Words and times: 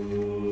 Bien 0.00 0.47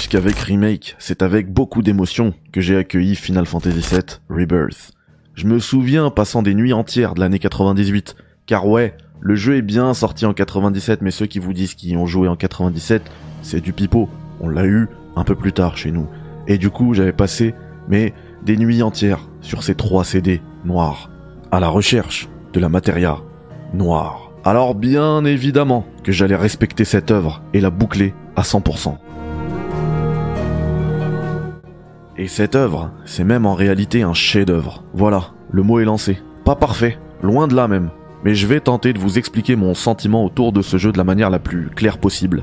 plus 0.00 0.08
qu'avec 0.08 0.38
Remake, 0.38 0.96
c'est 0.98 1.20
avec 1.20 1.52
beaucoup 1.52 1.82
d'émotion 1.82 2.32
que 2.52 2.62
j'ai 2.62 2.74
accueilli 2.74 3.14
Final 3.14 3.44
Fantasy 3.44 3.80
VII 3.80 4.00
Rebirth. 4.30 4.92
Je 5.34 5.46
me 5.46 5.58
souviens 5.58 6.08
passant 6.08 6.40
des 6.40 6.54
nuits 6.54 6.72
entières 6.72 7.12
de 7.12 7.20
l'année 7.20 7.38
98, 7.38 8.16
car 8.46 8.66
ouais, 8.66 8.96
le 9.20 9.34
jeu 9.34 9.56
est 9.56 9.62
bien 9.62 9.92
sorti 9.92 10.24
en 10.24 10.32
97, 10.32 11.02
mais 11.02 11.10
ceux 11.10 11.26
qui 11.26 11.38
vous 11.38 11.52
disent 11.52 11.74
qu'ils 11.74 11.98
ont 11.98 12.06
joué 12.06 12.28
en 12.28 12.36
97, 12.36 13.02
c'est 13.42 13.60
du 13.60 13.74
pipeau. 13.74 14.08
On 14.40 14.48
l'a 14.48 14.64
eu 14.64 14.88
un 15.16 15.24
peu 15.24 15.34
plus 15.34 15.52
tard 15.52 15.76
chez 15.76 15.90
nous. 15.90 16.08
Et 16.46 16.56
du 16.56 16.70
coup, 16.70 16.94
j'avais 16.94 17.12
passé, 17.12 17.54
mais 17.86 18.14
des 18.42 18.56
nuits 18.56 18.82
entières 18.82 19.28
sur 19.42 19.62
ces 19.62 19.74
trois 19.74 20.04
CD 20.04 20.40
noirs, 20.64 21.10
à 21.50 21.60
la 21.60 21.68
recherche 21.68 22.26
de 22.54 22.60
la 22.60 22.70
matéria 22.70 23.18
noire. 23.74 24.30
Alors 24.44 24.74
bien 24.74 25.26
évidemment 25.26 25.84
que 26.04 26.10
j'allais 26.10 26.36
respecter 26.36 26.86
cette 26.86 27.10
œuvre 27.10 27.42
et 27.52 27.60
la 27.60 27.68
boucler 27.68 28.14
à 28.34 28.40
100%. 28.40 28.96
Et 32.20 32.28
cette 32.28 32.54
œuvre, 32.54 32.90
c'est 33.06 33.24
même 33.24 33.46
en 33.46 33.54
réalité 33.54 34.02
un 34.02 34.12
chef-d'œuvre. 34.12 34.84
Voilà, 34.92 35.30
le 35.50 35.62
mot 35.62 35.80
est 35.80 35.86
lancé. 35.86 36.18
Pas 36.44 36.54
parfait, 36.54 36.98
loin 37.22 37.48
de 37.48 37.56
là 37.56 37.66
même. 37.66 37.88
Mais 38.24 38.34
je 38.34 38.46
vais 38.46 38.60
tenter 38.60 38.92
de 38.92 38.98
vous 38.98 39.16
expliquer 39.16 39.56
mon 39.56 39.72
sentiment 39.72 40.22
autour 40.22 40.52
de 40.52 40.60
ce 40.60 40.76
jeu 40.76 40.92
de 40.92 40.98
la 40.98 41.04
manière 41.04 41.30
la 41.30 41.38
plus 41.38 41.70
claire 41.74 41.96
possible. 41.96 42.42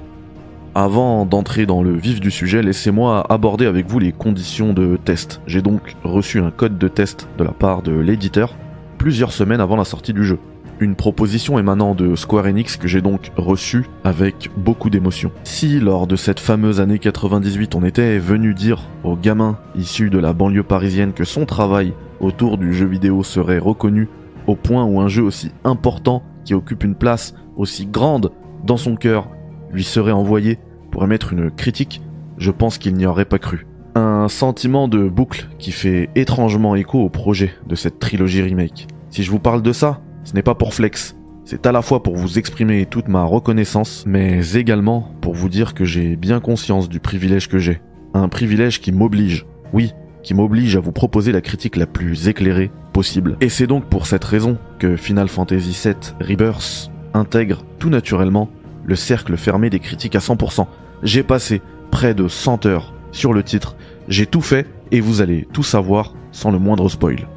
Avant 0.74 1.28
d'entrer 1.28 1.68
dans 1.68 1.84
le 1.84 1.96
vif 1.96 2.20
du 2.20 2.32
sujet, 2.32 2.64
laissez-moi 2.64 3.24
aborder 3.32 3.68
avec 3.68 3.88
vous 3.88 4.00
les 4.00 4.14
conditions 4.14 4.74
de 4.74 4.98
test. 4.98 5.42
J'ai 5.46 5.62
donc 5.62 5.96
reçu 6.04 6.40
un 6.40 6.50
code 6.50 6.80
de 6.80 6.88
test 6.88 7.28
de 7.38 7.44
la 7.44 7.52
part 7.52 7.84
de 7.84 7.92
l'éditeur 7.92 8.56
plusieurs 8.98 9.32
semaines 9.32 9.62
avant 9.62 9.76
la 9.76 9.86
sortie 9.86 10.14
du 10.14 10.24
jeu. 10.24 10.40
Une 10.80 10.96
proposition 10.96 11.58
émanant 11.58 11.96
de 11.96 12.16
Square 12.16 12.46
Enix 12.46 12.78
que 12.78 12.88
j'ai 12.88 13.02
donc 13.02 13.32
reçue 13.36 13.88
avec 14.04 14.52
beaucoup 14.56 14.92
d'émotion. 14.92 15.32
Si 15.44 15.80
lors 15.80 16.06
de 16.06 16.16
cette 16.16 16.40
fameuse 16.40 16.80
année 16.80 17.00
98 17.00 17.74
on 17.74 17.84
était 17.84 18.20
venu 18.20 18.54
dire 18.54 18.88
aux 19.04 19.16
gamins 19.16 19.58
issus 19.76 20.12
de 20.12 20.20
la 20.20 20.34
banlieue 20.34 20.62
parisienne 20.62 21.14
que 21.14 21.24
son 21.24 21.46
travail 21.46 21.94
autour 22.20 22.60
du 22.60 22.76
jeu 22.76 22.86
vidéo 22.86 23.24
serait 23.24 23.58
reconnu 23.58 24.08
au 24.46 24.56
point 24.56 24.86
où 24.86 25.00
un 25.02 25.08
jeu 25.08 25.24
aussi 25.24 25.52
important 25.64 26.22
qui 26.46 26.54
occupe 26.54 26.84
une 26.84 26.96
place 26.96 27.34
aussi 27.56 27.88
grande 27.88 28.32
dans 28.64 28.78
son 28.78 28.96
cœur 28.96 29.30
lui 29.72 29.84
serait 29.84 30.12
envoyé 30.12 30.60
pour 30.92 31.04
émettre 31.04 31.34
une 31.34 31.50
critique, 31.50 32.02
je 32.38 32.52
pense 32.52 32.78
qu'il 32.78 32.94
n'y 32.94 33.06
aurait 33.08 33.26
pas 33.26 33.40
cru. 33.40 33.66
Un 33.96 34.28
sentiment 34.28 34.88
de 34.88 35.10
boucle 35.10 35.50
qui 35.58 35.72
fait 35.72 36.10
étrangement 36.16 36.76
écho 36.76 37.00
au 37.00 37.10
projet 37.10 37.54
de 37.66 37.76
cette 37.76 37.98
trilogie 37.98 38.44
remake. 38.44 38.88
Si 39.10 39.24
je 39.24 39.32
vous 39.32 39.40
parle 39.40 39.64
de 39.64 39.74
ça, 39.74 40.02
ce 40.28 40.34
n'est 40.34 40.44
pas 40.44 40.56
pour 40.56 40.74
flex. 40.74 41.16
C'est 41.46 41.66
à 41.66 41.72
la 41.72 41.82
fois 41.82 42.04
pour 42.04 42.18
vous 42.18 42.38
exprimer 42.38 42.86
toute 42.86 43.08
ma 43.08 43.24
reconnaissance, 43.24 44.04
mais 44.06 44.56
également 44.56 45.10
pour 45.22 45.34
vous 45.34 45.48
dire 45.48 45.74
que 45.74 45.86
j'ai 45.86 46.18
bien 46.18 46.42
conscience 46.42 46.90
du 46.90 47.00
privilège 47.00 47.48
que 47.48 47.60
j'ai. 47.60 47.80
Un 48.14 48.28
privilège 48.28 48.82
qui 48.82 48.92
m'oblige, 48.92 49.46
oui, 49.72 49.94
qui 50.24 50.34
m'oblige 50.34 50.76
à 50.76 50.82
vous 50.82 50.92
proposer 50.92 51.32
la 51.32 51.40
critique 51.40 51.78
la 51.78 51.86
plus 51.86 52.28
éclairée 52.28 52.72
possible. 52.92 53.38
Et 53.40 53.48
c'est 53.48 53.68
donc 53.68 53.86
pour 53.86 54.06
cette 54.06 54.26
raison 54.26 54.58
que 54.80 54.98
Final 54.98 55.30
Fantasy 55.30 55.80
VII 55.82 55.96
Rebirth 56.20 56.92
intègre 57.14 57.64
tout 57.80 57.90
naturellement 57.90 58.50
le 58.84 58.98
cercle 58.98 59.38
fermé 59.38 59.70
des 59.70 59.80
critiques 59.80 60.18
à 60.18 60.20
100%. 60.20 60.68
J'ai 61.04 61.24
passé 61.24 61.62
près 61.90 62.14
de 62.14 62.28
100 62.28 62.66
heures 62.66 62.94
sur 63.14 63.32
le 63.32 63.44
titre, 63.44 63.78
j'ai 64.10 64.26
tout 64.26 64.42
fait 64.42 64.68
et 64.92 65.00
vous 65.00 65.22
allez 65.22 65.48
tout 65.54 65.64
savoir 65.64 66.14
sans 66.34 66.52
le 66.52 66.60
moindre 66.60 66.90
spoil 66.90 67.30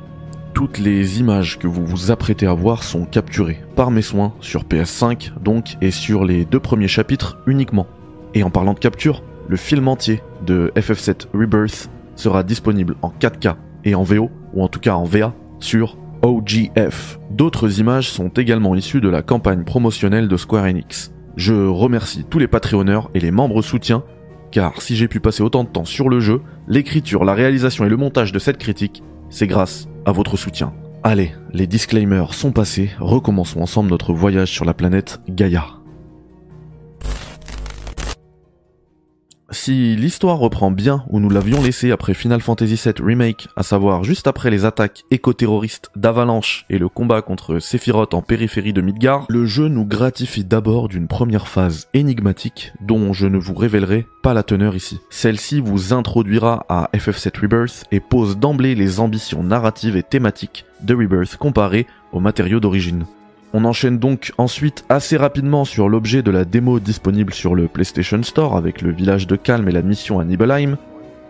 toutes 0.54 0.78
les 0.78 1.20
images 1.20 1.58
que 1.58 1.66
vous 1.66 1.84
vous 1.84 2.10
apprêtez 2.10 2.46
à 2.46 2.52
voir 2.52 2.82
sont 2.82 3.04
capturées 3.04 3.60
par 3.76 3.90
mes 3.90 4.02
soins 4.02 4.34
sur 4.40 4.64
PS5 4.64 5.32
donc 5.42 5.76
et 5.80 5.90
sur 5.90 6.24
les 6.24 6.44
deux 6.44 6.60
premiers 6.60 6.88
chapitres 6.88 7.38
uniquement. 7.46 7.86
Et 8.34 8.42
en 8.42 8.50
parlant 8.50 8.74
de 8.74 8.78
capture, 8.78 9.22
le 9.48 9.56
film 9.56 9.88
entier 9.88 10.22
de 10.46 10.72
FF7 10.76 11.26
Rebirth 11.34 11.90
sera 12.16 12.42
disponible 12.42 12.96
en 13.02 13.10
4K 13.10 13.56
et 13.84 13.94
en 13.94 14.02
VO 14.02 14.30
ou 14.54 14.62
en 14.62 14.68
tout 14.68 14.80
cas 14.80 14.94
en 14.94 15.04
VA 15.04 15.34
sur 15.58 15.96
OGF. 16.22 17.18
D'autres 17.30 17.80
images 17.80 18.10
sont 18.10 18.28
également 18.28 18.74
issues 18.74 19.00
de 19.00 19.08
la 19.08 19.22
campagne 19.22 19.64
promotionnelle 19.64 20.28
de 20.28 20.36
Square 20.36 20.64
Enix. 20.64 21.12
Je 21.36 21.54
remercie 21.54 22.24
tous 22.28 22.38
les 22.38 22.48
Patreonneurs 22.48 23.10
et 23.14 23.20
les 23.20 23.30
membres 23.30 23.62
soutiens 23.62 24.04
car 24.50 24.82
si 24.82 24.96
j'ai 24.96 25.08
pu 25.08 25.20
passer 25.20 25.42
autant 25.42 25.64
de 25.64 25.68
temps 25.68 25.84
sur 25.84 26.08
le 26.08 26.20
jeu, 26.20 26.42
l'écriture, 26.68 27.24
la 27.24 27.34
réalisation 27.34 27.84
et 27.84 27.88
le 27.88 27.96
montage 27.96 28.32
de 28.32 28.38
cette 28.38 28.58
critique, 28.58 29.02
c'est 29.30 29.46
grâce 29.46 29.88
à 30.04 30.12
votre 30.12 30.36
soutien. 30.36 30.72
Allez, 31.02 31.32
les 31.52 31.66
disclaimers 31.66 32.34
sont 32.34 32.52
passés, 32.52 32.90
recommençons 32.98 33.62
ensemble 33.62 33.88
notre 33.88 34.12
voyage 34.12 34.50
sur 34.50 34.66
la 34.66 34.74
planète 34.74 35.20
Gaïa. 35.28 35.79
Si 39.52 39.96
l'histoire 39.96 40.38
reprend 40.38 40.70
bien 40.70 41.04
où 41.08 41.18
nous 41.18 41.28
l'avions 41.28 41.60
laissé 41.60 41.90
après 41.90 42.14
Final 42.14 42.40
Fantasy 42.40 42.80
VII 42.82 42.94
Remake, 43.04 43.48
à 43.56 43.64
savoir 43.64 44.04
juste 44.04 44.28
après 44.28 44.48
les 44.48 44.64
attaques 44.64 45.02
éco-terroristes 45.10 45.90
d'Avalanche 45.96 46.66
et 46.70 46.78
le 46.78 46.88
combat 46.88 47.20
contre 47.20 47.58
Sephiroth 47.58 48.14
en 48.14 48.22
périphérie 48.22 48.72
de 48.72 48.80
Midgar, 48.80 49.26
le 49.28 49.46
jeu 49.46 49.66
nous 49.66 49.84
gratifie 49.84 50.44
d'abord 50.44 50.88
d'une 50.88 51.08
première 51.08 51.48
phase 51.48 51.88
énigmatique 51.94 52.72
dont 52.80 53.12
je 53.12 53.26
ne 53.26 53.38
vous 53.38 53.54
révélerai 53.54 54.06
pas 54.22 54.34
la 54.34 54.44
teneur 54.44 54.76
ici. 54.76 55.00
Celle-ci 55.10 55.60
vous 55.60 55.92
introduira 55.92 56.64
à 56.68 56.88
FF7 56.94 57.40
Rebirth 57.40 57.84
et 57.90 57.98
pose 57.98 58.38
d'emblée 58.38 58.76
les 58.76 59.00
ambitions 59.00 59.42
narratives 59.42 59.96
et 59.96 60.04
thématiques 60.04 60.64
de 60.82 60.94
Rebirth 60.94 61.36
comparées 61.36 61.88
aux 62.12 62.20
matériaux 62.20 62.60
d'origine. 62.60 63.04
On 63.52 63.64
enchaîne 63.64 63.98
donc 63.98 64.32
ensuite 64.38 64.84
assez 64.88 65.16
rapidement 65.16 65.64
sur 65.64 65.88
l'objet 65.88 66.22
de 66.22 66.30
la 66.30 66.44
démo 66.44 66.78
disponible 66.78 67.34
sur 67.34 67.56
le 67.56 67.66
PlayStation 67.66 68.22
Store 68.22 68.56
avec 68.56 68.80
le 68.80 68.92
village 68.92 69.26
de 69.26 69.34
calme 69.34 69.68
et 69.68 69.72
la 69.72 69.82
mission 69.82 70.20
à 70.20 70.24
Nibelheim. 70.24 70.76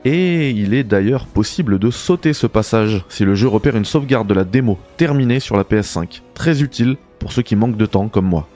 Et 0.05 0.51
il 0.51 0.75
est 0.75 0.85
d'ailleurs 0.85 1.27
possible 1.27 1.79
de 1.79 1.91
sauter 1.91 2.33
ce 2.33 2.47
passage 2.47 3.05
si 3.09 3.25
le 3.25 3.35
jeu 3.35 3.49
repère 3.49 3.77
une 3.77 3.85
sauvegarde 3.85 4.29
de 4.29 4.35
la 4.35 4.45
démo 4.45 4.79
terminée 4.99 5.41
sur 5.41 5.57
la 5.57 5.65
PS5. 5.65 6.21
Très 6.35 6.63
utile 6.63 6.97
pour 7.19 7.33
ceux 7.33 7.43
qui 7.43 7.57
manquent 7.57 7.77
de 7.77 7.87
temps 7.87 8.09
comme 8.09 8.27
moi. 8.27 8.47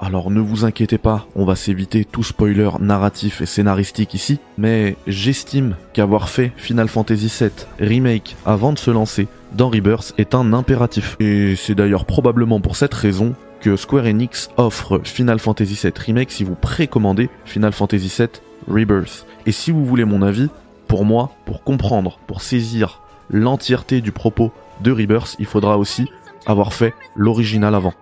Alors 0.00 0.30
ne 0.30 0.40
vous 0.40 0.64
inquiétez 0.64 0.98
pas, 0.98 1.26
on 1.34 1.44
va 1.44 1.56
s'éviter 1.56 2.04
tout 2.04 2.22
spoiler 2.22 2.70
narratif 2.80 3.40
et 3.40 3.46
scénaristique 3.46 4.12
ici, 4.14 4.38
mais 4.58 4.96
j'estime 5.06 5.76
qu'avoir 5.94 6.28
fait 6.28 6.52
Final 6.56 6.88
Fantasy 6.88 7.32
VII 7.40 7.50
Remake 7.80 8.36
avant 8.44 8.72
de 8.72 8.78
se 8.78 8.90
lancer 8.90 9.26
dans 9.54 9.70
Rebirth 9.70 10.14
est 10.18 10.34
un 10.34 10.52
impératif. 10.52 11.16
Et 11.18 11.56
c'est 11.56 11.74
d'ailleurs 11.74 12.04
probablement 12.04 12.60
pour 12.60 12.76
cette 12.76 12.94
raison 12.94 13.34
que 13.60 13.76
Square 13.76 14.04
Enix 14.04 14.50
offre 14.58 15.00
Final 15.02 15.38
Fantasy 15.38 15.78
VII 15.82 15.92
Remake 15.96 16.30
si 16.30 16.44
vous 16.44 16.54
précommandez 16.54 17.30
Final 17.44 17.72
Fantasy 17.72 18.12
VII 18.16 18.28
Rebirth. 18.68 19.26
Et 19.46 19.52
si 19.52 19.70
vous 19.70 19.84
voulez 19.84 20.04
mon 20.04 20.22
avis, 20.22 20.48
pour 20.88 21.04
moi, 21.04 21.32
pour 21.46 21.62
comprendre, 21.64 22.18
pour 22.26 22.42
saisir 22.42 23.00
l'entièreté 23.30 24.00
du 24.00 24.12
propos 24.12 24.52
de 24.82 24.92
Rebirth, 24.92 25.36
il 25.38 25.46
faudra 25.46 25.78
aussi 25.78 26.06
avoir 26.46 26.72
fait 26.72 26.94
l'original 27.16 27.74
avant. 27.74 27.94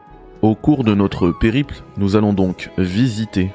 Au 0.44 0.54
cours 0.54 0.84
de 0.84 0.94
notre 0.94 1.30
périple, 1.30 1.76
nous 1.96 2.16
allons 2.16 2.34
donc 2.34 2.70
visiter 2.76 3.50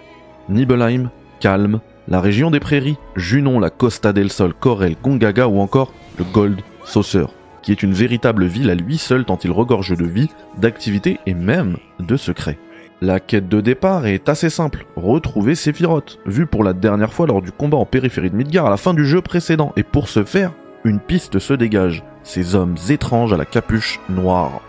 Nibelheim, 0.49 1.11
Calme, 1.39 1.81
la 2.07 2.19
région 2.19 2.49
des 2.49 2.59
prairies, 2.59 2.97
Junon, 3.15 3.59
la 3.59 3.69
Costa 3.69 4.11
del 4.11 4.31
Sol, 4.31 4.55
Corel, 4.55 4.95
Gongaga 5.03 5.47
ou 5.47 5.59
encore 5.59 5.93
le 6.17 6.23
Gold 6.23 6.61
Saucer, 6.85 7.27
qui 7.61 7.71
est 7.71 7.83
une 7.83 7.93
véritable 7.93 8.45
ville 8.45 8.71
à 8.71 8.73
lui 8.73 8.97
seul 8.97 9.23
tant 9.23 9.37
il 9.37 9.51
regorge 9.51 9.95
de 9.95 10.03
vie, 10.03 10.31
d'activité 10.57 11.19
et 11.27 11.35
même 11.35 11.77
de 11.99 12.17
secrets. 12.17 12.57
La 13.01 13.19
quête 13.19 13.47
de 13.47 13.61
départ 13.61 14.07
est 14.07 14.27
assez 14.27 14.49
simple, 14.49 14.87
retrouver 14.95 15.53
Sephiroth, 15.53 16.17
vu 16.25 16.47
pour 16.47 16.63
la 16.63 16.73
dernière 16.73 17.13
fois 17.13 17.27
lors 17.27 17.43
du 17.43 17.51
combat 17.51 17.77
en 17.77 17.85
périphérie 17.85 18.31
de 18.31 18.35
Midgar 18.35 18.65
à 18.65 18.71
la 18.71 18.77
fin 18.77 18.95
du 18.95 19.05
jeu 19.05 19.21
précédent, 19.21 19.73
et 19.77 19.83
pour 19.83 20.09
ce 20.09 20.23
faire, 20.23 20.53
une 20.83 20.99
piste 20.99 21.37
se 21.37 21.53
dégage, 21.53 22.03
ces 22.23 22.55
hommes 22.55 22.77
étranges 22.89 23.31
à 23.31 23.37
la 23.37 23.45
capuche 23.45 23.99
noire. 24.09 24.63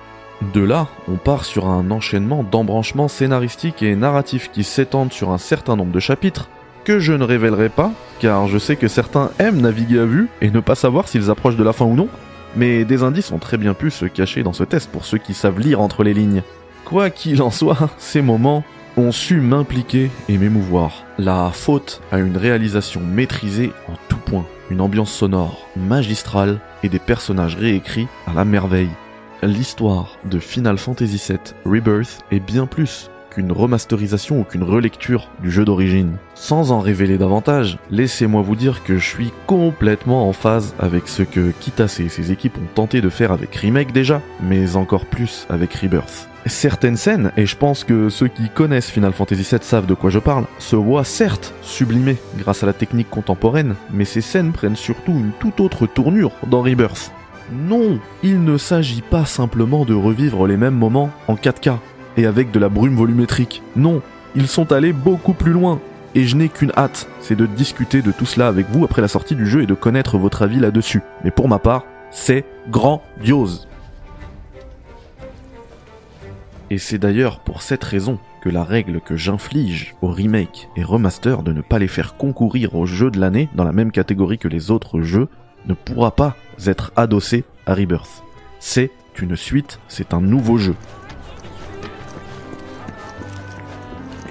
De 0.54 0.62
là, 0.62 0.88
on 1.06 1.16
part 1.16 1.44
sur 1.44 1.68
un 1.68 1.90
enchaînement 1.90 2.42
d'embranchements 2.42 3.08
scénaristiques 3.08 3.82
et 3.82 3.94
narratifs 3.94 4.50
qui 4.50 4.64
s'étendent 4.64 5.12
sur 5.12 5.30
un 5.30 5.38
certain 5.38 5.76
nombre 5.76 5.92
de 5.92 6.00
chapitres, 6.00 6.48
que 6.84 6.98
je 6.98 7.12
ne 7.12 7.24
révélerai 7.24 7.68
pas, 7.68 7.92
car 8.20 8.48
je 8.48 8.58
sais 8.58 8.76
que 8.76 8.88
certains 8.88 9.30
aiment 9.38 9.60
naviguer 9.60 10.00
à 10.00 10.06
vue 10.06 10.28
et 10.40 10.50
ne 10.50 10.60
pas 10.60 10.74
savoir 10.74 11.08
s'ils 11.08 11.30
approchent 11.30 11.56
de 11.56 11.64
la 11.64 11.74
fin 11.74 11.84
ou 11.84 11.94
non, 11.94 12.08
mais 12.56 12.84
des 12.84 13.02
indices 13.02 13.32
ont 13.32 13.38
très 13.38 13.58
bien 13.58 13.74
pu 13.74 13.90
se 13.90 14.06
cacher 14.06 14.42
dans 14.42 14.54
ce 14.54 14.64
test 14.64 14.90
pour 14.90 15.04
ceux 15.04 15.18
qui 15.18 15.34
savent 15.34 15.60
lire 15.60 15.80
entre 15.80 16.02
les 16.02 16.14
lignes. 16.14 16.42
Quoi 16.84 17.10
qu'il 17.10 17.42
en 17.42 17.50
soit, 17.50 17.90
ces 17.98 18.22
moments 18.22 18.64
ont 18.96 19.12
su 19.12 19.40
m'impliquer 19.40 20.10
et 20.28 20.38
m'émouvoir. 20.38 21.04
La 21.18 21.50
faute 21.52 22.00
à 22.10 22.18
une 22.18 22.36
réalisation 22.36 23.00
maîtrisée 23.00 23.72
en 23.88 23.94
tout 24.08 24.16
point, 24.16 24.46
une 24.70 24.80
ambiance 24.80 25.12
sonore 25.12 25.68
magistrale 25.76 26.60
et 26.82 26.88
des 26.88 26.98
personnages 26.98 27.56
réécrits 27.56 28.08
à 28.26 28.32
la 28.32 28.44
merveille. 28.44 28.90
L'histoire 29.42 30.18
de 30.26 30.38
Final 30.38 30.76
Fantasy 30.76 31.16
VII 31.28 31.38
Rebirth 31.64 32.18
est 32.30 32.40
bien 32.40 32.66
plus 32.66 33.10
qu'une 33.30 33.52
remasterisation 33.52 34.40
ou 34.40 34.44
qu'une 34.44 34.64
relecture 34.64 35.30
du 35.42 35.50
jeu 35.50 35.64
d'origine. 35.64 36.16
Sans 36.34 36.72
en 36.72 36.80
révéler 36.80 37.16
davantage, 37.16 37.78
laissez-moi 37.90 38.42
vous 38.42 38.56
dire 38.56 38.84
que 38.84 38.98
je 38.98 39.06
suis 39.06 39.32
complètement 39.46 40.28
en 40.28 40.34
phase 40.34 40.74
avec 40.78 41.08
ce 41.08 41.22
que 41.22 41.52
Kitase 41.58 42.00
et 42.00 42.10
ses 42.10 42.32
équipes 42.32 42.58
ont 42.58 42.74
tenté 42.74 43.00
de 43.00 43.08
faire 43.08 43.32
avec 43.32 43.54
Remake 43.54 43.92
déjà, 43.92 44.20
mais 44.42 44.76
encore 44.76 45.06
plus 45.06 45.46
avec 45.48 45.72
Rebirth. 45.72 46.28
Certaines 46.44 46.96
scènes, 46.98 47.32
et 47.38 47.46
je 47.46 47.56
pense 47.56 47.84
que 47.84 48.10
ceux 48.10 48.28
qui 48.28 48.50
connaissent 48.50 48.90
Final 48.90 49.12
Fantasy 49.14 49.46
VII 49.50 49.62
savent 49.62 49.86
de 49.86 49.94
quoi 49.94 50.10
je 50.10 50.18
parle, 50.18 50.44
se 50.58 50.76
voient 50.76 51.04
certes 51.04 51.54
sublimées 51.62 52.18
grâce 52.36 52.62
à 52.62 52.66
la 52.66 52.72
technique 52.74 53.08
contemporaine, 53.08 53.74
mais 53.90 54.04
ces 54.04 54.20
scènes 54.20 54.52
prennent 54.52 54.76
surtout 54.76 55.12
une 55.12 55.32
toute 55.38 55.60
autre 55.60 55.86
tournure 55.86 56.32
dans 56.46 56.60
Rebirth. 56.62 57.12
Non, 57.52 57.98
il 58.22 58.44
ne 58.44 58.56
s'agit 58.56 59.02
pas 59.02 59.24
simplement 59.24 59.84
de 59.84 59.94
revivre 59.94 60.46
les 60.46 60.56
mêmes 60.56 60.76
moments 60.76 61.10
en 61.26 61.34
4K, 61.34 61.78
et 62.16 62.26
avec 62.26 62.52
de 62.52 62.60
la 62.60 62.68
brume 62.68 62.94
volumétrique. 62.94 63.62
Non, 63.74 64.02
ils 64.36 64.46
sont 64.46 64.72
allés 64.72 64.92
beaucoup 64.92 65.32
plus 65.32 65.52
loin. 65.52 65.80
Et 66.14 66.24
je 66.24 66.36
n'ai 66.36 66.48
qu'une 66.48 66.72
hâte, 66.76 67.08
c'est 67.20 67.36
de 67.36 67.46
discuter 67.46 68.02
de 68.02 68.12
tout 68.12 68.26
cela 68.26 68.48
avec 68.48 68.66
vous 68.70 68.84
après 68.84 69.02
la 69.02 69.08
sortie 69.08 69.36
du 69.36 69.46
jeu 69.46 69.62
et 69.62 69.66
de 69.66 69.74
connaître 69.74 70.18
votre 70.18 70.42
avis 70.42 70.58
là-dessus. 70.58 71.02
Mais 71.24 71.30
pour 71.30 71.48
ma 71.48 71.58
part, 71.58 71.84
c'est 72.10 72.44
grandiose. 72.68 73.68
Et 76.70 76.78
c'est 76.78 76.98
d'ailleurs 76.98 77.40
pour 77.40 77.62
cette 77.62 77.82
raison 77.82 78.18
que 78.42 78.48
la 78.48 78.64
règle 78.64 79.00
que 79.00 79.16
j'inflige 79.16 79.94
aux 80.02 80.10
remakes 80.10 80.68
et 80.76 80.84
remasters 80.84 81.42
de 81.42 81.52
ne 81.52 81.62
pas 81.62 81.78
les 81.78 81.88
faire 81.88 82.16
concourir 82.16 82.74
au 82.76 82.86
jeu 82.86 83.10
de 83.10 83.20
l'année 83.20 83.48
dans 83.54 83.64
la 83.64 83.72
même 83.72 83.90
catégorie 83.90 84.38
que 84.38 84.48
les 84.48 84.70
autres 84.70 85.02
jeux 85.02 85.28
ne 85.66 85.74
pourra 85.74 86.14
pas 86.14 86.36
être 86.66 86.92
adossée 86.96 87.44
à 87.66 87.74
Rebirth. 87.74 88.22
C'est 88.58 88.90
une 89.20 89.36
suite, 89.36 89.78
c'est 89.88 90.14
un 90.14 90.20
nouveau 90.20 90.56
jeu. 90.56 90.74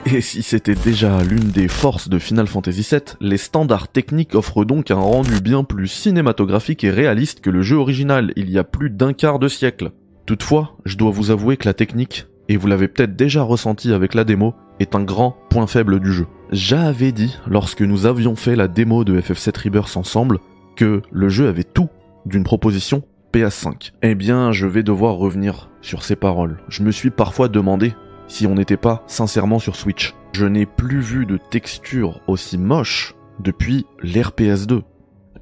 Et 0.05 0.21
si 0.21 0.41
c'était 0.41 0.75
déjà 0.75 1.21
l'une 1.23 1.51
des 1.51 1.67
forces 1.67 2.09
de 2.09 2.17
Final 2.17 2.47
Fantasy 2.47 2.87
VII, 2.89 3.01
les 3.21 3.37
standards 3.37 3.89
techniques 3.89 4.33
offrent 4.33 4.65
donc 4.65 4.89
un 4.89 4.95
rendu 4.95 5.39
bien 5.39 5.63
plus 5.63 5.87
cinématographique 5.87 6.83
et 6.83 6.89
réaliste 6.89 7.41
que 7.41 7.51
le 7.51 7.61
jeu 7.61 7.77
original 7.77 8.33
il 8.35 8.49
y 8.49 8.57
a 8.57 8.63
plus 8.63 8.89
d'un 8.89 9.13
quart 9.13 9.37
de 9.37 9.47
siècle. 9.47 9.91
Toutefois, 10.25 10.77
je 10.85 10.97
dois 10.97 11.11
vous 11.11 11.29
avouer 11.29 11.57
que 11.57 11.67
la 11.67 11.75
technique, 11.75 12.25
et 12.47 12.57
vous 12.57 12.65
l'avez 12.65 12.87
peut-être 12.87 13.15
déjà 13.15 13.43
ressenti 13.43 13.93
avec 13.93 14.15
la 14.15 14.23
démo, 14.23 14.55
est 14.79 14.95
un 14.95 15.03
grand 15.03 15.37
point 15.49 15.67
faible 15.67 15.99
du 15.99 16.11
jeu. 16.11 16.25
J'avais 16.51 17.11
dit, 17.11 17.37
lorsque 17.45 17.81
nous 17.81 18.07
avions 18.07 18.35
fait 18.35 18.55
la 18.55 18.67
démo 18.67 19.03
de 19.03 19.19
FF7 19.19 19.65
Rebirth 19.65 19.95
ensemble, 19.97 20.39
que 20.79 21.01
le 21.11 21.27
jeu 21.27 21.49
avait 21.49 21.65
tout 21.65 21.89
d'une 22.25 22.45
proposition 22.45 23.03
PS5. 23.33 23.91
Eh 24.01 24.15
bien, 24.15 24.53
je 24.53 24.65
vais 24.65 24.81
devoir 24.81 25.15
revenir 25.15 25.69
sur 25.81 26.03
ces 26.03 26.15
paroles. 26.15 26.61
Je 26.69 26.83
me 26.83 26.91
suis 26.91 27.09
parfois 27.09 27.49
demandé 27.49 27.93
si 28.29 28.47
on 28.47 28.55
n'était 28.55 28.77
pas 28.77 29.03
sincèrement 29.05 29.59
sur 29.59 29.75
Switch. 29.75 30.15
Je 30.31 30.45
n'ai 30.45 30.65
plus 30.65 31.01
vu 31.01 31.25
de 31.25 31.35
texture 31.35 32.21
aussi 32.27 32.57
moche 32.57 33.13
depuis 33.41 33.85
l'RPS 34.01 34.67
2. 34.67 34.83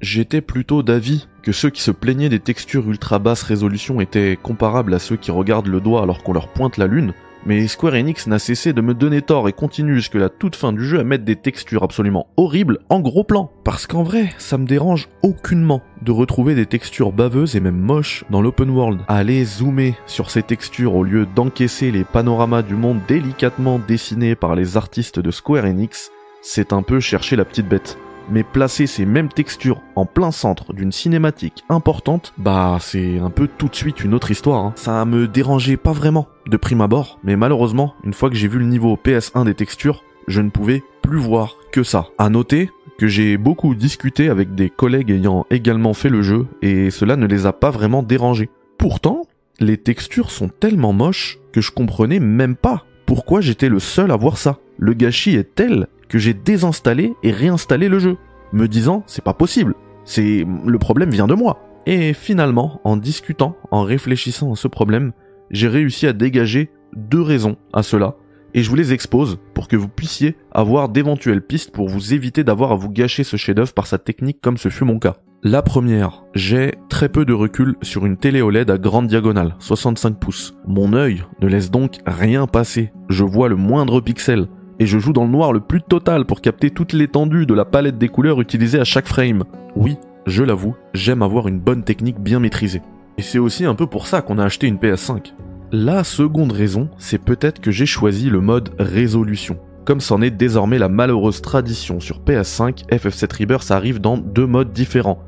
J'étais 0.00 0.40
plutôt 0.40 0.82
d'avis 0.82 1.28
que 1.44 1.52
ceux 1.52 1.70
qui 1.70 1.82
se 1.82 1.92
plaignaient 1.92 2.28
des 2.28 2.40
textures 2.40 2.90
ultra 2.90 3.20
basse 3.20 3.44
résolution 3.44 4.00
étaient 4.00 4.36
comparables 4.42 4.92
à 4.92 4.98
ceux 4.98 5.16
qui 5.16 5.30
regardent 5.30 5.68
le 5.68 5.80
doigt 5.80 6.02
alors 6.02 6.24
qu'on 6.24 6.32
leur 6.32 6.48
pointe 6.48 6.78
la 6.78 6.88
lune, 6.88 7.14
mais 7.46 7.66
Square 7.66 7.94
Enix 7.94 8.26
n'a 8.26 8.38
cessé 8.38 8.72
de 8.72 8.80
me 8.80 8.94
donner 8.94 9.22
tort 9.22 9.48
et 9.48 9.52
continue 9.52 9.94
jusque 9.94 10.14
la 10.14 10.28
toute 10.28 10.56
fin 10.56 10.72
du 10.72 10.84
jeu 10.84 11.00
à 11.00 11.04
mettre 11.04 11.24
des 11.24 11.36
textures 11.36 11.82
absolument 11.82 12.28
horribles 12.36 12.78
en 12.88 13.00
gros 13.00 13.24
plan. 13.24 13.50
Parce 13.64 13.86
qu'en 13.86 14.02
vrai, 14.02 14.30
ça 14.38 14.58
me 14.58 14.66
dérange 14.66 15.08
aucunement 15.22 15.82
de 16.02 16.12
retrouver 16.12 16.54
des 16.54 16.66
textures 16.66 17.12
baveuses 17.12 17.56
et 17.56 17.60
même 17.60 17.78
moches 17.78 18.24
dans 18.30 18.42
l'open 18.42 18.70
world. 18.70 19.00
Aller 19.08 19.44
zoomer 19.44 19.94
sur 20.06 20.30
ces 20.30 20.42
textures 20.42 20.94
au 20.94 21.04
lieu 21.04 21.26
d'encaisser 21.34 21.90
les 21.90 22.04
panoramas 22.04 22.62
du 22.62 22.74
monde 22.74 23.00
délicatement 23.08 23.78
dessinés 23.78 24.34
par 24.34 24.54
les 24.54 24.76
artistes 24.76 25.20
de 25.20 25.30
Square 25.30 25.64
Enix, 25.64 26.10
c'est 26.42 26.72
un 26.72 26.82
peu 26.82 27.00
chercher 27.00 27.36
la 27.36 27.44
petite 27.44 27.68
bête 27.68 27.98
mais 28.30 28.42
placer 28.42 28.86
ces 28.86 29.06
mêmes 29.06 29.28
textures 29.28 29.80
en 29.96 30.06
plein 30.06 30.30
centre 30.30 30.72
d'une 30.72 30.92
cinématique 30.92 31.64
importante, 31.68 32.32
bah 32.38 32.78
c'est 32.80 33.18
un 33.18 33.30
peu 33.30 33.48
tout 33.48 33.68
de 33.68 33.74
suite 33.74 34.04
une 34.04 34.14
autre 34.14 34.30
histoire. 34.30 34.64
Hein. 34.64 34.72
Ça 34.76 35.04
me 35.04 35.28
dérangeait 35.28 35.76
pas 35.76 35.92
vraiment 35.92 36.28
de 36.46 36.56
prime 36.56 36.80
abord, 36.80 37.18
mais 37.24 37.36
malheureusement, 37.36 37.94
une 38.04 38.14
fois 38.14 38.30
que 38.30 38.36
j'ai 38.36 38.48
vu 38.48 38.58
le 38.58 38.66
niveau 38.66 38.98
PS1 39.02 39.44
des 39.44 39.54
textures, 39.54 40.04
je 40.26 40.40
ne 40.40 40.50
pouvais 40.50 40.82
plus 41.02 41.18
voir 41.18 41.56
que 41.72 41.82
ça. 41.82 42.08
À 42.18 42.28
noter 42.28 42.70
que 42.98 43.06
j'ai 43.06 43.36
beaucoup 43.36 43.74
discuté 43.74 44.28
avec 44.28 44.54
des 44.54 44.70
collègues 44.70 45.10
ayant 45.10 45.46
également 45.50 45.94
fait 45.94 46.08
le 46.08 46.22
jeu, 46.22 46.46
et 46.62 46.90
cela 46.90 47.16
ne 47.16 47.26
les 47.26 47.46
a 47.46 47.52
pas 47.52 47.70
vraiment 47.70 48.02
dérangés. 48.02 48.50
Pourtant, 48.76 49.22
les 49.60 49.76
textures 49.76 50.30
sont 50.30 50.48
tellement 50.48 50.92
moches 50.92 51.38
que 51.52 51.60
je 51.60 51.70
comprenais 51.70 52.20
même 52.20 52.56
pas 52.56 52.84
pourquoi 53.06 53.40
j'étais 53.40 53.70
le 53.70 53.78
seul 53.78 54.10
à 54.10 54.16
voir 54.16 54.36
ça. 54.36 54.58
Le 54.76 54.92
gâchis 54.92 55.34
est 55.34 55.54
tel 55.54 55.86
que 56.08 56.18
j'ai 56.18 56.34
désinstallé 56.34 57.14
et 57.22 57.30
réinstallé 57.30 57.88
le 57.88 57.98
jeu, 57.98 58.16
me 58.52 58.66
disant 58.66 59.02
c'est 59.06 59.24
pas 59.24 59.34
possible, 59.34 59.74
c'est 60.04 60.46
le 60.66 60.78
problème 60.78 61.10
vient 61.10 61.26
de 61.26 61.34
moi. 61.34 61.58
Et 61.86 62.12
finalement, 62.12 62.80
en 62.84 62.96
discutant, 62.96 63.56
en 63.70 63.82
réfléchissant 63.82 64.52
à 64.52 64.56
ce 64.56 64.68
problème, 64.68 65.12
j'ai 65.50 65.68
réussi 65.68 66.06
à 66.06 66.12
dégager 66.12 66.70
deux 66.94 67.22
raisons 67.22 67.56
à 67.72 67.82
cela, 67.82 68.16
et 68.54 68.62
je 68.62 68.70
vous 68.70 68.76
les 68.76 68.92
expose 68.92 69.38
pour 69.54 69.68
que 69.68 69.76
vous 69.76 69.88
puissiez 69.88 70.36
avoir 70.52 70.88
d'éventuelles 70.88 71.42
pistes 71.42 71.70
pour 71.70 71.88
vous 71.88 72.14
éviter 72.14 72.44
d'avoir 72.44 72.72
à 72.72 72.76
vous 72.76 72.90
gâcher 72.90 73.24
ce 73.24 73.36
chef-d'œuvre 73.36 73.74
par 73.74 73.86
sa 73.86 73.98
technique 73.98 74.40
comme 74.40 74.56
ce 74.56 74.68
fut 74.68 74.84
mon 74.84 74.98
cas. 74.98 75.16
La 75.44 75.62
première, 75.62 76.24
j'ai 76.34 76.74
très 76.88 77.08
peu 77.08 77.24
de 77.24 77.32
recul 77.32 77.76
sur 77.82 78.04
une 78.04 78.16
télé 78.16 78.42
OLED 78.42 78.70
à 78.70 78.78
grande 78.78 79.06
diagonale, 79.06 79.54
65 79.60 80.18
pouces. 80.18 80.54
Mon 80.66 80.94
œil 80.94 81.22
ne 81.40 81.46
laisse 81.46 81.70
donc 81.70 81.98
rien 82.06 82.48
passer. 82.48 82.90
Je 83.08 83.22
vois 83.22 83.48
le 83.48 83.54
moindre 83.54 84.00
pixel 84.00 84.48
et 84.78 84.86
je 84.86 84.98
joue 84.98 85.12
dans 85.12 85.24
le 85.24 85.30
noir 85.30 85.52
le 85.52 85.60
plus 85.60 85.82
total 85.82 86.24
pour 86.24 86.40
capter 86.40 86.70
toute 86.70 86.92
l'étendue 86.92 87.46
de 87.46 87.54
la 87.54 87.64
palette 87.64 87.98
des 87.98 88.08
couleurs 88.08 88.40
utilisées 88.40 88.80
à 88.80 88.84
chaque 88.84 89.06
frame. 89.06 89.44
Oui, 89.76 89.96
je 90.26 90.44
l'avoue, 90.44 90.74
j'aime 90.94 91.22
avoir 91.22 91.48
une 91.48 91.60
bonne 91.60 91.84
technique 91.84 92.20
bien 92.20 92.40
maîtrisée. 92.40 92.82
Et 93.18 93.22
c'est 93.22 93.38
aussi 93.38 93.64
un 93.64 93.74
peu 93.74 93.86
pour 93.86 94.06
ça 94.06 94.22
qu'on 94.22 94.38
a 94.38 94.44
acheté 94.44 94.66
une 94.66 94.76
PS5. 94.76 95.32
La 95.72 96.04
seconde 96.04 96.52
raison, 96.52 96.88
c'est 96.98 97.22
peut-être 97.22 97.60
que 97.60 97.70
j'ai 97.70 97.86
choisi 97.86 98.30
le 98.30 98.40
mode 98.40 98.70
résolution. 98.78 99.58
Comme 99.84 100.00
c'en 100.00 100.22
est 100.22 100.30
désormais 100.30 100.78
la 100.78 100.88
malheureuse 100.88 101.42
tradition 101.42 101.98
sur 101.98 102.20
PS5, 102.20 102.86
FF7 102.90 103.40
Rebirth 103.40 103.70
arrive 103.70 104.00
dans 104.00 104.16
deux 104.18 104.46
modes 104.46 104.72
différents. 104.72 105.22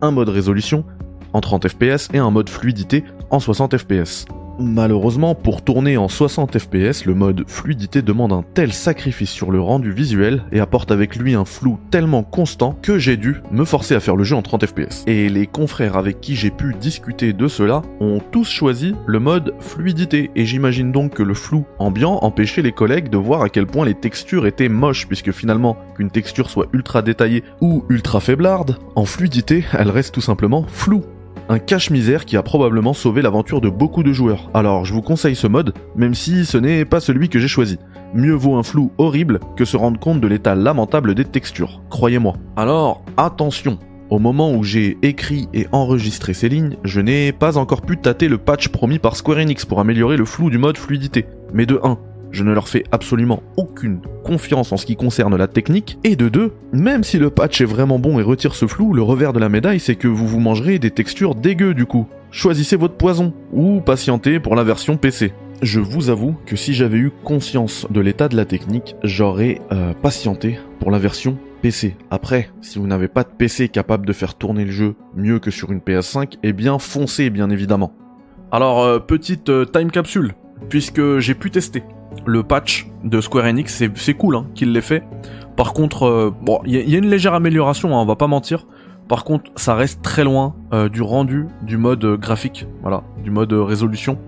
Un 0.00 0.10
mode 0.10 0.28
résolution 0.28 0.84
en 1.32 1.40
30 1.40 1.68
fps 1.68 2.08
et 2.14 2.18
un 2.18 2.30
mode 2.30 2.48
fluidité 2.48 3.04
en 3.30 3.40
60 3.40 3.76
fps. 3.76 4.24
Malheureusement, 4.58 5.34
pour 5.34 5.62
tourner 5.62 5.96
en 5.98 6.08
60 6.08 6.58
fps, 6.58 7.04
le 7.04 7.14
mode 7.14 7.44
fluidité 7.46 8.00
demande 8.00 8.32
un 8.32 8.42
tel 8.54 8.72
sacrifice 8.72 9.30
sur 9.30 9.50
le 9.50 9.60
rendu 9.60 9.90
visuel 9.90 10.44
et 10.50 10.60
apporte 10.60 10.90
avec 10.90 11.16
lui 11.16 11.34
un 11.34 11.44
flou 11.44 11.78
tellement 11.90 12.22
constant 12.22 12.78
que 12.80 12.98
j'ai 12.98 13.16
dû 13.16 13.36
me 13.50 13.64
forcer 13.64 13.94
à 13.94 14.00
faire 14.00 14.16
le 14.16 14.24
jeu 14.24 14.34
en 14.34 14.42
30 14.42 14.66
fps. 14.66 15.04
Et 15.06 15.28
les 15.28 15.46
confrères 15.46 15.96
avec 15.96 16.20
qui 16.20 16.36
j'ai 16.36 16.50
pu 16.50 16.74
discuter 16.80 17.32
de 17.32 17.48
cela 17.48 17.82
ont 18.00 18.20
tous 18.30 18.48
choisi 18.48 18.94
le 19.06 19.18
mode 19.18 19.54
fluidité 19.60 20.30
et 20.34 20.46
j'imagine 20.46 20.90
donc 20.90 21.14
que 21.14 21.22
le 21.22 21.34
flou 21.34 21.66
ambiant 21.78 22.18
empêchait 22.22 22.62
les 22.62 22.72
collègues 22.72 23.10
de 23.10 23.18
voir 23.18 23.42
à 23.42 23.48
quel 23.50 23.66
point 23.66 23.84
les 23.84 23.94
textures 23.94 24.46
étaient 24.46 24.68
moches 24.68 25.06
puisque 25.06 25.32
finalement 25.32 25.76
qu'une 25.96 26.10
texture 26.10 26.48
soit 26.48 26.68
ultra 26.72 27.02
détaillée 27.02 27.44
ou 27.60 27.84
ultra 27.90 28.20
faiblarde, 28.20 28.78
en 28.94 29.04
fluidité 29.04 29.64
elle 29.78 29.90
reste 29.90 30.14
tout 30.14 30.20
simplement 30.20 30.64
floue 30.66 31.02
un 31.48 31.58
cache-misère 31.58 32.24
qui 32.24 32.36
a 32.36 32.42
probablement 32.42 32.92
sauvé 32.92 33.22
l'aventure 33.22 33.60
de 33.60 33.68
beaucoup 33.68 34.02
de 34.02 34.12
joueurs. 34.12 34.50
Alors 34.54 34.84
je 34.84 34.92
vous 34.92 35.02
conseille 35.02 35.36
ce 35.36 35.46
mode, 35.46 35.74
même 35.94 36.14
si 36.14 36.44
ce 36.44 36.58
n'est 36.58 36.84
pas 36.84 37.00
celui 37.00 37.28
que 37.28 37.38
j'ai 37.38 37.48
choisi. 37.48 37.78
Mieux 38.14 38.34
vaut 38.34 38.56
un 38.56 38.62
flou 38.62 38.92
horrible 38.98 39.40
que 39.56 39.64
se 39.64 39.76
rendre 39.76 40.00
compte 40.00 40.20
de 40.20 40.28
l'état 40.28 40.54
lamentable 40.54 41.14
des 41.14 41.24
textures, 41.24 41.82
croyez-moi. 41.90 42.34
Alors, 42.56 43.04
attention 43.16 43.78
au 44.08 44.20
moment 44.20 44.52
où 44.52 44.62
j'ai 44.62 44.98
écrit 45.02 45.48
et 45.52 45.66
enregistré 45.72 46.32
ces 46.32 46.48
lignes, 46.48 46.76
je 46.84 47.00
n'ai 47.00 47.32
pas 47.32 47.58
encore 47.58 47.82
pu 47.82 47.96
tâter 47.96 48.28
le 48.28 48.38
patch 48.38 48.68
promis 48.68 49.00
par 49.00 49.16
Square 49.16 49.38
Enix 49.38 49.64
pour 49.64 49.80
améliorer 49.80 50.16
le 50.16 50.24
flou 50.24 50.48
du 50.48 50.58
mode 50.58 50.78
fluidité. 50.78 51.26
Mais 51.52 51.66
de 51.66 51.80
1, 51.82 51.98
je 52.36 52.44
ne 52.44 52.52
leur 52.52 52.68
fais 52.68 52.84
absolument 52.92 53.42
aucune 53.56 54.00
confiance 54.22 54.70
en 54.70 54.76
ce 54.76 54.86
qui 54.86 54.94
concerne 54.94 55.36
la 55.36 55.48
technique. 55.48 55.98
Et 56.04 56.16
de 56.16 56.28
deux, 56.28 56.52
même 56.72 57.02
si 57.02 57.18
le 57.18 57.30
patch 57.30 57.60
est 57.60 57.66
vraiment 57.66 57.98
bon 57.98 58.20
et 58.20 58.22
retire 58.22 58.54
ce 58.54 58.66
flou, 58.66 58.92
le 58.92 59.02
revers 59.02 59.32
de 59.32 59.40
la 59.40 59.48
médaille 59.48 59.80
c'est 59.80 59.96
que 59.96 60.08
vous 60.08 60.26
vous 60.26 60.40
mangerez 60.40 60.78
des 60.78 60.90
textures 60.90 61.34
dégueu 61.34 61.74
du 61.74 61.86
coup. 61.86 62.06
Choisissez 62.30 62.76
votre 62.76 62.96
poison, 62.96 63.32
ou 63.52 63.80
patientez 63.80 64.40
pour 64.40 64.56
la 64.56 64.64
version 64.64 64.98
PC. 64.98 65.32
Je 65.62 65.80
vous 65.80 66.10
avoue 66.10 66.36
que 66.44 66.54
si 66.54 66.74
j'avais 66.74 66.98
eu 66.98 67.10
conscience 67.24 67.86
de 67.88 68.00
l'état 68.00 68.28
de 68.28 68.36
la 68.36 68.44
technique, 68.44 68.94
j'aurais 69.02 69.62
euh, 69.72 69.94
patienté 69.94 70.58
pour 70.78 70.90
la 70.90 70.98
version 70.98 71.38
PC. 71.62 71.96
Après, 72.10 72.50
si 72.60 72.78
vous 72.78 72.86
n'avez 72.86 73.08
pas 73.08 73.22
de 73.22 73.30
PC 73.30 73.70
capable 73.70 74.04
de 74.04 74.12
faire 74.12 74.34
tourner 74.34 74.66
le 74.66 74.70
jeu 74.70 74.96
mieux 75.14 75.38
que 75.38 75.50
sur 75.50 75.72
une 75.72 75.78
PS5, 75.78 76.34
eh 76.42 76.52
bien 76.52 76.78
foncez 76.78 77.30
bien 77.30 77.48
évidemment. 77.48 77.94
Alors, 78.52 78.84
euh, 78.84 78.98
petite 78.98 79.48
euh, 79.48 79.64
time 79.64 79.90
capsule, 79.90 80.34
puisque 80.68 81.18
j'ai 81.18 81.34
pu 81.34 81.50
tester 81.50 81.82
le 82.24 82.42
patch 82.42 82.88
de 83.04 83.20
Square 83.20 83.46
Enix, 83.46 83.84
c'est 83.94 84.14
cool 84.14 84.36
hein, 84.36 84.46
qu'il 84.54 84.72
l'ait 84.72 84.80
fait. 84.80 85.04
Par 85.56 85.72
contre, 85.72 86.34
bon, 86.42 86.60
il 86.66 86.74
y, 86.74 86.94
a 86.94 86.98
une 86.98 87.08
légère 87.08 87.34
amélioration, 87.34 87.96
hein, 87.96 88.02
on 88.02 88.06
va 88.06 88.16
pas 88.16 88.26
mentir. 88.26 88.66
Par 89.08 89.24
contre, 89.24 89.50
ça 89.56 89.74
reste 89.74 90.02
très 90.02 90.24
loin 90.24 90.54
du 90.92 91.00
rendu 91.00 91.46
du 91.62 91.76
mode 91.76 92.04
graphique, 92.20 92.66
voilà, 92.82 93.04
du 93.24 93.30
mode 93.30 93.52
résolution. 93.52 94.18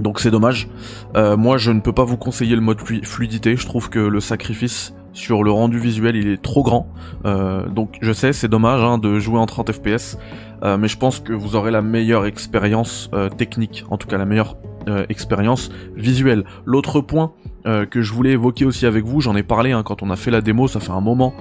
Donc 0.00 0.20
c'est 0.20 0.30
dommage. 0.30 0.68
Euh, 1.16 1.36
moi 1.36 1.58
je 1.58 1.70
ne 1.70 1.80
peux 1.80 1.92
pas 1.92 2.04
vous 2.04 2.16
conseiller 2.16 2.56
le 2.56 2.60
mode 2.60 2.80
fluidité, 3.04 3.56
je 3.56 3.66
trouve 3.66 3.90
que 3.90 3.98
le 3.98 4.20
sacrifice 4.20 4.94
sur 5.12 5.44
le 5.44 5.50
rendu 5.50 5.78
visuel 5.78 6.16
il 6.16 6.28
est 6.28 6.42
trop 6.42 6.62
grand. 6.62 6.88
Euh, 7.24 7.68
donc 7.68 7.98
je 8.00 8.12
sais 8.12 8.32
c'est 8.32 8.48
dommage 8.48 8.82
hein, 8.82 8.98
de 8.98 9.18
jouer 9.18 9.38
en 9.38 9.46
30 9.46 9.72
fps, 9.72 10.18
euh, 10.64 10.78
mais 10.78 10.88
je 10.88 10.96
pense 10.96 11.20
que 11.20 11.32
vous 11.32 11.54
aurez 11.54 11.70
la 11.70 11.82
meilleure 11.82 12.26
expérience 12.26 13.10
technique, 13.36 13.84
en 13.90 13.96
tout 13.96 14.08
cas 14.08 14.18
la 14.18 14.24
meilleure 14.24 14.56
expérience 15.08 15.70
visuelle. 15.96 16.44
L'autre 16.64 17.00
point 17.00 17.32
que 17.64 18.02
je 18.02 18.12
voulais 18.12 18.32
évoquer 18.32 18.64
aussi 18.64 18.86
avec 18.86 19.04
vous, 19.04 19.20
j'en 19.20 19.36
ai 19.36 19.42
parlé 19.42 19.72
hein, 19.72 19.82
quand 19.82 20.02
on 20.02 20.10
a 20.10 20.16
fait 20.16 20.30
la 20.30 20.40
démo, 20.40 20.68
ça 20.68 20.80
fait 20.80 20.90
un 20.90 21.00
moment 21.00 21.34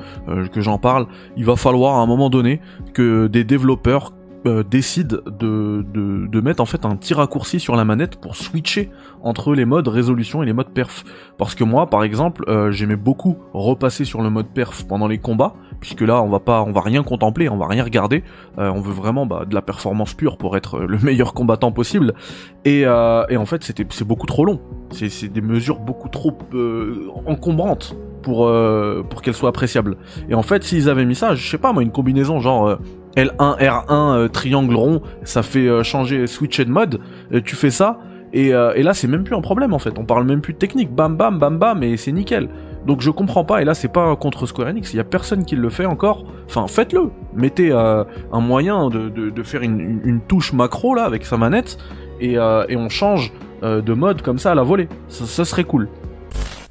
que 0.52 0.62
j'en 0.62 0.78
parle, 0.78 1.08
il 1.38 1.46
va 1.46 1.56
falloir 1.56 1.98
à 1.98 2.02
un 2.02 2.06
moment 2.06 2.30
donné 2.30 2.62
que 2.94 3.28
des 3.28 3.44
développeurs 3.44 4.14
euh, 4.48 4.64
décide 4.64 5.22
de, 5.28 6.42
mettre 6.42 6.64
en 6.64 6.66
fait 6.66 6.84
un 6.84 6.96
petit 6.96 7.14
raccourci 7.14 7.60
sur 7.60 7.76
la 7.76 7.86
manette 7.86 8.16
pour 8.16 8.36
switcher 8.36 8.90
entre 9.22 9.54
les 9.54 9.66
modes 9.66 9.88
résolution 9.88 10.42
et 10.42 10.48
les 10.48 10.54
modes 10.54 10.74
perf. 10.74 11.04
Parce 11.38 11.54
que 11.54 11.64
moi, 11.64 11.88
par 11.92 12.04
exemple, 12.04 12.44
euh, 12.48 12.72
j'aimais 12.72 12.96
beaucoup 12.96 13.38
repasser 13.54 14.04
sur 14.04 14.24
le 14.24 14.32
mode 14.32 14.48
perf 14.48 14.84
pendant 14.88 15.08
les 15.08 15.20
combats, 15.20 15.54
puisque 15.80 16.02
là, 16.02 16.24
on 16.24 16.30
va 16.30 16.40
pas, 16.40 16.64
on 16.64 16.72
va 16.72 16.82
rien 16.82 17.04
contempler, 17.04 17.50
on 17.50 17.58
va 17.58 17.68
rien 17.68 17.84
regarder. 17.84 18.24
Euh, 18.58 18.72
on 18.72 18.82
veut 18.82 18.94
vraiment 18.94 19.28
bah, 19.28 19.46
de 19.48 19.54
la 19.54 19.62
performance 19.62 20.16
pure 20.16 20.38
pour 20.38 20.58
être 20.58 20.80
le 20.80 20.98
meilleur 21.04 21.36
combattant 21.36 21.72
possible. 21.72 22.16
Et, 22.66 22.82
et 22.82 23.38
en 23.38 23.46
fait, 23.46 23.64
c'était, 23.64 23.86
c'est 23.92 24.08
beaucoup 24.08 24.26
trop 24.26 24.46
long. 24.46 24.60
C'est, 24.92 25.32
des 25.32 25.42
mesures 25.42 25.80
beaucoup 25.80 26.10
trop 26.10 26.36
encombrantes 27.28 27.96
pour 28.24 28.52
pour 29.10 29.22
qu'elles 29.22 29.34
soient 29.34 29.50
appréciables. 29.50 29.98
Et 30.30 30.34
en 30.34 30.42
fait, 30.42 30.64
s'ils 30.64 30.90
avaient 30.90 31.06
mis 31.06 31.16
ça, 31.16 31.36
je 31.36 31.48
sais 31.48 31.58
pas 31.58 31.74
moi, 31.74 31.84
une 31.84 31.92
combinaison 31.92 32.40
genre 32.40 32.78
L1, 33.16 33.60
R1, 33.60 34.16
euh, 34.16 34.28
triangle 34.28 34.76
rond, 34.76 35.02
ça 35.24 35.44
fait 35.44 35.68
euh, 35.68 35.84
changer, 35.84 36.28
switcher 36.28 36.66
de 36.66 36.72
mode, 36.72 37.00
tu 37.46 37.56
fais 37.56 37.70
ça, 37.70 38.00
et, 38.34 38.54
euh, 38.54 38.74
et 38.76 38.84
là 38.84 38.94
c'est 38.94 39.08
même 39.08 39.24
plus 39.24 39.36
un 39.36 39.42
problème 39.42 39.74
en 39.74 39.80
fait, 39.80 39.98
on 40.00 40.06
parle 40.06 40.26
même 40.26 40.42
plus 40.42 40.54
de 40.54 40.58
technique, 40.58 40.94
bam 40.94 41.18
bam 41.18 41.38
bam 41.38 41.58
bam, 41.58 41.84
et 41.84 41.98
c'est 41.98 42.12
nickel. 42.12 42.50
Donc 42.86 43.02
je 43.02 43.12
comprends 43.12 43.44
pas, 43.44 43.62
et 43.62 43.66
là 43.66 43.74
c'est 43.74 43.92
pas 43.92 44.16
contre 44.16 44.46
Square 44.46 44.70
Enix, 44.70 44.94
il 44.94 44.98
y 44.98 45.00
a 45.00 45.04
personne 45.04 45.46
qui 45.46 45.56
le 45.56 45.70
fait 45.70 45.86
encore, 45.86 46.26
enfin 46.48 46.68
faites-le, 46.68 47.12
mettez 47.36 47.72
un 47.72 48.40
moyen 48.40 48.90
de, 48.90 49.10
de, 49.10 49.44
faire 49.44 49.62
une, 49.62 50.02
une, 50.04 50.22
touche 50.22 50.54
macro 50.54 50.96
là 50.96 51.04
avec 51.04 51.26
sa 51.26 51.38
manette, 51.38 51.78
et, 52.20 52.34
et 52.34 52.76
on 52.78 52.90
change 52.90 53.34
de 53.62 53.94
mode 53.94 54.24
comme 54.24 54.40
ça 54.40 54.52
à 54.52 54.56
la 54.56 54.64
volée, 54.64 54.88
ça 55.10 55.46
serait 55.46 55.64
cool. 55.64 55.90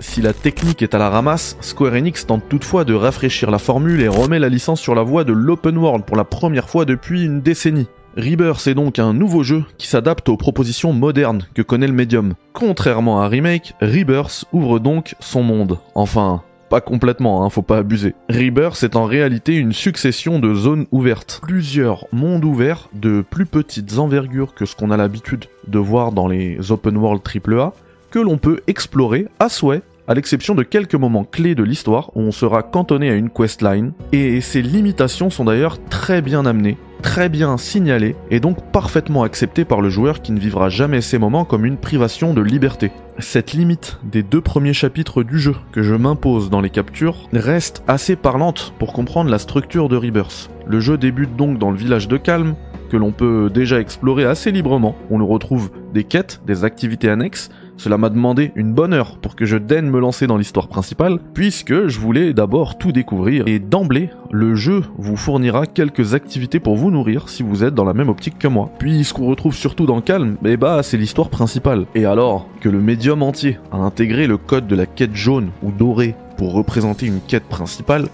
Si 0.01 0.23
la 0.23 0.33
technique 0.33 0.81
est 0.81 0.95
à 0.95 0.99
la 0.99 1.11
ramasse, 1.11 1.59
Square 1.61 1.93
Enix 1.93 2.27
tente 2.27 2.49
toutefois 2.49 2.85
de 2.85 2.95
rafraîchir 2.95 3.51
la 3.51 3.59
formule 3.59 4.01
et 4.01 4.09
remet 4.09 4.39
la 4.39 4.49
licence 4.49 4.81
sur 4.81 4.95
la 4.95 5.03
voie 5.03 5.25
de 5.25 5.35
l'open 5.35 5.77
world 5.77 6.07
pour 6.07 6.17
la 6.17 6.25
première 6.25 6.71
fois 6.71 6.87
depuis 6.87 7.23
une 7.23 7.43
décennie. 7.43 7.87
Rebirth 8.17 8.67
est 8.67 8.75
donc 8.75 8.99
un 8.99 9.13
nouveau 9.13 9.43
jeu 9.43 9.63
qui 9.77 9.87
s'adapte 9.87 10.31
aux 10.31 10.39
propositions 10.39 10.95
modernes 10.95 11.47
que 11.55 11.61
connaît 11.61 11.87
le 11.87 11.93
médium. 11.93 12.33
Contrairement 12.55 13.21
à 13.21 13.29
Remake, 13.29 13.75
Rebirth 13.83 14.47
ouvre 14.53 14.79
donc 14.79 15.15
son 15.21 15.43
monde. 15.43 15.79
Enfin, 15.95 16.43
pas 16.71 16.81
complètement, 16.81 17.45
hein, 17.45 17.51
faut 17.51 17.61
pas 17.61 17.79
abuser. 17.79 18.15
Rebirth 18.31 18.83
est 18.83 18.97
en 18.97 19.05
réalité 19.05 19.55
une 19.55 19.75
succession 19.75 20.39
de 20.39 20.55
zones 20.55 20.87
ouvertes. 20.93 21.41
Plusieurs 21.43 22.07
mondes 22.11 22.47
ouverts 22.47 22.89
de 22.95 23.23
plus 23.29 23.45
petites 23.45 23.99
envergures 23.99 24.55
que 24.55 24.65
ce 24.65 24.75
qu'on 24.75 24.93
a 24.93 24.97
l'habitude 24.97 25.45
de 25.69 25.79
voir 25.79 26.13
dans 26.13 26.27
les 26.27 26.73
open 26.73 26.97
world 26.97 27.21
AAA, 27.23 27.75
que 28.11 28.19
l'on 28.19 28.39
peut 28.39 28.61
explorer 28.67 29.29
à 29.39 29.49
souhait 29.49 29.83
à 30.11 30.15
l'exception 30.15 30.57
de 30.57 30.65
quelques 30.65 30.97
moments 30.97 31.23
clés 31.23 31.55
de 31.55 31.63
l'histoire 31.63 32.11
où 32.17 32.21
on 32.21 32.33
sera 32.33 32.65
cantonné 32.65 33.11
à 33.11 33.15
une 33.15 33.31
questline, 33.31 33.93
et 34.11 34.41
ces 34.41 34.61
limitations 34.61 35.31
sont 35.31 35.45
d'ailleurs 35.45 35.79
très 35.89 36.21
bien 36.21 36.47
amenées, 36.47 36.79
très 37.01 37.29
bien 37.29 37.57
signalées, 37.57 38.17
et 38.29 38.41
donc 38.41 38.73
parfaitement 38.73 39.23
acceptées 39.23 39.65
par 39.65 39.81
le 39.81 39.89
joueur 39.89 40.21
qui 40.21 40.33
ne 40.33 40.41
vivra 40.41 40.69
jamais 40.69 41.01
ces 41.01 41.19
moments 41.19 41.45
comme 41.45 41.65
une 41.65 41.77
privation 41.77 42.35
de 42.35 42.41
liberté. 42.41 42.91
Cette 43.21 43.53
limite 43.53 44.01
des 44.03 44.25
deux 44.25 44.41
premiers 44.41 44.73
chapitres 44.73 45.23
du 45.23 45.39
jeu 45.39 45.55
que 45.71 45.85
je 45.85 45.95
m'impose 45.95 46.51
dans 46.51 46.61
les 46.61 46.71
captures 46.71 47.29
reste 47.33 47.85
assez 47.87 48.17
parlante 48.17 48.75
pour 48.81 48.93
comprendre 48.93 49.31
la 49.31 49.39
structure 49.39 49.89
de 49.89 49.97
Rebirth. 49.97 50.51
Le 50.67 50.81
jeu 50.81 50.99
débute 50.99 51.37
donc 51.37 51.59
dans 51.59 51.71
le 51.71 51.77
village 51.77 52.09
de 52.09 52.17
Calme, 52.17 52.57
que 52.91 52.97
l'on 52.97 53.13
peut 53.13 53.51
déjà 53.53 53.81
explorer 53.81 54.25
assez 54.25 54.51
librement. 54.53 54.97
On 55.11 55.21
y 55.21 55.27
retrouve 55.27 55.71
des 55.95 56.05
quêtes, 56.05 56.41
des 56.47 56.65
activités 56.65 57.09
annexes, 57.09 57.51
cela 57.81 57.97
m'a 57.97 58.11
demandé 58.11 58.53
une 58.57 58.75
bonne 58.75 58.93
heure 58.93 59.17
pour 59.17 59.35
que 59.35 59.47
je 59.47 59.57
daigne 59.57 59.87
me 59.87 60.01
lancer 60.01 60.27
dans 60.27 60.37
l'histoire 60.37 60.69
principale, 60.69 61.19
puisque 61.33 61.87
je 61.89 61.99
voulais 61.99 62.35
d'abord 62.35 62.77
tout 62.77 62.93
découvrir, 62.93 63.45
et 63.47 63.59
d'emblée, 63.59 64.11
le 64.31 64.55
jeu 64.55 64.83
vous 64.99 65.17
fournira 65.17 65.65
quelques 65.65 66.13
activités 66.13 66.61
pour 66.61 66.77
vous 66.77 66.91
nourrir 66.91 67.31
si 67.31 67.43
vous 67.43 67.65
êtes 67.65 67.75
dans 67.75 67.87
la 67.87 67.95
même 67.95 68.11
optique 68.11 68.39
que 68.39 68.49
moi. 68.49 68.71
Puis 68.79 69.03
ce 69.05 69.15
qu'on 69.15 69.29
retrouve 69.29 69.55
surtout 69.55 69.87
dans 69.87 70.03
Calme, 70.03 70.37
eh 70.45 70.59
bah 70.59 70.83
c'est 70.83 70.99
l'histoire 70.99 71.31
principale. 71.31 71.87
Et 71.95 72.05
alors 72.05 72.49
que 72.61 72.69
le 72.69 72.83
médium 72.83 73.23
entier 73.23 73.59
a 73.73 73.79
intégré 73.79 74.27
le 74.27 74.37
code 74.37 74.67
de 74.67 74.77
la 74.77 74.85
quête 74.85 75.17
jaune 75.17 75.49
ou 75.63 75.73
dorée 75.73 76.15
pour 76.37 76.53
représenter 76.53 77.07
une 77.07 77.23
quête 77.27 77.49
principale, 77.49 78.09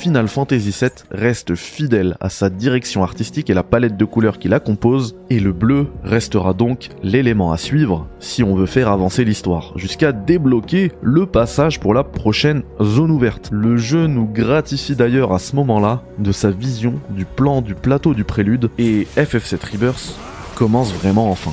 Final 0.00 0.28
Fantasy 0.28 0.74
VII 0.80 0.90
reste 1.10 1.54
fidèle 1.54 2.16
à 2.20 2.30
sa 2.30 2.48
direction 2.48 3.02
artistique 3.02 3.50
et 3.50 3.54
la 3.54 3.62
palette 3.62 3.98
de 3.98 4.06
couleurs 4.06 4.38
qui 4.38 4.48
la 4.48 4.58
compose, 4.58 5.14
et 5.28 5.40
le 5.40 5.52
bleu 5.52 5.88
restera 6.02 6.54
donc 6.54 6.88
l'élément 7.02 7.52
à 7.52 7.58
suivre 7.58 8.08
si 8.18 8.42
on 8.42 8.54
veut 8.54 8.64
faire 8.64 8.88
avancer 8.88 9.26
l'histoire, 9.26 9.76
jusqu'à 9.76 10.12
débloquer 10.12 10.90
le 11.02 11.26
passage 11.26 11.80
pour 11.80 11.92
la 11.92 12.02
prochaine 12.02 12.62
zone 12.82 13.10
ouverte. 13.10 13.50
Le 13.52 13.76
jeu 13.76 14.06
nous 14.06 14.24
gratifie 14.24 14.96
d'ailleurs 14.96 15.34
à 15.34 15.38
ce 15.38 15.54
moment-là 15.56 16.02
de 16.18 16.32
sa 16.32 16.50
vision 16.50 16.94
du 17.10 17.26
plan 17.26 17.60
du 17.60 17.74
plateau 17.74 18.14
du 18.14 18.24
prélude, 18.24 18.70
et 18.78 19.06
FF7 19.18 19.70
Rebirth 19.70 20.18
commence 20.54 20.94
vraiment 20.94 21.30
enfin. 21.30 21.52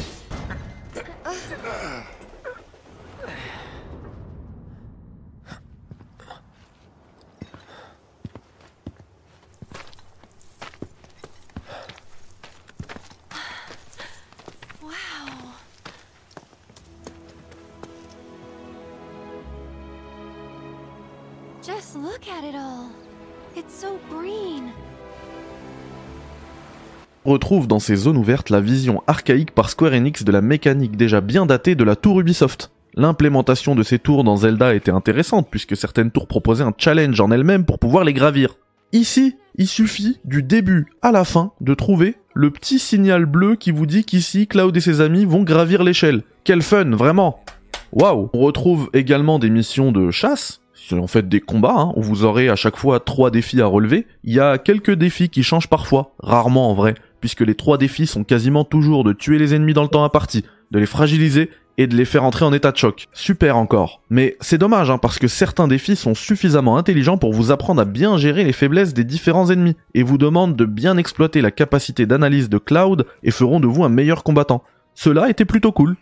Retrouve 27.27 27.67
dans 27.67 27.79
ces 27.79 27.95
zones 27.95 28.17
ouvertes 28.17 28.49
la 28.49 28.61
vision 28.61 29.03
archaïque 29.05 29.51
par 29.51 29.69
Square 29.69 29.93
Enix 29.93 30.23
de 30.23 30.31
la 30.31 30.41
mécanique 30.41 30.95
déjà 30.95 31.19
bien 31.19 31.45
datée 31.45 31.75
de 31.75 31.83
la 31.83 31.97
tour 31.97 32.21
Ubisoft. 32.21 32.71
L'implémentation 32.95 33.75
de 33.75 33.83
ces 33.83 33.99
tours 33.99 34.23
dans 34.23 34.37
Zelda 34.37 34.73
était 34.73 34.91
intéressante 34.91 35.47
puisque 35.51 35.75
certaines 35.75 36.09
tours 36.09 36.27
proposaient 36.27 36.63
un 36.63 36.73
challenge 36.77 37.19
en 37.19 37.29
elles-mêmes 37.29 37.65
pour 37.65 37.79
pouvoir 37.79 38.05
les 38.05 38.13
gravir. 38.13 38.55
Ici, 38.93 39.35
il 39.55 39.67
suffit 39.67 40.19
du 40.23 40.41
début 40.41 40.87
à 41.01 41.11
la 41.11 41.25
fin 41.25 41.51
de 41.59 41.73
trouver 41.73 42.15
le 42.33 42.49
petit 42.49 42.79
signal 42.79 43.25
bleu 43.25 43.55
qui 43.55 43.71
vous 43.71 43.85
dit 43.85 44.05
qu'ici 44.05 44.47
Cloud 44.47 44.75
et 44.77 44.81
ses 44.81 45.01
amis 45.01 45.25
vont 45.25 45.43
gravir 45.43 45.83
l'échelle. 45.83 46.23
Quel 46.45 46.61
fun, 46.61 46.91
vraiment 46.91 47.41
Waouh 47.91 48.29
On 48.33 48.39
retrouve 48.39 48.89
également 48.93 49.37
des 49.37 49.49
missions 49.49 49.91
de 49.91 50.11
chasse, 50.11 50.61
c'est 50.73 50.97
en 50.97 51.07
fait 51.07 51.27
des 51.27 51.41
combats, 51.41 51.75
hein, 51.75 51.93
où 51.95 52.01
vous 52.01 52.23
aurez 52.23 52.49
à 52.49 52.55
chaque 52.55 52.77
fois 52.77 52.99
trois 52.99 53.31
défis 53.31 53.61
à 53.61 53.65
relever. 53.65 54.07
Il 54.23 54.33
y 54.33 54.39
a 54.39 54.57
quelques 54.57 54.93
défis 54.93 55.29
qui 55.29 55.43
changent 55.43 55.67
parfois, 55.67 56.13
rarement 56.19 56.69
en 56.69 56.73
vrai, 56.73 56.95
puisque 57.19 57.41
les 57.41 57.55
trois 57.55 57.77
défis 57.77 58.07
sont 58.07 58.23
quasiment 58.23 58.63
toujours 58.63 59.03
de 59.03 59.13
tuer 59.13 59.37
les 59.37 59.53
ennemis 59.53 59.73
dans 59.73 59.83
le 59.83 59.89
temps 59.89 60.03
imparti, 60.03 60.43
de 60.71 60.79
les 60.79 60.85
fragiliser 60.85 61.49
et 61.77 61.87
de 61.87 61.95
les 61.95 62.05
faire 62.05 62.23
entrer 62.23 62.43
en 62.43 62.53
état 62.53 62.71
de 62.71 62.77
choc. 62.77 63.07
Super 63.13 63.55
encore. 63.55 64.01
Mais 64.09 64.35
c'est 64.41 64.57
dommage, 64.57 64.89
hein, 64.89 64.97
parce 64.97 65.19
que 65.19 65.27
certains 65.27 65.67
défis 65.67 65.95
sont 65.95 66.15
suffisamment 66.15 66.77
intelligents 66.77 67.17
pour 67.17 67.33
vous 67.33 67.51
apprendre 67.51 67.81
à 67.81 67.85
bien 67.85 68.17
gérer 68.17 68.43
les 68.43 68.53
faiblesses 68.53 68.93
des 68.93 69.03
différents 69.03 69.51
ennemis, 69.51 69.75
et 69.93 70.03
vous 70.03 70.17
demandent 70.17 70.55
de 70.55 70.65
bien 70.65 70.97
exploiter 70.97 71.41
la 71.41 71.51
capacité 71.51 72.05
d'analyse 72.05 72.49
de 72.49 72.57
Cloud 72.57 73.05
et 73.23 73.31
feront 73.31 73.59
de 73.59 73.67
vous 73.67 73.83
un 73.83 73.89
meilleur 73.89 74.23
combattant. 74.23 74.63
Cela 74.95 75.29
était 75.29 75.45
plutôt 75.45 75.71
cool. 75.71 75.95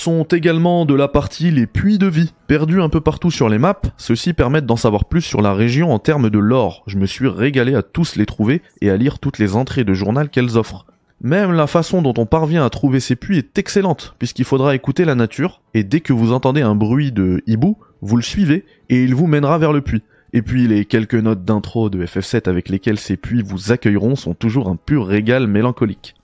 Sont 0.00 0.22
également 0.24 0.86
de 0.86 0.94
la 0.94 1.08
partie 1.08 1.50
les 1.50 1.66
puits 1.66 1.98
de 1.98 2.06
vie. 2.06 2.32
Perdus 2.46 2.80
un 2.80 2.88
peu 2.88 3.02
partout 3.02 3.30
sur 3.30 3.50
les 3.50 3.58
maps, 3.58 3.82
ceux-ci 3.98 4.32
permettent 4.32 4.64
d'en 4.64 4.76
savoir 4.76 5.04
plus 5.04 5.20
sur 5.20 5.42
la 5.42 5.52
région 5.52 5.92
en 5.92 5.98
termes 5.98 6.30
de 6.30 6.38
lore. 6.38 6.82
Je 6.86 6.96
me 6.96 7.04
suis 7.04 7.28
régalé 7.28 7.74
à 7.74 7.82
tous 7.82 8.16
les 8.16 8.24
trouver 8.24 8.62
et 8.80 8.88
à 8.88 8.96
lire 8.96 9.18
toutes 9.18 9.38
les 9.38 9.56
entrées 9.56 9.84
de 9.84 9.92
journal 9.92 10.30
qu'elles 10.30 10.56
offrent. 10.56 10.86
Même 11.20 11.52
la 11.52 11.66
façon 11.66 12.00
dont 12.00 12.14
on 12.16 12.24
parvient 12.24 12.64
à 12.64 12.70
trouver 12.70 12.98
ces 12.98 13.14
puits 13.14 13.36
est 13.36 13.58
excellente, 13.58 14.14
puisqu'il 14.18 14.46
faudra 14.46 14.74
écouter 14.74 15.04
la 15.04 15.14
nature, 15.14 15.60
et 15.74 15.84
dès 15.84 16.00
que 16.00 16.14
vous 16.14 16.32
entendez 16.32 16.62
un 16.62 16.74
bruit 16.74 17.12
de 17.12 17.42
hibou, 17.46 17.76
vous 18.00 18.16
le 18.16 18.22
suivez, 18.22 18.64
et 18.88 19.04
il 19.04 19.14
vous 19.14 19.26
mènera 19.26 19.58
vers 19.58 19.74
le 19.74 19.82
puits. 19.82 20.02
Et 20.32 20.40
puis 20.40 20.66
les 20.66 20.86
quelques 20.86 21.14
notes 21.14 21.44
d'intro 21.44 21.90
de 21.90 22.06
FF7 22.06 22.48
avec 22.48 22.70
lesquelles 22.70 22.98
ces 22.98 23.18
puits 23.18 23.42
vous 23.42 23.70
accueilleront 23.70 24.16
sont 24.16 24.32
toujours 24.32 24.68
un 24.68 24.76
pur 24.76 25.06
régal 25.06 25.46
mélancolique. 25.46 26.14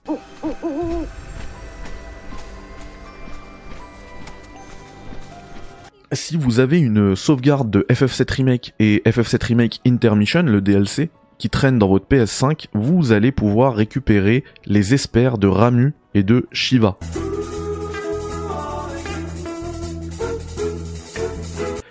Si 6.13 6.37
vous 6.37 6.61
avez 6.61 6.79
une 6.79 7.17
sauvegarde 7.17 7.69
de 7.69 7.85
FF7 7.89 8.33
Remake 8.33 8.73
et 8.79 9.01
FF7 9.05 9.45
Remake 9.45 9.81
Intermission, 9.85 10.43
le 10.43 10.61
DLC, 10.61 11.09
qui 11.37 11.49
traîne 11.49 11.77
dans 11.77 11.89
votre 11.89 12.07
PS5, 12.07 12.67
vous 12.73 13.11
allez 13.11 13.33
pouvoir 13.33 13.75
récupérer 13.75 14.45
les 14.65 14.93
espers 14.93 15.37
de 15.37 15.47
Ramu 15.47 15.93
et 16.13 16.23
de 16.23 16.47
Shiva. 16.53 16.97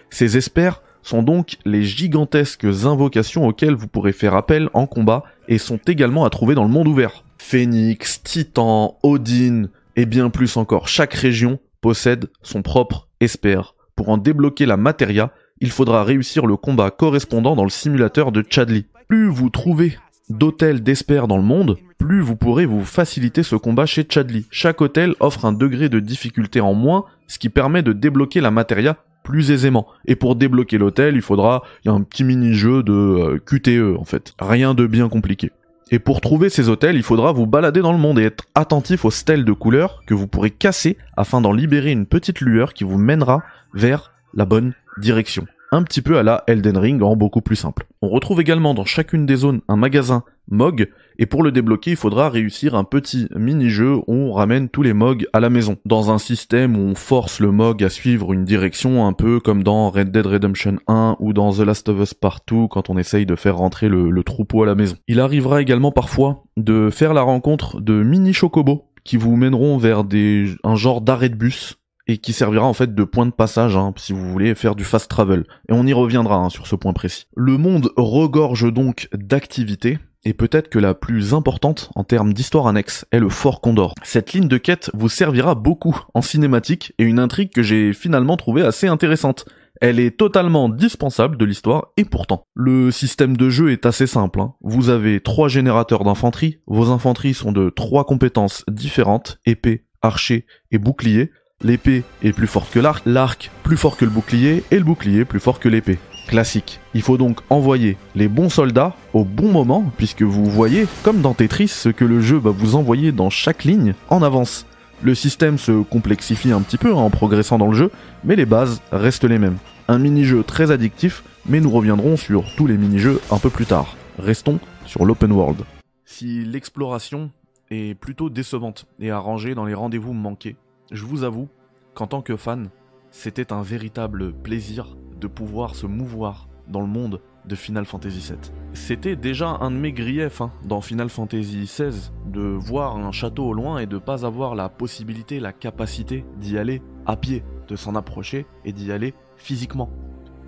Ces 0.08 0.38
espers 0.38 0.80
sont 1.02 1.22
donc 1.22 1.58
les 1.66 1.82
gigantesques 1.82 2.64
invocations 2.64 3.46
auxquelles 3.46 3.74
vous 3.74 3.86
pourrez 3.86 4.12
faire 4.12 4.34
appel 4.34 4.70
en 4.72 4.86
combat 4.86 5.24
et 5.46 5.58
sont 5.58 5.80
également 5.86 6.24
à 6.24 6.30
trouver 6.30 6.54
dans 6.54 6.64
le 6.64 6.70
monde 6.70 6.88
ouvert. 6.88 7.22
Phoenix, 7.36 8.22
Titan, 8.22 8.98
Odin 9.02 9.68
et 9.94 10.06
bien 10.06 10.30
plus 10.30 10.56
encore. 10.56 10.88
Chaque 10.88 11.12
région 11.12 11.58
possède 11.82 12.30
son 12.40 12.62
propre 12.62 13.08
esper. 13.20 13.75
Pour 13.96 14.10
en 14.10 14.18
débloquer 14.18 14.66
la 14.66 14.76
matéria, 14.76 15.32
il 15.60 15.70
faudra 15.70 16.04
réussir 16.04 16.44
le 16.46 16.56
combat 16.56 16.90
correspondant 16.90 17.56
dans 17.56 17.64
le 17.64 17.70
simulateur 17.70 18.30
de 18.30 18.44
Chadley. 18.48 18.84
Plus 19.08 19.28
vous 19.28 19.48
trouvez 19.48 19.96
d'hôtels 20.28 20.82
d'espers 20.82 21.28
dans 21.28 21.38
le 21.38 21.42
monde, 21.42 21.78
plus 21.98 22.20
vous 22.20 22.36
pourrez 22.36 22.66
vous 22.66 22.84
faciliter 22.84 23.42
ce 23.42 23.56
combat 23.56 23.86
chez 23.86 24.06
Chadley. 24.06 24.44
Chaque 24.50 24.82
hôtel 24.82 25.14
offre 25.18 25.46
un 25.46 25.52
degré 25.52 25.88
de 25.88 25.98
difficulté 25.98 26.60
en 26.60 26.74
moins, 26.74 27.06
ce 27.26 27.38
qui 27.38 27.48
permet 27.48 27.82
de 27.82 27.94
débloquer 27.94 28.42
la 28.42 28.50
matéria 28.50 28.98
plus 29.24 29.50
aisément. 29.50 29.86
Et 30.06 30.14
pour 30.14 30.36
débloquer 30.36 30.76
l'hôtel, 30.78 31.16
il 31.16 31.22
faudra, 31.22 31.62
un 31.86 32.02
petit 32.02 32.22
mini-jeu 32.22 32.82
de 32.82 32.92
euh, 32.92 33.38
QTE 33.38 33.98
en 33.98 34.04
fait. 34.04 34.34
Rien 34.38 34.74
de 34.74 34.86
bien 34.86 35.08
compliqué. 35.08 35.50
Et 35.90 36.00
pour 36.00 36.20
trouver 36.20 36.48
ces 36.48 36.68
hôtels, 36.68 36.96
il 36.96 37.04
faudra 37.04 37.32
vous 37.32 37.46
balader 37.46 37.80
dans 37.80 37.92
le 37.92 37.98
monde 37.98 38.18
et 38.18 38.24
être 38.24 38.44
attentif 38.56 39.04
aux 39.04 39.12
stèles 39.12 39.44
de 39.44 39.52
couleurs 39.52 40.02
que 40.06 40.14
vous 40.14 40.26
pourrez 40.26 40.50
casser 40.50 40.98
afin 41.16 41.40
d'en 41.40 41.52
libérer 41.52 41.92
une 41.92 42.06
petite 42.06 42.40
lueur 42.40 42.74
qui 42.74 42.82
vous 42.82 42.98
mènera 42.98 43.44
vers 43.72 44.12
la 44.34 44.44
bonne 44.46 44.74
direction 44.98 45.46
un 45.72 45.82
petit 45.82 46.02
peu 46.02 46.18
à 46.18 46.22
la 46.22 46.44
Elden 46.46 46.76
Ring 46.76 47.02
en 47.02 47.16
beaucoup 47.16 47.40
plus 47.40 47.56
simple. 47.56 47.86
On 48.02 48.08
retrouve 48.08 48.40
également 48.40 48.74
dans 48.74 48.84
chacune 48.84 49.26
des 49.26 49.36
zones 49.36 49.60
un 49.68 49.76
magasin 49.76 50.24
MOG, 50.48 50.88
et 51.18 51.26
pour 51.26 51.42
le 51.42 51.50
débloquer, 51.50 51.92
il 51.92 51.96
faudra 51.96 52.28
réussir 52.28 52.74
un 52.74 52.84
petit 52.84 53.28
mini-jeu 53.34 53.96
où 54.06 54.14
on 54.14 54.32
ramène 54.32 54.68
tous 54.68 54.82
les 54.82 54.92
MOG 54.92 55.26
à 55.32 55.40
la 55.40 55.50
maison, 55.50 55.76
dans 55.84 56.10
un 56.10 56.18
système 56.18 56.76
où 56.76 56.80
on 56.80 56.94
force 56.94 57.40
le 57.40 57.50
MOG 57.50 57.82
à 57.82 57.88
suivre 57.88 58.32
une 58.32 58.44
direction 58.44 59.06
un 59.06 59.12
peu 59.12 59.40
comme 59.40 59.62
dans 59.62 59.90
Red 59.90 60.10
Dead 60.10 60.26
Redemption 60.26 60.76
1 60.86 61.16
ou 61.18 61.32
dans 61.32 61.52
The 61.52 61.60
Last 61.60 61.88
of 61.88 62.00
Us 62.00 62.14
Part 62.14 62.40
2 62.46 62.68
quand 62.68 62.90
on 62.90 62.98
essaye 62.98 63.26
de 63.26 63.34
faire 63.34 63.56
rentrer 63.56 63.88
le, 63.88 64.22
troupeau 64.22 64.62
à 64.62 64.66
la 64.66 64.74
maison. 64.74 64.96
Il 65.08 65.20
arrivera 65.20 65.62
également 65.62 65.92
parfois 65.92 66.44
de 66.56 66.90
faire 66.90 67.14
la 67.14 67.22
rencontre 67.22 67.80
de 67.80 68.02
mini-chocobos 68.02 68.88
qui 69.04 69.16
vous 69.16 69.36
mèneront 69.36 69.78
vers 69.78 70.04
des, 70.04 70.54
un 70.64 70.74
genre 70.74 71.00
d'arrêt 71.00 71.28
de 71.28 71.36
bus 71.36 71.78
et 72.06 72.18
qui 72.18 72.32
servira 72.32 72.64
en 72.64 72.72
fait 72.72 72.94
de 72.94 73.04
point 73.04 73.26
de 73.26 73.32
passage 73.32 73.76
hein, 73.76 73.92
si 73.96 74.12
vous 74.12 74.30
voulez 74.30 74.54
faire 74.54 74.74
du 74.74 74.84
fast 74.84 75.10
travel. 75.10 75.44
Et 75.68 75.72
on 75.72 75.86
y 75.86 75.92
reviendra 75.92 76.36
hein, 76.36 76.50
sur 76.50 76.66
ce 76.66 76.76
point 76.76 76.92
précis. 76.92 77.26
Le 77.36 77.58
monde 77.58 77.90
regorge 77.96 78.72
donc 78.72 79.08
d'activités. 79.14 79.98
Et 80.24 80.34
peut-être 80.34 80.68
que 80.68 80.80
la 80.80 80.94
plus 80.94 81.34
importante 81.34 81.88
en 81.94 82.02
termes 82.02 82.32
d'histoire 82.32 82.66
annexe 82.66 83.06
est 83.12 83.20
le 83.20 83.28
Fort 83.28 83.60
Condor. 83.60 83.94
Cette 84.02 84.32
ligne 84.32 84.48
de 84.48 84.58
quête 84.58 84.90
vous 84.92 85.08
servira 85.08 85.54
beaucoup 85.54 86.00
en 86.14 86.20
cinématique 86.20 86.92
et 86.98 87.04
une 87.04 87.20
intrigue 87.20 87.52
que 87.52 87.62
j'ai 87.62 87.92
finalement 87.92 88.36
trouvée 88.36 88.62
assez 88.62 88.88
intéressante. 88.88 89.44
Elle 89.80 90.00
est 90.00 90.16
totalement 90.16 90.68
dispensable 90.68 91.36
de 91.36 91.44
l'histoire 91.44 91.92
et 91.96 92.04
pourtant. 92.04 92.44
Le 92.54 92.90
système 92.90 93.36
de 93.36 93.50
jeu 93.50 93.70
est 93.70 93.86
assez 93.86 94.08
simple. 94.08 94.40
Hein. 94.40 94.54
Vous 94.62 94.88
avez 94.88 95.20
trois 95.20 95.46
générateurs 95.46 96.02
d'infanterie. 96.02 96.58
Vos 96.66 96.90
infanteries 96.90 97.34
sont 97.34 97.52
de 97.52 97.70
trois 97.70 98.04
compétences 98.04 98.64
différentes, 98.66 99.38
épée, 99.46 99.84
archer 100.02 100.46
et 100.72 100.78
bouclier. 100.78 101.30
L'épée 101.62 102.04
est 102.22 102.34
plus 102.34 102.46
forte 102.46 102.70
que 102.70 102.78
l'arc, 102.78 103.02
l'arc 103.06 103.50
plus 103.62 103.78
fort 103.78 103.96
que 103.96 104.04
le 104.04 104.10
bouclier 104.10 104.62
et 104.70 104.76
le 104.76 104.84
bouclier 104.84 105.24
plus 105.24 105.40
fort 105.40 105.58
que 105.58 105.70
l'épée. 105.70 105.98
Classique. 106.28 106.80
Il 106.92 107.00
faut 107.00 107.16
donc 107.16 107.40
envoyer 107.48 107.96
les 108.14 108.28
bons 108.28 108.50
soldats 108.50 108.94
au 109.14 109.24
bon 109.24 109.50
moment, 109.50 109.90
puisque 109.96 110.22
vous 110.22 110.44
voyez, 110.44 110.86
comme 111.02 111.22
dans 111.22 111.32
Tetris, 111.32 111.68
ce 111.68 111.88
que 111.88 112.04
le 112.04 112.20
jeu 112.20 112.36
va 112.36 112.50
vous 112.50 112.76
envoyer 112.76 113.10
dans 113.10 113.30
chaque 113.30 113.64
ligne 113.64 113.94
en 114.10 114.22
avance. 114.22 114.66
Le 115.00 115.14
système 115.14 115.56
se 115.56 115.82
complexifie 115.82 116.52
un 116.52 116.60
petit 116.60 116.76
peu 116.76 116.92
en 116.92 117.08
progressant 117.08 117.56
dans 117.56 117.68
le 117.68 117.76
jeu, 117.76 117.90
mais 118.22 118.36
les 118.36 118.46
bases 118.46 118.82
restent 118.92 119.24
les 119.24 119.38
mêmes. 119.38 119.58
Un 119.88 119.98
mini-jeu 119.98 120.42
très 120.42 120.70
addictif, 120.70 121.24
mais 121.46 121.60
nous 121.60 121.70
reviendrons 121.70 122.18
sur 122.18 122.44
tous 122.56 122.66
les 122.66 122.76
mini-jeux 122.76 123.20
un 123.30 123.38
peu 123.38 123.48
plus 123.50 123.66
tard. 123.66 123.96
Restons 124.18 124.58
sur 124.84 125.06
l'open 125.06 125.32
world. 125.32 125.62
Si 126.04 126.44
l'exploration 126.44 127.30
est 127.70 127.98
plutôt 127.98 128.28
décevante 128.28 128.86
et 129.00 129.10
arrangée 129.10 129.54
dans 129.54 129.64
les 129.64 129.74
rendez-vous 129.74 130.12
manqués, 130.12 130.56
je 130.90 131.04
vous 131.04 131.24
avoue 131.24 131.48
qu'en 131.94 132.06
tant 132.06 132.22
que 132.22 132.36
fan, 132.36 132.70
c'était 133.10 133.52
un 133.52 133.62
véritable 133.62 134.32
plaisir 134.32 134.96
de 135.20 135.26
pouvoir 135.26 135.74
se 135.74 135.86
mouvoir 135.86 136.48
dans 136.68 136.80
le 136.80 136.86
monde 136.86 137.20
de 137.46 137.54
Final 137.54 137.84
Fantasy 137.84 138.32
VII. 138.32 138.52
C'était 138.74 139.16
déjà 139.16 139.48
un 139.60 139.70
de 139.70 139.76
mes 139.76 139.92
griefs 139.92 140.40
hein, 140.40 140.50
dans 140.64 140.80
Final 140.80 141.08
Fantasy 141.08 141.62
XVI, 141.62 142.10
de 142.26 142.40
voir 142.40 142.96
un 142.96 143.12
château 143.12 143.46
au 143.46 143.52
loin 143.52 143.78
et 143.78 143.86
de 143.86 143.98
pas 143.98 144.26
avoir 144.26 144.54
la 144.54 144.68
possibilité, 144.68 145.40
la 145.40 145.52
capacité 145.52 146.24
d'y 146.38 146.58
aller 146.58 146.82
à 147.06 147.16
pied, 147.16 147.44
de 147.68 147.76
s'en 147.76 147.94
approcher 147.94 148.46
et 148.64 148.72
d'y 148.72 148.92
aller 148.92 149.14
physiquement. 149.36 149.90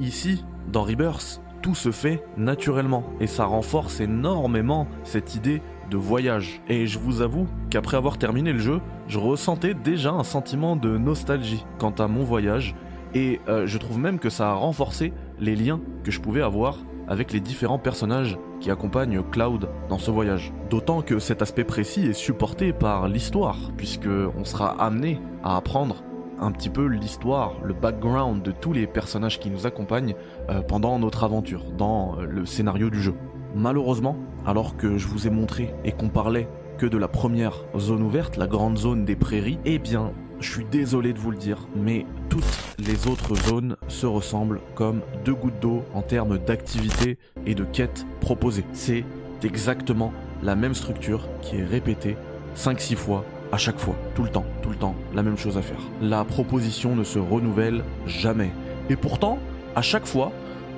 Ici, 0.01 0.45
dans 0.71 0.83
Rebirth, 0.83 1.41
tout 1.63 1.75
se 1.75 1.91
fait 1.91 2.23
naturellement 2.37 3.05
et 3.21 3.27
ça 3.27 3.45
renforce 3.45 4.01
énormément 4.01 4.87
cette 5.05 5.35
idée 5.35 5.63
de 5.91 5.97
voyage. 5.97 6.61
Et 6.69 6.87
je 6.87 6.99
vous 6.99 7.21
avoue 7.23 7.47
qu'après 7.71 7.97
avoir 7.97 8.19
terminé 8.19 8.53
le 8.53 8.59
jeu, 8.59 8.81
je 9.07 9.19
ressentais 9.19 9.75
déjà 9.75 10.13
un 10.13 10.25
sentiment 10.25 10.77
de 10.77 10.97
nostalgie 10.99 11.65
quant 11.79 11.95
à 11.99 12.09
mon 12.09 12.25
voyage. 12.25 12.75
Et 13.15 13.41
euh, 13.49 13.67
je 13.67 13.79
trouve 13.79 13.99
même 13.99 14.19
que 14.19 14.31
ça 14.31 14.51
a 14.51 14.55
renforcé 14.55 15.13
les 15.41 15.57
liens 15.57 15.81
que 16.05 16.11
je 16.11 16.21
pouvais 16.21 16.43
avoir 16.43 16.79
avec 17.09 17.33
les 17.33 17.41
différents 17.41 17.79
personnages 17.79 18.39
qui 18.61 18.71
accompagnent 18.71 19.23
Cloud 19.23 19.69
dans 19.89 19.99
ce 19.99 20.11
voyage. 20.11 20.53
D'autant 20.69 21.01
que 21.01 21.19
cet 21.19 21.43
aspect 21.43 21.65
précis 21.65 22.07
est 22.07 22.13
supporté 22.13 22.73
par 22.73 23.09
l'histoire, 23.09 23.57
puisque 23.77 24.09
on 24.09 24.45
sera 24.45 24.71
amené 24.83 25.21
à 25.43 25.57
apprendre 25.57 26.05
un 26.41 26.53
petit 26.53 26.69
peu 26.69 26.87
l'histoire, 26.87 27.55
le 27.65 27.75
background 27.75 28.43
de 28.43 28.53
tous 28.53 28.73
les 28.73 28.87
personnages 28.87 29.41
qui 29.41 29.51
nous 29.51 29.67
accompagnent 29.67 30.15
euh, 30.51 30.61
pendant 30.61 30.99
notre 30.99 31.25
aventure, 31.25 31.65
dans 31.77 32.17
euh, 32.19 32.27
le 32.27 32.47
scénario 32.47 32.91
du 32.91 33.01
jeu. 33.03 33.15
Malheureusement, 33.59 34.17
alors 34.47 34.77
que 34.77 34.99
je 34.99 35.09
vous 35.09 35.27
ai 35.27 35.31
montré 35.31 35.75
et 35.85 35.91
qu'on 35.91 36.11
parlait 36.11 36.49
que 36.79 36.87
de 36.87 36.97
la 36.97 37.09
première 37.09 37.65
zone 37.77 38.05
ouverte, 38.05 38.37
la 38.37 38.47
grande 38.47 38.79
zone 38.79 39.05
des 39.05 39.17
prairies, 39.17 39.59
eh 39.65 39.81
bien, 39.81 40.13
je 40.39 40.49
suis 40.49 40.65
désolé 40.65 41.13
de 41.13 41.19
vous 41.19 41.33
le 41.33 41.37
dire, 41.37 41.67
mais 41.75 42.07
toutes 42.29 42.45
les 42.79 43.09
autres 43.09 43.35
zones 43.35 43.77
se 43.89 44.07
ressemblent 44.07 44.61
comme 44.77 45.01
deux 45.25 45.35
gouttes 45.35 45.59
d'eau 45.61 45.83
en 45.93 46.03
termes 46.03 46.39
d'activité 46.39 47.19
et 47.47 47.57
de 47.57 47.65
quêtes 47.65 48.07
proposées. 48.21 48.65
C'est 48.75 49.05
exactement 49.43 50.13
la 50.45 50.55
même 50.55 50.75
structure 50.75 51.27
qui 51.43 51.57
est 51.57 51.65
répétée 51.65 52.17
5-6 52.55 52.95
fois 52.95 53.25
à 53.51 53.57
chaque 53.57 53.79
fois, 53.79 53.97
tout 54.15 54.23
le 54.23 54.31
temps, 54.31 54.47
tout 54.63 54.71
le 54.71 54.77
temps, 54.77 54.95
la 55.17 55.25
même 55.25 55.37
chose 55.37 55.59
à 55.59 55.63
faire. 55.63 55.81
La 56.01 56.25
proposition 56.25 56.95
ne 56.95 57.03
se 57.03 57.19
renouvelle 57.19 57.83
jamais. 58.07 58.53
Et 58.89 58.95
pourtant, 58.95 59.41
à 59.75 59.83
chaque 59.83 60.07
fois, 60.07 60.31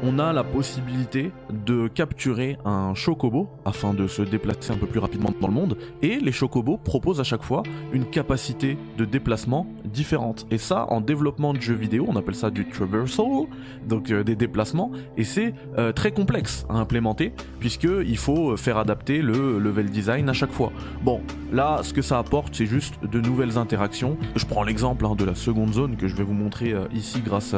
on 0.03 0.19
a 0.19 0.33
la 0.33 0.45
possibilité 0.45 1.33
de 1.51 1.89
capturer 1.89 2.57
un 2.65 2.95
chocobo 2.95 3.49
afin 3.65 3.95
de 3.95 4.07
se 4.07 4.23
déplacer 4.23 4.73
un 4.73 4.77
peu 4.77 4.87
plus 4.87 5.01
rapidement 5.01 5.33
dans 5.41 5.49
le 5.49 5.55
monde. 5.55 5.77
Et 6.03 6.19
les 6.19 6.33
chocobos 6.33 6.79
proposent 6.79 7.21
à 7.21 7.25
chaque 7.25 7.43
fois 7.43 7.63
une 7.93 8.07
capacité 8.07 8.79
de 8.97 9.05
déplacement 9.05 9.67
différente. 9.85 10.47
Et 10.51 10.59
ça, 10.59 10.87
en 10.91 11.01
développement 11.01 11.53
de 11.53 11.61
jeux 11.61 11.75
vidéo, 11.75 12.07
on 12.09 12.17
appelle 12.17 12.35
ça 12.35 12.51
du 12.51 12.69
traversal, 12.69 13.47
donc 13.87 14.11
euh, 14.11 14.25
des 14.25 14.37
déplacements. 14.37 14.91
Et 15.17 15.25
c'est 15.25 15.55
euh, 15.79 15.93
très 15.93 16.13
complexe 16.13 16.67
à 16.69 16.75
implémenter 16.75 17.33
puisqu'il 17.59 18.17
faut 18.17 18.57
faire 18.57 18.79
adapter 18.79 19.23
le 19.23 19.59
level 19.59 19.91
design 19.91 20.29
à 20.29 20.33
chaque 20.33 20.53
fois. 20.53 20.73
Bon, 21.03 21.21
là, 21.53 21.81
ce 21.83 21.93
que 21.93 22.03
ça 22.03 22.19
apporte, 22.19 22.55
c'est 22.55 22.67
juste 22.67 22.95
de 23.05 23.21
nouvelles 23.21 23.59
interactions. 23.59 24.17
Je 24.37 24.47
prends 24.47 24.63
l'exemple 24.63 25.05
hein, 25.07 25.15
de 25.17 25.25
la 25.25 25.35
seconde 25.35 25.73
zone 25.75 25.97
que 25.97 26.09
je 26.09 26.17
vais 26.17 26.25
vous 26.25 26.35
montrer 26.35 26.73
euh, 26.73 26.85
ici 26.93 27.21
grâce 27.21 27.55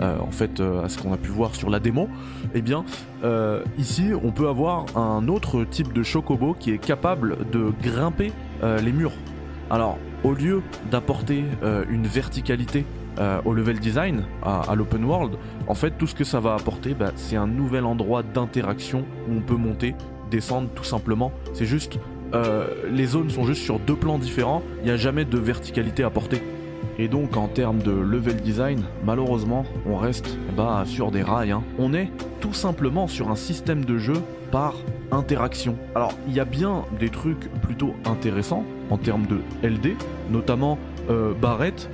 en 0.00 0.30
fait 0.30 0.60
à 0.60 0.88
ce 0.88 0.98
qu'on 0.98 1.12
a 1.12 1.16
pu 1.16 1.30
voir 1.30 1.54
sur 1.54 1.70
la 1.70 1.77
démo, 1.80 2.08
eh 2.54 2.62
bien, 2.62 2.84
euh, 3.24 3.62
ici, 3.78 4.10
on 4.22 4.30
peut 4.30 4.48
avoir 4.48 4.96
un 4.96 5.28
autre 5.28 5.64
type 5.64 5.92
de 5.92 6.02
chocobo 6.02 6.54
qui 6.58 6.72
est 6.72 6.78
capable 6.78 7.36
de 7.50 7.72
grimper 7.82 8.32
euh, 8.62 8.80
les 8.80 8.92
murs. 8.92 9.12
Alors, 9.70 9.98
au 10.24 10.32
lieu 10.32 10.62
d'apporter 10.90 11.44
euh, 11.62 11.84
une 11.88 12.06
verticalité 12.06 12.84
au 13.44 13.52
level 13.52 13.80
design, 13.80 14.26
à, 14.44 14.76
l'open 14.76 15.04
world, 15.04 15.32
en 15.66 15.74
fait 15.74 15.90
tout 15.98 16.06
ce 16.06 16.14
que 16.14 16.22
ça 16.22 16.38
va 16.38 16.54
apporter, 16.54 16.94
bah, 16.94 17.10
c'est 17.16 17.34
un 17.34 17.48
nouvel 17.48 17.84
endroit 17.84 18.22
d'interaction 18.22 19.04
où 19.28 19.38
on 19.38 19.40
peut 19.40 19.56
monter, 19.56 19.96
descendre 20.30 20.68
tout 20.76 20.84
simplement. 20.84 21.32
C'est 21.52 21.66
juste, 21.66 21.98
les 22.88 23.06
zones 23.06 23.28
sont 23.28 23.44
juste 23.44 23.62
sur 23.62 23.80
deux 23.80 23.96
plans 23.96 24.20
différents, 24.20 24.62
il 24.82 24.84
n'y 24.84 24.92
a 24.92 24.96
jamais 24.96 25.24
de 25.24 25.36
verticalité 25.36 26.04
apportée. 26.04 26.40
Et 26.98 27.06
donc 27.08 27.36
en 27.36 27.46
termes 27.46 27.78
de 27.78 27.92
level 27.92 28.36
design, 28.36 28.82
malheureusement, 29.04 29.64
on 29.86 29.96
reste 29.96 30.36
bah, 30.56 30.82
sur 30.84 31.10
des 31.10 31.22
rails. 31.22 31.52
Hein. 31.52 31.62
On 31.78 31.94
est 31.94 32.10
tout 32.40 32.52
simplement 32.52 33.06
sur 33.06 33.30
un 33.30 33.36
système 33.36 33.84
de 33.84 33.98
jeu 33.98 34.20
par 34.50 34.74
interaction. 35.12 35.76
Alors 35.94 36.12
il 36.26 36.34
y 36.34 36.40
a 36.40 36.44
bien 36.44 36.84
des 36.98 37.08
trucs 37.08 37.50
plutôt 37.62 37.94
intéressants 38.04 38.64
en 38.90 38.98
termes 38.98 39.26
de 39.26 39.40
LD, 39.62 39.96
notamment 40.30 40.78
euh, 41.10 41.34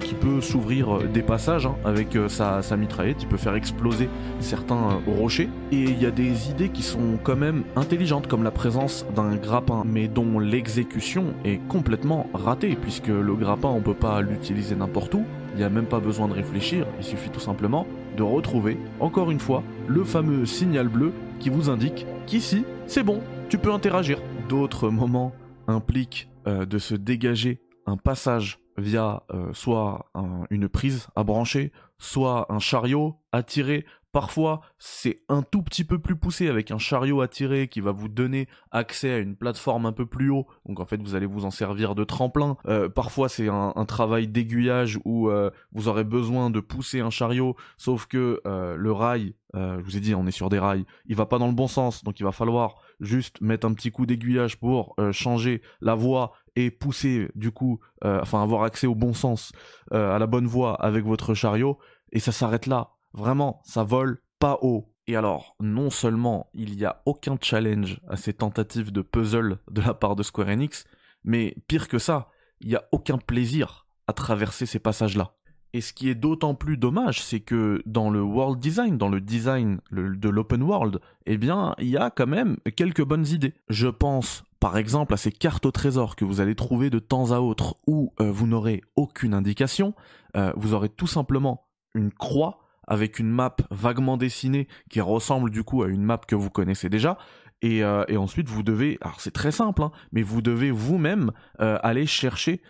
qui 0.00 0.14
peut 0.14 0.40
s'ouvrir 0.40 0.96
euh, 0.96 1.04
des 1.04 1.22
passages 1.22 1.66
hein, 1.66 1.76
avec 1.84 2.16
euh, 2.16 2.28
sa, 2.28 2.76
mitraillette, 2.76 3.22
il 3.22 3.28
peut 3.28 3.36
faire 3.36 3.54
exploser 3.54 4.08
certains 4.40 5.00
rochers. 5.06 5.48
Et 5.72 5.82
il 5.82 6.02
y 6.02 6.06
a 6.06 6.10
des 6.10 6.50
idées 6.50 6.68
qui 6.68 6.82
sont 6.82 7.18
quand 7.22 7.36
même 7.36 7.64
intelligentes, 7.76 8.26
comme 8.26 8.42
la 8.42 8.50
présence 8.50 9.06
d'un 9.14 9.36
grappin, 9.36 9.84
mais 9.86 10.08
dont 10.08 10.38
l'exécution 10.38 11.34
est 11.44 11.60
complètement 11.68 12.28
ratée, 12.34 12.76
puisque 12.80 13.08
le 13.08 13.34
grappin 13.34 13.68
on 13.68 13.80
peut 13.80 13.94
pas 13.94 14.20
l'utiliser 14.20 14.74
n'importe 14.74 15.14
où. 15.14 15.24
Il 15.54 15.58
n'y 15.58 15.64
a 15.64 15.70
même 15.70 15.86
pas 15.86 16.00
besoin 16.00 16.26
de 16.26 16.32
réfléchir, 16.32 16.84
il 16.98 17.04
suffit 17.04 17.30
tout 17.30 17.38
simplement 17.38 17.86
de 18.16 18.24
retrouver, 18.24 18.76
encore 18.98 19.30
une 19.30 19.38
fois, 19.38 19.62
le 19.86 20.02
fameux 20.02 20.46
signal 20.46 20.88
bleu 20.88 21.12
qui 21.38 21.48
vous 21.48 21.70
indique 21.70 22.06
qu'ici, 22.26 22.64
c'est 22.88 23.04
bon, 23.04 23.20
tu 23.48 23.58
peux 23.58 23.72
interagir. 23.72 24.18
D'autres 24.48 24.88
moments 24.88 25.32
impliquent 25.68 26.28
de 26.44 26.78
se 26.78 26.94
dégager 26.96 27.60
un 27.86 27.96
passage 27.96 28.58
via 28.76 29.22
euh, 29.32 29.52
soit 29.52 30.10
une 30.50 30.68
prise 30.68 31.08
à 31.16 31.24
brancher, 31.24 31.72
soit 31.98 32.46
un 32.52 32.58
chariot 32.58 33.16
à 33.32 33.42
tirer. 33.42 33.84
Parfois, 34.14 34.62
c'est 34.78 35.18
un 35.28 35.42
tout 35.42 35.62
petit 35.62 35.84
peu 35.84 35.98
plus 35.98 36.16
poussé 36.16 36.48
avec 36.48 36.70
un 36.70 36.78
chariot 36.78 37.20
à 37.20 37.28
tirer 37.28 37.68
qui 37.68 37.80
va 37.80 37.92
vous 37.92 38.08
donner 38.08 38.48
accès 38.70 39.10
à 39.10 39.18
une 39.18 39.36
plateforme 39.36 39.84
un 39.84 39.92
peu 39.92 40.06
plus 40.06 40.30
haut. 40.30 40.46
Donc 40.64 40.80
en 40.80 40.86
fait, 40.86 41.02
vous 41.02 41.14
allez 41.14 41.26
vous 41.26 41.44
en 41.44 41.50
servir 41.50 41.94
de 41.94 42.04
tremplin. 42.04 42.56
Euh, 42.66 42.88
parfois, 42.88 43.28
c'est 43.28 43.48
un, 43.48 43.72
travail 43.84 44.28
d'aiguillage 44.28 44.98
où 45.04 45.28
euh, 45.28 45.50
vous 45.72 45.88
aurez 45.88 46.04
besoin 46.04 46.48
de 46.48 46.60
pousser 46.60 47.00
un 47.00 47.10
chariot, 47.10 47.54
sauf 47.76 48.06
que 48.06 48.40
le 48.44 48.92
rail, 48.92 49.34
je 49.52 49.82
vous 49.82 49.96
ai 49.98 50.00
dit, 50.00 50.14
on 50.14 50.26
est 50.26 50.30
sur 50.30 50.48
des 50.48 50.58
rails, 50.58 50.86
il 51.04 51.16
va 51.16 51.26
pas 51.26 51.38
dans 51.38 51.46
le 51.48 51.52
bon 51.52 51.68
sens, 51.68 52.02
donc 52.02 52.18
il 52.18 52.22
va 52.22 52.32
falloir 52.32 52.76
juste 53.00 53.42
mettre 53.42 53.66
un 53.66 53.74
petit 53.74 53.90
coup 53.90 54.06
d'aiguillage 54.06 54.58
pour 54.58 54.96
changer 55.12 55.60
la 55.82 55.94
voie 55.94 56.32
et 56.56 56.70
pousser 56.70 57.28
du 57.34 57.50
coup, 57.50 57.80
euh, 58.04 58.20
enfin 58.22 58.42
avoir 58.42 58.62
accès 58.62 58.86
au 58.86 58.94
bon 58.94 59.14
sens, 59.14 59.52
euh, 59.92 60.14
à 60.14 60.18
la 60.18 60.26
bonne 60.26 60.46
voie 60.46 60.74
avec 60.74 61.04
votre 61.04 61.34
chariot, 61.34 61.78
et 62.12 62.20
ça 62.20 62.32
s'arrête 62.32 62.66
là. 62.66 62.93
Vraiment, 63.14 63.62
ça 63.64 63.84
vole 63.84 64.20
pas 64.38 64.58
haut. 64.60 64.92
Et 65.06 65.16
alors, 65.16 65.56
non 65.60 65.90
seulement 65.90 66.50
il 66.52 66.76
n'y 66.76 66.84
a 66.84 67.02
aucun 67.06 67.36
challenge 67.40 68.00
à 68.08 68.16
ces 68.16 68.32
tentatives 68.32 68.92
de 68.92 69.02
puzzle 69.02 69.58
de 69.70 69.80
la 69.80 69.94
part 69.94 70.16
de 70.16 70.22
Square 70.22 70.48
Enix, 70.48 70.84
mais 71.22 71.56
pire 71.68 71.88
que 71.88 71.98
ça, 71.98 72.30
il 72.60 72.68
n'y 72.68 72.76
a 72.76 72.84
aucun 72.92 73.18
plaisir 73.18 73.86
à 74.06 74.12
traverser 74.12 74.66
ces 74.66 74.78
passages-là. 74.78 75.36
Et 75.74 75.80
ce 75.80 75.92
qui 75.92 76.08
est 76.08 76.14
d'autant 76.14 76.54
plus 76.54 76.76
dommage, 76.76 77.20
c'est 77.20 77.40
que 77.40 77.82
dans 77.84 78.08
le 78.08 78.22
world 78.22 78.60
design, 78.60 78.96
dans 78.96 79.08
le 79.08 79.20
design 79.20 79.80
de 79.90 80.28
l'open 80.28 80.62
world, 80.62 81.00
eh 81.26 81.36
bien, 81.36 81.74
il 81.78 81.88
y 81.88 81.96
a 81.96 82.10
quand 82.10 82.28
même 82.28 82.58
quelques 82.76 83.04
bonnes 83.04 83.26
idées. 83.26 83.54
Je 83.68 83.88
pense 83.88 84.44
par 84.60 84.78
exemple 84.78 85.12
à 85.12 85.16
ces 85.16 85.32
cartes 85.32 85.66
au 85.66 85.72
trésor 85.72 86.16
que 86.16 86.24
vous 86.24 86.40
allez 86.40 86.54
trouver 86.54 86.90
de 86.90 86.98
temps 86.98 87.32
à 87.32 87.40
autre 87.40 87.76
où 87.86 88.12
euh, 88.20 88.30
vous 88.30 88.46
n'aurez 88.46 88.82
aucune 88.96 89.34
indication, 89.34 89.94
euh, 90.36 90.52
vous 90.56 90.74
aurez 90.74 90.88
tout 90.88 91.08
simplement 91.08 91.66
une 91.94 92.12
croix 92.12 92.63
avec 92.86 93.18
une 93.18 93.30
map 93.30 93.56
vaguement 93.70 94.16
dessinée 94.16 94.68
qui 94.90 95.00
ressemble 95.00 95.50
du 95.50 95.64
coup 95.64 95.82
à 95.82 95.88
une 95.88 96.02
map 96.02 96.18
que 96.18 96.34
vous 96.34 96.50
connaissez 96.50 96.88
déjà. 96.88 97.18
Et, 97.62 97.82
euh, 97.82 98.04
ensuite 98.16 98.48
vous 98.48 98.62
devez, 98.62 98.98
alors 99.00 99.20
c'est 99.20 99.30
très 99.30 99.52
simple, 99.52 99.82
hein, 99.82 99.92
mais 100.12 100.22
vous 100.22 100.42
devez 100.42 100.70
vous-même 100.70 101.30
aller 101.58 102.06
chercher 102.06 102.60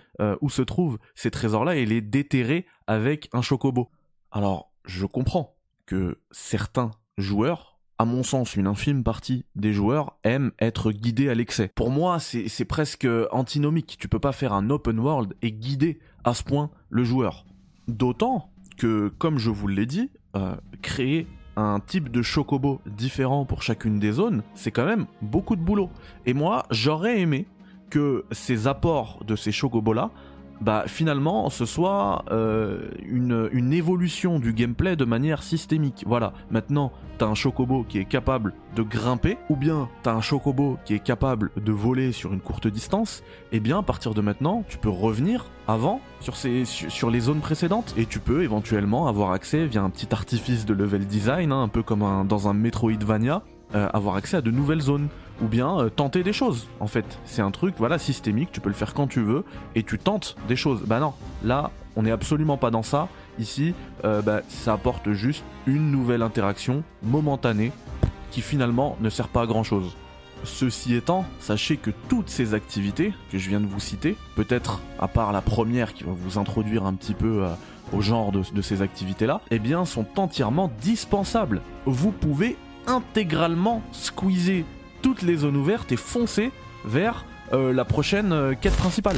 où 0.41 0.49
se 0.49 0.63
trouvent 0.63 0.99
ces 1.15 1.31
trésors-là 1.31 1.75
et 1.77 1.85
les 1.85 2.01
déterrer 2.01 2.67
avec 2.87 3.29
un 3.33 3.43
chocobo. 3.43 3.91
Alors 4.31 4.73
je 4.85 5.07
comprends 5.07 5.57
que 5.87 6.21
certains 6.31 6.93
joueurs 7.19 7.75
à 7.99 8.05
mon 8.05 8.23
sens, 8.23 8.57
une 8.57 8.67
infime 8.67 9.05
partie 9.05 9.45
des 9.55 9.73
joueurs 9.73 10.19
aiment 10.25 10.51
être 10.59 10.91
guidés 10.91 11.29
à 11.29 11.35
l'excès. 11.35 11.71
Pour 11.75 11.91
moi, 11.91 12.19
c'est 12.19 12.65
presque 12.65 13.07
antinomique. 13.31 13.97
Tu 13.99 14.09
peux 14.09 14.19
pas 14.19 14.33
faire 14.33 14.53
un 14.53 14.69
open 14.71 14.99
world 14.99 15.35
et 15.43 15.53
guider 15.53 16.01
à 16.25 16.35
ce 16.35 16.43
point 16.43 16.71
le 16.91 17.05
joueur. 17.05 17.47
D'autant 17.87 18.51
que, 18.77 19.13
comme 19.19 19.39
je 19.39 19.51
vous 19.51 19.69
l'ai 19.69 19.87
dit, 19.87 20.11
euh, 20.37 20.57
créer 20.83 21.27
un 21.57 21.81
type 21.81 22.11
de 22.11 22.23
chocobo 22.23 22.81
différent 22.87 23.45
pour 23.45 23.63
chacune 23.63 23.99
des 23.99 24.13
zones, 24.13 24.43
c'est 24.55 24.71
quand 24.71 24.87
même 24.87 25.07
beaucoup 25.23 25.57
de 25.57 25.63
boulot. 25.63 25.91
Et 26.27 26.35
moi, 26.35 26.67
j'aurais 26.71 27.21
aimé 27.21 27.47
que 27.91 28.25
ces 28.33 28.67
apports 28.67 29.23
de 29.25 29.37
ces 29.37 29.53
chocobos-là 29.53 30.11
bah 30.61 30.85
finalement 30.87 31.51
ce 31.51 31.65
soit 31.65 32.25
euh, 32.31 32.91
une, 33.07 33.73
évolution 33.73 34.39
du 34.39 34.53
gameplay 34.53 34.97
de 34.97 35.05
manière 35.05 35.43
systémique. 35.43 36.05
Voilà, 36.07 36.33
maintenant 36.51 36.93
t'as 37.19 37.27
un 37.27 37.35
chocobo 37.35 37.85
qui 37.89 37.99
est 37.99 38.05
capable 38.05 38.55
de 38.77 38.83
grimper, 38.83 39.37
ou 39.49 39.57
bien 39.57 39.89
t'as 40.03 40.13
un 40.13 40.21
chocobo 40.21 40.79
qui 40.85 40.95
est 40.95 41.03
capable 41.03 41.51
de 41.57 41.73
voler 41.73 42.13
sur 42.13 42.33
une 42.33 42.41
courte 42.41 42.67
distance, 42.67 43.23
et 43.53 43.57
eh 43.57 43.61
bien 43.61 43.79
à 43.79 43.83
partir 43.83 44.15
de 44.15 44.21
maintenant 44.21 44.65
tu 44.69 44.79
peux 44.79 44.89
revenir 44.89 45.47
avant 45.67 46.01
sur, 46.21 46.37
ces, 46.37 46.65
sur, 46.65 47.11
les 47.11 47.21
zones 47.21 47.41
précédentes, 47.41 47.95
et 47.97 48.07
tu 48.07 48.19
peux 48.19 48.43
éventuellement 48.43 49.07
avoir 49.07 49.33
accès 49.33 49.67
via 49.67 49.83
un 49.83 49.91
petit 49.91 50.09
artifice 50.13 50.67
de 50.67 50.75
level 50.75 51.07
design, 51.07 51.53
hein, 51.53 51.63
un 51.63 51.69
peu 51.69 51.83
comme 51.83 52.27
dans 52.27 52.49
un 52.49 52.55
Metroidvania, 52.55 53.43
euh, 53.75 53.89
avoir 53.93 54.15
accès 54.15 54.37
à 54.37 54.41
de 54.41 54.53
nouvelles 54.53 54.83
zones 54.83 55.09
ou 55.43 55.47
bien 55.47 55.81
euh, 55.81 55.89
tenter 55.89 56.23
des 56.23 56.33
choses 56.33 56.69
en 56.79 56.87
fait. 56.87 57.19
C'est 57.25 57.43
un 57.43 57.51
truc 57.51 57.75
voilà 57.77 57.99
systémique, 57.99 58.51
tu 58.53 58.61
peux 58.61 58.69
le 58.69 58.75
faire 58.75 58.95
quand 58.95 59.09
tu 59.09 59.21
veux 59.21 59.45
et 59.75 59.83
tu 59.83 59.99
tentes 59.99 60.37
des 60.47 60.55
choses. 60.55 60.83
Bah 60.87 61.01
non, 61.01 61.13
là 61.43 61.73
on 61.97 62.05
n'est 62.05 62.13
absolument 62.13 62.57
pas 62.57 62.71
dans 62.71 62.85
ça. 62.85 63.09
Ici, 63.41 63.75
euh, 64.05 64.23
bah, 64.23 64.43
ça 64.49 64.75
apporte 64.75 65.11
juste 65.11 65.45
une 65.67 65.91
nouvelle 65.91 66.23
interaction 66.23 66.85
momentanée 67.03 67.73
qui 68.31 68.43
finalement 68.43 68.97
ne 69.01 69.11
sert 69.11 69.27
pas 69.27 69.43
à 69.43 69.47
grand 69.47 69.65
chose. 69.65 69.97
Ceci 70.45 70.95
étant, 70.95 71.25
sachez 71.41 71.77
que 71.77 71.91
toutes 72.09 72.29
ces 72.29 72.55
activités 72.55 73.13
que 73.33 73.39
je 73.39 73.49
viens 73.49 73.61
de 73.61 73.67
vous 73.67 73.81
citer, 73.81 74.17
peut-être 74.37 74.83
à 75.01 75.09
part 75.09 75.33
la 75.33 75.41
première 75.41 75.95
qui 75.95 76.05
va 76.05 76.13
vous 76.15 76.39
introduire 76.39 76.85
un 76.85 76.95
petit 76.95 77.15
peu 77.15 77.45
au 77.93 78.01
genre 78.03 78.31
de 78.31 78.63
ces 78.63 78.83
activités-là, 78.83 79.41
eh 79.51 79.59
bien 79.59 79.85
sont 79.85 80.07
entièrement 80.17 80.71
dispensables. 80.83 81.63
Vous 81.87 82.13
pouvez 82.13 82.57
intégralement 82.87 83.83
squeezer 83.93 84.65
toutes 85.03 85.23
les 85.23 85.37
zones 85.37 85.57
ouvertes 85.57 85.93
et 85.93 85.97
foncer 85.97 86.51
vers 86.85 87.25
euh, 87.53 87.73
la 87.73 87.85
prochaine 87.85 88.33
euh, 88.33 88.55
quête 88.59 88.77
principale. 88.77 89.17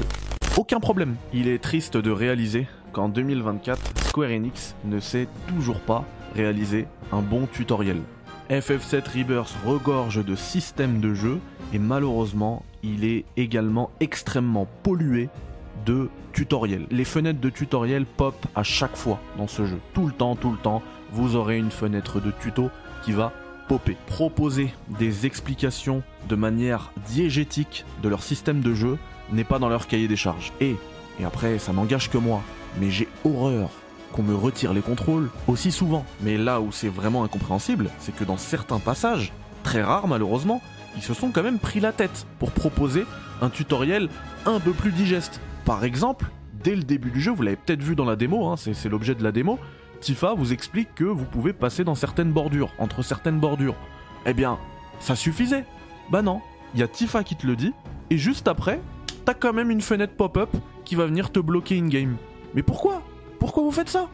Aucun 0.56 0.80
problème. 0.80 1.16
Il 1.32 1.48
est 1.48 1.58
triste 1.58 1.96
de 1.96 2.10
réaliser 2.10 2.66
qu'en 2.92 3.08
2024, 3.08 4.06
Square 4.06 4.30
Enix 4.30 4.74
ne 4.84 5.00
sait 5.00 5.28
toujours 5.48 5.80
pas 5.80 6.04
réaliser 6.34 6.86
un 7.12 7.20
bon 7.20 7.46
tutoriel. 7.46 7.98
FF7 8.50 9.18
Rebirth 9.18 9.54
regorge 9.64 10.24
de 10.24 10.34
systèmes 10.34 11.00
de 11.00 11.14
jeu 11.14 11.40
et 11.72 11.78
malheureusement, 11.78 12.64
il 12.82 13.04
est 13.04 13.24
également 13.36 13.90
extrêmement 14.00 14.66
pollué 14.82 15.28
de 15.84 16.08
tutoriels. 16.32 16.86
Les 16.90 17.04
fenêtres 17.04 17.40
de 17.40 17.50
tutoriel 17.50 18.06
pop 18.06 18.34
à 18.54 18.62
chaque 18.62 18.96
fois 18.96 19.20
dans 19.36 19.48
ce 19.48 19.66
jeu. 19.66 19.78
Tout 19.94 20.06
le 20.06 20.12
temps, 20.12 20.36
tout 20.36 20.50
le 20.52 20.58
temps, 20.58 20.82
vous 21.12 21.36
aurez 21.36 21.58
une 21.58 21.70
fenêtre 21.70 22.20
de 22.20 22.30
tuto 22.30 22.70
qui 23.02 23.12
va 23.12 23.32
Proposer 24.06 24.72
des 24.98 25.26
explications 25.26 26.02
de 26.28 26.36
manière 26.36 26.92
diégétique 27.08 27.84
de 28.02 28.08
leur 28.08 28.22
système 28.22 28.60
de 28.60 28.74
jeu 28.74 28.98
n'est 29.32 29.44
pas 29.44 29.58
dans 29.58 29.68
leur 29.68 29.86
cahier 29.86 30.08
des 30.08 30.16
charges. 30.16 30.52
Et, 30.60 30.76
et 31.20 31.24
après, 31.24 31.58
ça 31.58 31.72
n'engage 31.72 32.10
que 32.10 32.18
moi, 32.18 32.42
mais 32.80 32.90
j'ai 32.90 33.08
horreur 33.24 33.70
qu'on 34.12 34.22
me 34.22 34.34
retire 34.34 34.72
les 34.72 34.82
contrôles 34.82 35.30
aussi 35.48 35.72
souvent. 35.72 36.04
Mais 36.22 36.36
là 36.36 36.60
où 36.60 36.72
c'est 36.72 36.88
vraiment 36.88 37.24
incompréhensible, 37.24 37.90
c'est 37.98 38.14
que 38.14 38.24
dans 38.24 38.36
certains 38.36 38.78
passages, 38.78 39.32
très 39.62 39.82
rares 39.82 40.06
malheureusement, 40.06 40.62
ils 40.96 41.02
se 41.02 41.12
sont 41.12 41.30
quand 41.30 41.42
même 41.42 41.58
pris 41.58 41.80
la 41.80 41.92
tête 41.92 42.26
pour 42.38 42.52
proposer 42.52 43.04
un 43.42 43.50
tutoriel 43.50 44.08
un 44.46 44.60
peu 44.60 44.72
plus 44.72 44.92
digeste. 44.92 45.40
Par 45.64 45.84
exemple, 45.84 46.26
dès 46.62 46.74
le 46.74 46.82
début 46.82 47.10
du 47.10 47.20
jeu, 47.20 47.32
vous 47.32 47.42
l'avez 47.42 47.56
peut-être 47.56 47.82
vu 47.82 47.94
dans 47.94 48.04
la 48.04 48.16
démo, 48.16 48.46
hein, 48.46 48.56
c'est 48.56 48.88
l'objet 48.88 49.14
de 49.14 49.22
la 49.22 49.32
démo, 49.32 49.58
Tifa 50.06 50.34
vous 50.34 50.52
explique 50.52 50.94
que 50.94 51.02
vous 51.02 51.24
pouvez 51.24 51.52
passer 51.52 51.82
dans 51.82 51.96
certaines 51.96 52.30
bordures, 52.30 52.70
entre 52.78 53.02
certaines 53.02 53.40
bordures. 53.40 53.74
Eh 54.24 54.34
bien, 54.34 54.56
ça 55.00 55.16
suffisait. 55.16 55.64
Bah 56.12 56.22
non, 56.22 56.42
il 56.74 56.78
y 56.78 56.84
a 56.84 56.86
Tifa 56.86 57.24
qui 57.24 57.34
te 57.34 57.44
le 57.44 57.56
dit, 57.56 57.72
et 58.10 58.16
juste 58.16 58.46
après, 58.46 58.80
t'as 59.24 59.34
quand 59.34 59.52
même 59.52 59.68
une 59.68 59.80
fenêtre 59.80 60.14
pop-up 60.14 60.50
qui 60.84 60.94
va 60.94 61.06
venir 61.06 61.32
te 61.32 61.40
bloquer 61.40 61.76
in-game. 61.76 62.18
Mais 62.54 62.62
pourquoi? 62.62 63.02
Pourquoi 63.40 63.64
vous 63.64 63.72
faites 63.72 63.88
ça? 63.88 64.08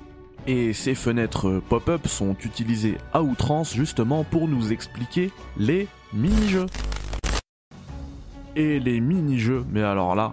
Et 0.46 0.72
ces 0.72 0.94
fenêtres 0.94 1.60
pop-up 1.68 2.06
sont 2.06 2.36
utilisées 2.42 2.96
à 3.12 3.22
outrance 3.22 3.74
justement 3.74 4.24
pour 4.24 4.48
nous 4.48 4.72
expliquer 4.72 5.30
les 5.58 5.88
mini-jeux. 6.14 6.68
Et 8.56 8.80
les 8.80 8.98
mini-jeux, 9.02 9.66
mais 9.68 9.82
alors 9.82 10.14
là, 10.14 10.32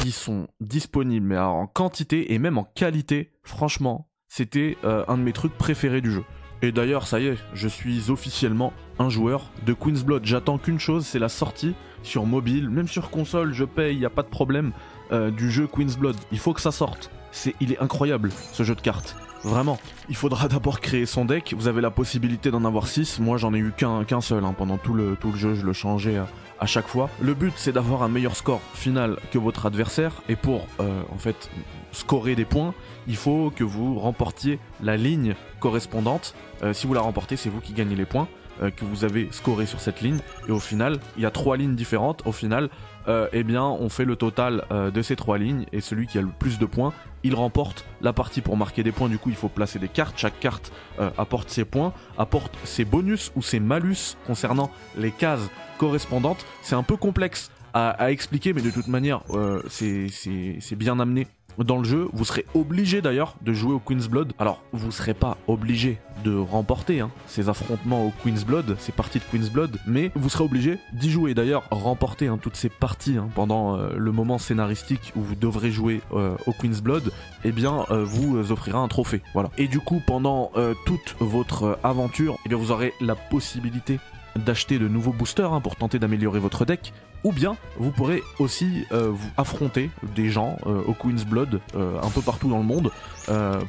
qui 0.00 0.12
sont 0.12 0.46
disponibles, 0.60 1.26
mais 1.26 1.38
en 1.38 1.66
quantité 1.66 2.34
et 2.34 2.38
même 2.38 2.56
en 2.56 2.62
qualité, 2.62 3.32
franchement, 3.42 4.06
c'était 4.34 4.78
euh, 4.84 5.04
un 5.08 5.18
de 5.18 5.22
mes 5.22 5.34
trucs 5.34 5.52
préférés 5.58 6.00
du 6.00 6.10
jeu. 6.10 6.24
Et 6.62 6.72
d'ailleurs, 6.72 7.06
ça 7.06 7.20
y 7.20 7.26
est, 7.26 7.36
je 7.52 7.68
suis 7.68 8.10
officiellement 8.10 8.72
un 8.98 9.10
joueur 9.10 9.50
de 9.66 9.74
Queen's 9.74 10.04
Blood. 10.04 10.24
J'attends 10.24 10.56
qu'une 10.56 10.80
chose, 10.80 11.04
c'est 11.04 11.18
la 11.18 11.28
sortie 11.28 11.74
sur 12.02 12.24
mobile, 12.24 12.70
même 12.70 12.88
sur 12.88 13.10
console, 13.10 13.52
je 13.52 13.64
paye, 13.64 13.98
y 13.98 14.06
a 14.06 14.10
pas 14.10 14.22
de 14.22 14.30
problème, 14.30 14.72
euh, 15.12 15.30
du 15.30 15.50
jeu 15.50 15.66
Queen's 15.66 15.98
Blood. 15.98 16.16
Il 16.30 16.38
faut 16.38 16.54
que 16.54 16.62
ça 16.62 16.72
sorte. 16.72 17.10
C'est, 17.30 17.54
il 17.60 17.72
est 17.72 17.78
incroyable, 17.80 18.30
ce 18.54 18.62
jeu 18.62 18.74
de 18.74 18.80
cartes. 18.80 19.16
Vraiment. 19.44 19.78
Il 20.08 20.16
faudra 20.16 20.48
d'abord 20.48 20.80
créer 20.80 21.04
son 21.04 21.26
deck. 21.26 21.54
Vous 21.54 21.68
avez 21.68 21.82
la 21.82 21.90
possibilité 21.90 22.50
d'en 22.50 22.64
avoir 22.64 22.86
6. 22.86 23.18
Moi, 23.18 23.36
j'en 23.36 23.52
ai 23.52 23.58
eu 23.58 23.72
qu'un, 23.76 24.20
seul. 24.22 24.44
Hein. 24.44 24.54
Pendant 24.56 24.78
tout 24.78 24.94
le, 24.94 25.14
tout 25.20 25.32
le 25.32 25.36
jeu, 25.36 25.54
je 25.54 25.66
le 25.66 25.74
changeais 25.74 26.16
à, 26.16 26.26
à 26.58 26.66
chaque 26.66 26.86
fois. 26.86 27.10
Le 27.20 27.34
but, 27.34 27.52
c'est 27.56 27.72
d'avoir 27.72 28.02
un 28.02 28.08
meilleur 28.08 28.36
score 28.36 28.62
final 28.72 29.18
que 29.30 29.38
votre 29.38 29.66
adversaire. 29.66 30.22
Et 30.28 30.36
pour, 30.36 30.68
euh, 30.80 31.02
en 31.12 31.18
fait, 31.18 31.50
scorer 31.90 32.34
des 32.34 32.44
points, 32.44 32.72
il 33.06 33.16
faut 33.16 33.52
que 33.54 33.64
vous 33.64 33.98
remportiez 33.98 34.58
la 34.82 34.96
ligne 34.96 35.34
correspondante. 35.60 36.34
Euh, 36.62 36.72
si 36.72 36.86
vous 36.86 36.94
la 36.94 37.00
remportez, 37.00 37.36
c'est 37.36 37.48
vous 37.48 37.60
qui 37.60 37.72
gagnez 37.72 37.96
les 37.96 38.04
points 38.04 38.28
euh, 38.62 38.70
que 38.70 38.84
vous 38.84 39.04
avez 39.04 39.28
scoré 39.30 39.66
sur 39.66 39.80
cette 39.80 40.00
ligne. 40.00 40.18
Et 40.48 40.52
au 40.52 40.60
final, 40.60 40.98
il 41.16 41.22
y 41.22 41.26
a 41.26 41.30
trois 41.30 41.56
lignes 41.56 41.74
différentes. 41.74 42.22
Au 42.26 42.32
final, 42.32 42.68
euh, 43.08 43.28
eh 43.32 43.42
bien, 43.42 43.64
on 43.64 43.88
fait 43.88 44.04
le 44.04 44.16
total 44.16 44.64
de 44.70 45.02
ces 45.02 45.16
trois 45.16 45.38
lignes 45.38 45.66
et 45.72 45.80
celui 45.80 46.06
qui 46.06 46.18
a 46.18 46.22
le 46.22 46.28
plus 46.28 46.58
de 46.58 46.66
points, 46.66 46.92
il 47.24 47.34
remporte 47.34 47.84
la 48.00 48.12
partie. 48.12 48.40
Pour 48.40 48.56
marquer 48.56 48.82
des 48.82 48.92
points, 48.92 49.08
du 49.08 49.18
coup, 49.18 49.30
il 49.30 49.36
faut 49.36 49.48
placer 49.48 49.78
des 49.78 49.88
cartes. 49.88 50.14
Chaque 50.18 50.38
carte 50.38 50.72
apporte 51.18 51.50
ses 51.50 51.64
points, 51.64 51.92
apporte 52.18 52.56
ses 52.64 52.84
bonus 52.84 53.32
ou 53.34 53.42
ses 53.42 53.60
malus 53.60 54.16
concernant 54.26 54.70
les 54.96 55.10
cases 55.10 55.50
correspondantes. 55.78 56.44
C'est 56.62 56.74
un 56.74 56.82
peu 56.82 56.96
complexe 56.96 57.50
à, 57.74 58.10
expliquer, 58.10 58.52
mais 58.52 58.62
de 58.62 58.70
toute 58.70 58.88
manière, 58.88 59.22
c'est 59.68 60.76
bien 60.76 61.00
amené 61.00 61.26
dans 61.58 61.78
le 61.78 61.84
jeu. 61.84 62.08
Vous 62.12 62.24
serez 62.24 62.44
obligé 62.54 63.02
d'ailleurs 63.02 63.36
de 63.42 63.52
jouer 63.52 63.74
au 63.74 63.78
Queen's 63.78 64.08
Blood. 64.08 64.32
Alors, 64.38 64.62
vous 64.72 64.90
serez 64.90 65.14
pas 65.14 65.36
obligé 65.46 65.98
de 66.24 66.36
remporter 66.36 67.00
hein, 67.00 67.10
ces 67.26 67.48
affrontements 67.48 68.06
au 68.06 68.12
Queen's 68.22 68.44
Blood, 68.44 68.76
ces 68.78 68.92
parties 68.92 69.18
de 69.18 69.24
Queen's 69.24 69.50
Blood, 69.50 69.78
mais 69.86 70.10
vous 70.14 70.28
serez 70.28 70.44
obligé 70.44 70.78
d'y 70.92 71.10
jouer. 71.10 71.34
D'ailleurs, 71.34 71.64
remporter 71.70 72.28
hein, 72.28 72.38
toutes 72.40 72.56
ces 72.56 72.68
parties 72.68 73.16
hein, 73.16 73.28
pendant 73.34 73.76
euh, 73.76 73.92
le 73.96 74.12
moment 74.12 74.38
scénaristique 74.38 75.12
où 75.16 75.20
vous 75.20 75.34
devrez 75.34 75.70
jouer 75.70 76.00
euh, 76.12 76.36
au 76.46 76.52
Queen's 76.52 76.80
Blood, 76.80 77.10
eh 77.44 77.52
bien, 77.52 77.84
euh, 77.90 78.04
vous 78.04 78.52
offrira 78.52 78.78
un 78.78 78.88
trophée. 78.88 79.22
Voilà. 79.34 79.50
Et 79.58 79.68
du 79.68 79.80
coup, 79.80 80.00
pendant 80.06 80.52
toute 80.86 81.16
votre 81.20 81.78
aventure, 81.82 82.36
eh 82.44 82.48
bien, 82.48 82.58
vous 82.58 82.70
aurez 82.70 82.92
la 83.00 83.14
possibilité 83.14 83.98
d'acheter 84.36 84.78
de 84.78 84.88
nouveaux 84.88 85.12
boosters 85.12 85.52
hein, 85.52 85.60
pour 85.60 85.76
tenter 85.76 85.98
d'améliorer 85.98 86.38
votre 86.38 86.64
deck, 86.64 86.92
ou 87.24 87.32
bien 87.32 87.56
vous 87.76 87.90
pourrez 87.90 88.22
aussi 88.38 88.84
euh, 88.92 89.10
vous 89.10 89.28
affronter 89.36 89.90
des 90.14 90.30
gens 90.30 90.56
euh, 90.66 90.82
au 90.86 90.94
Queen's 90.94 91.24
Blood 91.24 91.60
euh, 91.74 92.00
un 92.02 92.10
peu 92.10 92.20
partout 92.20 92.48
dans 92.48 92.58
le 92.58 92.64
monde 92.64 92.90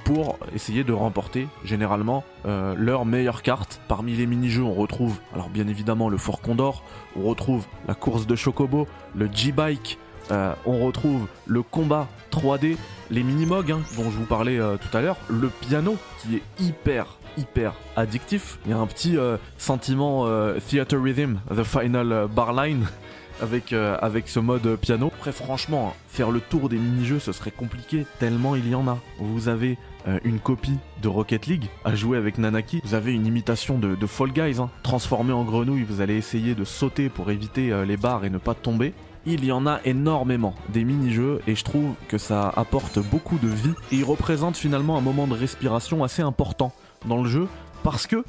pour 0.03 0.39
essayer 0.55 0.83
de 0.83 0.93
remporter 0.93 1.47
généralement 1.63 2.23
leurs 2.43 3.05
meilleures 3.05 3.43
cartes. 3.43 3.79
Parmi 3.87 4.13
les 4.13 4.25
mini-jeux, 4.25 4.63
on 4.63 4.73
retrouve 4.73 5.19
alors 5.31 5.49
bien 5.49 5.67
évidemment 5.67 6.09
le 6.09 6.17
Fort 6.17 6.41
Condor, 6.41 6.83
on 7.15 7.21
retrouve 7.21 7.65
la 7.87 7.93
course 7.93 8.25
de 8.25 8.35
Chocobo, 8.35 8.87
le 9.15 9.29
G-Bike, 9.31 9.99
on 10.31 10.83
retrouve 10.83 11.27
le 11.45 11.61
combat 11.61 12.07
3D, 12.31 12.77
les 13.11 13.21
mini-mogs 13.21 13.73
hein, 13.73 13.81
dont 13.95 14.05
je 14.05 14.17
vous 14.17 14.25
parlais 14.25 14.57
tout 14.57 14.97
à 14.97 15.01
l'heure, 15.01 15.17
le 15.29 15.49
piano 15.49 15.97
qui 16.19 16.37
est 16.37 16.43
hyper 16.59 17.05
hyper 17.37 17.73
addictif. 17.95 18.59
Il 18.65 18.71
y 18.71 18.73
a 18.73 18.77
un 18.77 18.87
petit 18.87 19.17
euh, 19.17 19.37
sentiment 19.57 20.25
euh, 20.25 20.59
Theater 20.59 21.01
Rhythm, 21.01 21.39
The 21.49 21.63
Final 21.63 22.11
euh, 22.11 22.27
Bar 22.27 22.53
Line 22.53 22.85
avec, 23.41 23.73
avec 23.73 24.29
ce 24.29 24.39
mode 24.39 24.77
piano. 24.77 25.11
Après 25.13 25.31
franchement, 25.31 25.95
faire 26.07 26.31
le 26.31 26.39
tour 26.39 26.69
des 26.69 26.77
mini-jeux 26.77 27.19
ce 27.19 27.31
serait 27.31 27.51
compliqué 27.51 28.05
tellement 28.19 28.55
il 28.55 28.69
y 28.69 28.75
en 28.75 28.87
a. 28.87 28.99
Vous 29.19 29.49
avez 29.49 29.77
une 30.23 30.39
copie 30.39 30.77
de 31.01 31.07
Rocket 31.07 31.47
League 31.47 31.65
à 31.83 31.95
jouer 31.95 32.17
avec 32.17 32.37
Nanaki. 32.37 32.79
Vous 32.85 32.93
avez 32.93 33.11
une 33.13 33.25
imitation 33.25 33.79
de, 33.79 34.05
Fall 34.05 34.31
Guys, 34.31 34.59
hein. 34.59 34.69
transformé 34.83 35.33
en 35.33 35.43
grenouille, 35.43 35.83
vous 35.83 35.99
allez 35.99 36.15
essayer 36.15 36.55
de 36.55 36.63
sauter 36.63 37.09
pour 37.09 37.31
éviter 37.31 37.73
les 37.85 37.97
barres 37.97 38.23
et 38.23 38.29
ne 38.29 38.37
pas 38.37 38.53
tomber. 38.53 38.93
Il 39.25 39.45
y 39.45 39.51
en 39.51 39.65
a 39.65 39.79
énormément 39.85 40.53
des 40.69 40.83
mini-jeux 40.83 41.41
et 41.47 41.55
je 41.55 41.63
trouve 41.63 41.93
que 42.09 42.17
ça 42.17 42.51
apporte 42.55 42.99
beaucoup 42.99 43.37
de 43.39 43.47
vie 43.47 43.73
et 43.91 43.95
il 43.95 44.03
représente 44.03 44.57
finalement 44.57 44.97
un 44.97 45.01
moment 45.01 45.27
de 45.27 45.33
respiration 45.33 46.03
assez 46.03 46.21
important 46.21 46.73
dans 47.05 47.21
le 47.21 47.29
jeu 47.29 47.47
parce 47.83 48.07
que 48.07 48.23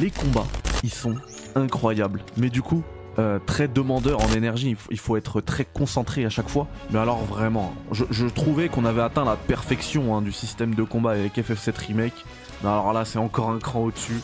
les 0.00 0.10
combats 0.10 0.46
ils 0.82 0.92
sont 0.92 1.14
incroyables. 1.54 2.22
Mais 2.36 2.50
du 2.50 2.62
coup, 2.62 2.82
euh, 3.18 3.38
très 3.44 3.66
demandeur 3.66 4.22
en 4.22 4.32
énergie, 4.32 4.76
il 4.90 4.98
faut, 4.98 5.16
être 5.16 5.40
très 5.40 5.64
concentré 5.64 6.24
à 6.24 6.30
chaque 6.30 6.48
fois. 6.48 6.68
Mais 6.90 6.98
alors 6.98 7.24
vraiment, 7.24 7.74
je, 7.90 8.26
trouvais 8.26 8.68
qu'on 8.68 8.84
avait 8.84 9.02
atteint 9.02 9.24
la 9.24 9.36
perfection 9.36 10.16
hein, 10.16 10.22
du 10.22 10.32
système 10.32 10.74
de 10.74 10.82
combat 10.82 11.12
avec 11.12 11.36
FF7 11.36 11.86
Remake. 11.88 12.24
Mais 12.62 12.68
alors 12.68 12.92
là, 12.92 13.04
c'est 13.04 13.18
encore 13.18 13.50
un 13.50 13.58
cran 13.58 13.80
au-dessus. 13.80 14.20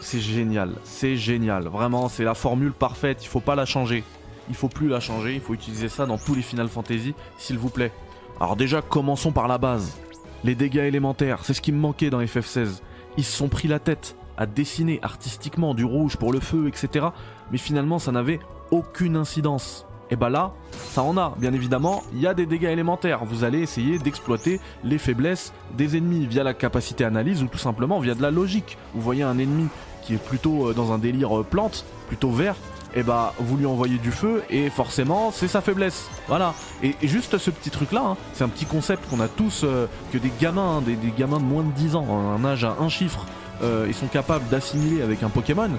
C'est 0.00 0.20
génial, 0.20 0.72
c'est 0.84 1.16
génial. 1.16 1.64
Vraiment, 1.64 2.08
c'est 2.08 2.24
la 2.24 2.34
formule 2.34 2.72
parfaite. 2.72 3.22
Il 3.22 3.28
faut 3.28 3.40
pas 3.40 3.54
la 3.54 3.66
changer. 3.66 4.02
Il 4.48 4.54
faut 4.54 4.68
plus 4.68 4.88
la 4.88 5.00
changer. 5.00 5.34
Il 5.34 5.40
faut 5.40 5.52
utiliser 5.52 5.90
ça 5.90 6.06
dans 6.06 6.16
tous 6.16 6.34
les 6.34 6.42
Final 6.42 6.68
Fantasy, 6.68 7.14
s'il 7.36 7.58
vous 7.58 7.68
plaît. 7.68 7.92
Alors 8.40 8.56
déjà, 8.56 8.80
commençons 8.80 9.32
par 9.32 9.48
la 9.48 9.58
base. 9.58 9.98
Les 10.44 10.54
dégâts 10.54 10.86
élémentaires, 10.86 11.40
c'est 11.42 11.54
ce 11.54 11.60
qui 11.60 11.72
me 11.72 11.78
manquait 11.78 12.08
dans 12.08 12.22
FF16. 12.22 12.80
Ils 13.16 13.24
se 13.24 13.36
sont 13.36 13.48
pris 13.48 13.68
la 13.68 13.78
tête 13.78 14.16
à 14.36 14.46
dessiner 14.46 15.00
artistiquement 15.02 15.74
du 15.74 15.84
rouge 15.84 16.16
pour 16.16 16.32
le 16.32 16.40
feu, 16.40 16.68
etc. 16.68 17.06
Mais 17.50 17.58
finalement, 17.58 17.98
ça 17.98 18.12
n'avait 18.12 18.40
aucune 18.70 19.16
incidence. 19.16 19.86
Et 20.10 20.16
bah 20.16 20.30
là, 20.30 20.52
ça 20.70 21.02
en 21.02 21.16
a. 21.16 21.34
Bien 21.38 21.52
évidemment, 21.52 22.02
il 22.12 22.20
y 22.20 22.26
a 22.26 22.34
des 22.34 22.46
dégâts 22.46 22.64
élémentaires. 22.64 23.24
Vous 23.24 23.42
allez 23.42 23.60
essayer 23.60 23.98
d'exploiter 23.98 24.60
les 24.84 24.98
faiblesses 24.98 25.52
des 25.76 25.96
ennemis 25.96 26.26
via 26.26 26.44
la 26.44 26.54
capacité 26.54 27.04
analyse 27.04 27.42
ou 27.42 27.46
tout 27.46 27.58
simplement 27.58 27.98
via 27.98 28.14
de 28.14 28.22
la 28.22 28.30
logique. 28.30 28.78
Vous 28.94 29.00
voyez 29.00 29.24
un 29.24 29.38
ennemi 29.38 29.68
qui 30.02 30.14
est 30.14 30.22
plutôt 30.22 30.68
euh, 30.68 30.74
dans 30.74 30.92
un 30.92 30.98
délire 30.98 31.40
euh, 31.40 31.42
plante, 31.42 31.84
plutôt 32.06 32.30
vert, 32.30 32.54
et 32.94 33.02
bah 33.02 33.34
vous 33.38 33.56
lui 33.56 33.66
envoyez 33.66 33.98
du 33.98 34.10
feu 34.10 34.42
et 34.50 34.70
forcément 34.70 35.30
c'est 35.32 35.48
sa 35.48 35.60
faiblesse. 35.60 36.08
Voilà. 36.28 36.54
Et, 36.82 36.94
juste 37.02 37.38
ce 37.38 37.50
petit 37.50 37.70
truc 37.70 37.92
là, 37.92 38.16
c'est 38.34 38.44
un 38.44 38.48
petit 38.48 38.66
concept 38.66 39.08
qu'on 39.08 39.20
a 39.20 39.28
tous, 39.28 39.62
euh, 39.64 39.86
que 40.12 40.18
des 40.18 40.32
gamins, 40.40 40.78
hein, 40.78 40.82
des, 40.82 40.96
gamins 41.16 41.38
de 41.38 41.44
moins 41.44 41.62
de 41.62 41.72
10 41.72 41.96
ans, 41.96 42.06
un 42.08 42.44
âge 42.44 42.64
à 42.64 42.76
un 42.80 42.88
chiffre, 42.88 43.26
euh, 43.62 43.86
ils 43.88 43.94
sont 43.94 44.06
capables 44.06 44.48
d'assimiler 44.48 45.02
avec 45.02 45.22
un 45.22 45.28
Pokémon. 45.28 45.70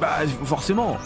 Bah 0.00 0.18
forcément, 0.44 0.98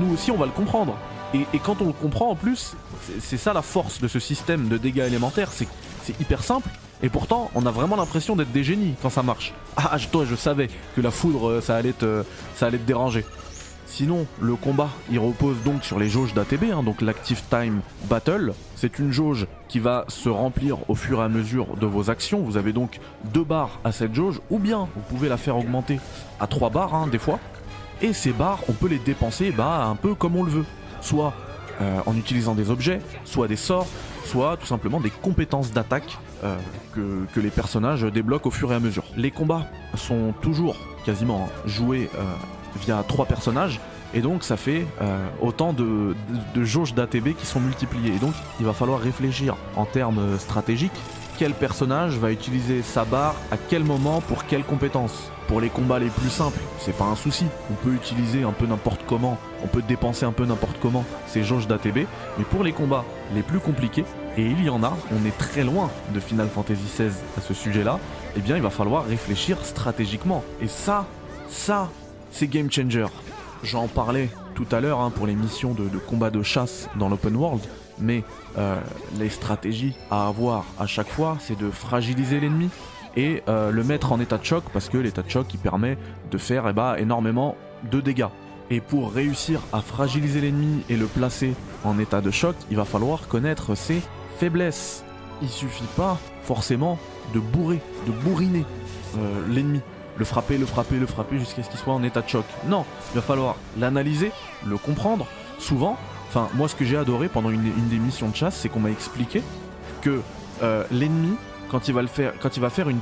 nous 0.00 0.14
aussi 0.14 0.30
on 0.30 0.36
va 0.36 0.46
le 0.46 0.52
comprendre. 0.52 0.96
Et, 1.34 1.58
quand 1.58 1.80
on 1.80 1.86
le 1.86 1.92
comprend 1.92 2.30
en 2.30 2.34
plus, 2.34 2.74
c'est- 3.20 3.38
ça 3.38 3.54
la 3.54 3.62
force 3.62 4.00
de 4.00 4.08
ce 4.08 4.18
système 4.18 4.68
de 4.68 4.76
dégâts 4.76 5.04
élémentaires, 5.06 5.48
c'est 5.50 6.20
hyper 6.20 6.42
simple. 6.42 6.68
Et 7.02 7.08
pourtant, 7.08 7.50
on 7.54 7.66
a 7.66 7.70
vraiment 7.70 7.96
l'impression 7.96 8.36
d'être 8.36 8.52
des 8.52 8.62
génies 8.62 8.94
quand 9.02 9.10
ça 9.10 9.22
marche. 9.22 9.52
Ah, 9.76 9.96
toi, 10.10 10.24
je 10.24 10.36
savais 10.36 10.68
que 10.94 11.00
la 11.00 11.10
foudre, 11.10 11.48
euh, 11.48 11.60
ça 11.60 11.76
allait 11.76 11.92
te, 11.92 12.22
ça 12.54 12.66
allait 12.66 12.78
te 12.78 12.86
déranger. 12.86 13.24
Sinon, 13.92 14.24
le 14.40 14.56
combat, 14.56 14.88
il 15.10 15.18
repose 15.18 15.62
donc 15.66 15.84
sur 15.84 15.98
les 15.98 16.08
jauges 16.08 16.32
d'ATB, 16.32 16.72
hein, 16.72 16.82
donc 16.82 17.02
l'Active 17.02 17.42
Time 17.50 17.82
Battle. 18.08 18.54
C'est 18.74 18.98
une 18.98 19.12
jauge 19.12 19.46
qui 19.68 19.80
va 19.80 20.06
se 20.08 20.30
remplir 20.30 20.78
au 20.88 20.94
fur 20.94 21.20
et 21.20 21.24
à 21.24 21.28
mesure 21.28 21.76
de 21.76 21.84
vos 21.84 22.08
actions. 22.08 22.40
Vous 22.40 22.56
avez 22.56 22.72
donc 22.72 23.00
deux 23.34 23.44
barres 23.44 23.80
à 23.84 23.92
cette 23.92 24.14
jauge, 24.14 24.40
ou 24.48 24.58
bien 24.58 24.88
vous 24.96 25.02
pouvez 25.10 25.28
la 25.28 25.36
faire 25.36 25.58
augmenter 25.58 26.00
à 26.40 26.46
trois 26.46 26.70
barres, 26.70 26.94
hein, 26.94 27.06
des 27.06 27.18
fois. 27.18 27.38
Et 28.00 28.14
ces 28.14 28.32
barres, 28.32 28.60
on 28.66 28.72
peut 28.72 28.88
les 28.88 28.98
dépenser 28.98 29.50
bah, 29.50 29.84
un 29.84 29.94
peu 29.94 30.14
comme 30.14 30.36
on 30.36 30.42
le 30.42 30.50
veut. 30.50 30.64
Soit 31.02 31.34
euh, 31.82 32.00
en 32.06 32.16
utilisant 32.16 32.54
des 32.54 32.70
objets, 32.70 32.98
soit 33.26 33.46
des 33.46 33.56
sorts, 33.56 33.86
soit 34.24 34.56
tout 34.56 34.66
simplement 34.66 35.00
des 35.00 35.10
compétences 35.10 35.70
d'attaque 35.70 36.16
euh, 36.44 36.56
que, 36.94 37.40
les 37.40 37.50
personnages 37.50 38.04
débloquent 38.04 38.48
au 38.48 38.52
fur 38.52 38.72
et 38.72 38.74
à 38.74 38.80
mesure. 38.80 39.04
Les 39.18 39.30
combats 39.30 39.66
sont 39.96 40.32
toujours 40.40 40.76
quasiment 41.04 41.50
joués 41.66 42.08
euh, 42.14 42.22
via 42.80 43.04
trois 43.06 43.26
personnages. 43.26 43.80
Et 44.14 44.20
donc 44.20 44.44
ça 44.44 44.56
fait 44.56 44.86
euh, 45.00 45.26
autant 45.40 45.72
de, 45.72 46.14
jauges 46.62 46.94
d'ATB 46.94 47.34
qui 47.36 47.46
sont 47.46 47.60
multipliées. 47.60 48.14
Et 48.14 48.18
donc 48.18 48.34
il 48.60 48.66
va 48.66 48.72
falloir 48.72 49.00
réfléchir 49.00 49.56
en 49.76 49.84
termes 49.84 50.38
stratégiques 50.38 50.92
quel 51.38 51.54
personnage 51.54 52.18
va 52.18 52.30
utiliser 52.30 52.82
sa 52.82 53.04
barre 53.04 53.34
à 53.50 53.56
quel 53.56 53.84
moment 53.84 54.20
pour 54.20 54.46
quelle 54.46 54.64
compétence. 54.64 55.30
Pour 55.48 55.60
les 55.60 55.70
combats 55.70 55.98
les 55.98 56.08
plus 56.08 56.30
simples, 56.30 56.60
c'est 56.78 56.96
pas 56.96 57.04
un 57.04 57.16
souci. 57.16 57.46
On 57.70 57.74
peut 57.74 57.92
utiliser 57.94 58.44
un 58.44 58.52
peu 58.52 58.66
n'importe 58.66 59.00
comment, 59.08 59.38
on 59.64 59.66
peut 59.66 59.82
dépenser 59.82 60.24
un 60.24 60.32
peu 60.32 60.44
n'importe 60.44 60.76
comment 60.80 61.04
ces 61.26 61.42
jauges 61.42 61.66
d'ATB. 61.66 62.06
Mais 62.38 62.44
pour 62.44 62.62
les 62.62 62.72
combats 62.72 63.04
les 63.34 63.42
plus 63.42 63.58
compliqués, 63.58 64.04
et 64.36 64.44
il 64.44 64.64
y 64.64 64.70
en 64.70 64.82
a, 64.82 64.96
on 65.10 65.26
est 65.26 65.36
très 65.36 65.64
loin 65.64 65.90
de 66.14 66.20
Final 66.20 66.48
Fantasy 66.48 66.84
XVI 66.84 67.10
à 67.36 67.40
ce 67.40 67.54
sujet-là, 67.54 67.98
eh 68.36 68.40
bien 68.40 68.56
il 68.56 68.62
va 68.62 68.70
falloir 68.70 69.04
réfléchir 69.04 69.64
stratégiquement. 69.64 70.44
Et 70.60 70.68
ça, 70.68 71.06
ça, 71.48 71.90
c'est 72.32 72.48
game 72.48 72.70
changer. 72.70 73.06
J'en 73.62 73.86
parlais 73.86 74.28
tout 74.54 74.66
à 74.72 74.80
l'heure 74.80 75.00
hein, 75.00 75.10
pour 75.10 75.26
les 75.26 75.34
missions 75.34 75.72
de, 75.72 75.86
combat 75.98 76.30
de 76.30 76.42
chasse 76.42 76.88
dans 76.96 77.08
l'open 77.08 77.36
world, 77.36 77.62
mais 77.98 78.24
euh, 78.58 78.80
les 79.18 79.28
stratégies 79.28 79.94
à 80.10 80.26
avoir 80.26 80.64
à 80.78 80.86
chaque 80.86 81.08
fois, 81.08 81.36
c'est 81.40 81.58
de 81.58 81.70
fragiliser 81.70 82.40
l'ennemi 82.40 82.70
et 83.16 83.42
euh, 83.48 83.70
le 83.70 83.84
mettre 83.84 84.12
en 84.12 84.20
état 84.20 84.38
de 84.38 84.44
choc 84.44 84.64
parce 84.72 84.88
que 84.88 84.98
l'état 84.98 85.22
de 85.22 85.30
choc 85.30 85.46
il 85.52 85.58
permet 85.58 85.98
de 86.30 86.38
faire 86.38 86.66
eh 86.68 86.72
ben, 86.72 86.96
énormément 86.96 87.56
de 87.90 88.00
dégâts. 88.00 88.26
Et 88.70 88.80
pour 88.80 89.12
réussir 89.12 89.60
à 89.72 89.80
fragiliser 89.80 90.40
l'ennemi 90.40 90.82
et 90.88 90.96
le 90.96 91.06
placer 91.06 91.54
en 91.84 91.98
état 91.98 92.20
de 92.20 92.30
choc, 92.30 92.56
il 92.70 92.76
va 92.76 92.84
falloir 92.84 93.28
connaître 93.28 93.74
ses 93.74 94.00
faiblesse. 94.38 95.04
Il 95.42 95.48
suffit 95.48 95.86
pas 95.96 96.18
forcément 96.42 96.98
de 97.34 97.38
bourrer, 97.38 97.80
de 98.06 98.12
bourriner 98.12 98.64
euh, 99.16 99.46
l'ennemi. 99.48 99.80
Le 100.16 100.24
frapper, 100.24 100.58
le 100.58 100.66
frapper, 100.66 100.96
le 100.96 101.06
frapper 101.06 101.38
jusqu'à 101.38 101.62
ce 101.62 101.70
qu'il 101.70 101.78
soit 101.78 101.94
en 101.94 102.02
état 102.02 102.20
de 102.20 102.28
choc. 102.28 102.44
Non, 102.66 102.84
il 103.12 103.16
va 103.16 103.22
falloir 103.22 103.56
l'analyser, 103.78 104.30
le 104.66 104.76
comprendre. 104.76 105.26
Souvent, 105.58 105.96
enfin 106.28 106.48
moi 106.54 106.68
ce 106.68 106.74
que 106.74 106.84
j'ai 106.84 106.96
adoré 106.96 107.28
pendant 107.28 107.50
une, 107.50 107.72
des 107.88 107.98
missions 107.98 108.28
de 108.28 108.36
chasse, 108.36 108.56
c'est 108.56 108.68
qu'on 108.68 108.80
m'a 108.80 108.90
expliqué 108.90 109.42
que 110.00 110.20
euh, 110.62 110.84
l'ennemi, 110.90 111.36
quand 111.70 111.88
il 111.88 111.94
va 111.94 112.06
faire, 112.06 112.32
faire 112.70 112.88
une, 112.88 113.00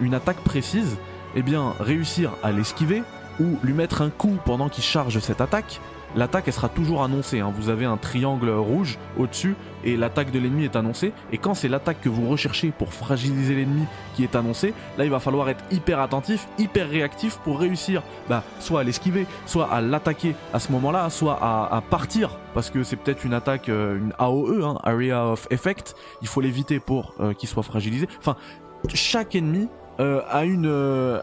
une 0.00 0.14
attaque 0.14 0.38
précise, 0.38 0.96
eh 1.34 1.42
bien 1.42 1.74
réussir 1.80 2.32
à 2.42 2.52
l'esquiver 2.52 3.02
ou 3.40 3.58
lui 3.62 3.72
mettre 3.72 4.02
un 4.02 4.10
coup 4.10 4.36
pendant 4.44 4.68
qu'il 4.68 4.84
charge 4.84 5.18
cette 5.20 5.40
attaque, 5.40 5.80
l'attaque 6.16 6.44
elle 6.46 6.52
sera 6.52 6.68
toujours 6.68 7.02
annoncée. 7.02 7.40
Hein. 7.40 7.52
Vous 7.56 7.68
avez 7.68 7.84
un 7.84 7.96
triangle 7.96 8.50
rouge 8.50 8.98
au-dessus 9.18 9.54
et 9.84 9.96
l'attaque 9.96 10.30
de 10.30 10.38
l'ennemi 10.38 10.64
est 10.64 10.76
annoncée. 10.76 11.12
Et 11.32 11.38
quand 11.38 11.54
c'est 11.54 11.68
l'attaque 11.68 12.00
que 12.00 12.08
vous 12.08 12.28
recherchez 12.28 12.70
pour 12.70 12.92
fragiliser 12.92 13.54
l'ennemi 13.54 13.84
qui 14.14 14.22
est 14.22 14.36
annoncée, 14.36 14.74
là 14.98 15.04
il 15.04 15.10
va 15.10 15.20
falloir 15.20 15.48
être 15.48 15.64
hyper 15.70 16.00
attentif, 16.00 16.46
hyper 16.58 16.88
réactif 16.88 17.38
pour 17.38 17.58
réussir 17.58 18.02
bah, 18.28 18.44
soit 18.60 18.80
à 18.80 18.84
l'esquiver, 18.84 19.26
soit 19.46 19.72
à 19.72 19.80
l'attaquer 19.80 20.34
à 20.52 20.58
ce 20.58 20.72
moment-là, 20.72 21.10
soit 21.10 21.38
à, 21.40 21.82
partir 21.90 22.38
parce 22.54 22.70
que 22.70 22.82
c'est 22.84 22.96
peut-être 22.96 23.24
une 23.24 23.34
attaque, 23.34 23.68
euh, 23.68 23.98
une 23.98 24.12
AOE, 24.18 24.64
hein, 24.64 24.78
Area 24.84 25.26
of 25.26 25.46
Effect. 25.50 25.94
Il 26.20 26.28
faut 26.28 26.40
l'éviter 26.40 26.80
pour 26.80 27.14
euh, 27.20 27.32
qu'il 27.32 27.48
soit 27.48 27.62
fragilisé. 27.62 28.08
Enfin, 28.18 28.36
chaque 28.94 29.34
ennemi 29.34 29.68
euh, 30.00 30.20
a, 30.28 30.44
une, 30.44 30.66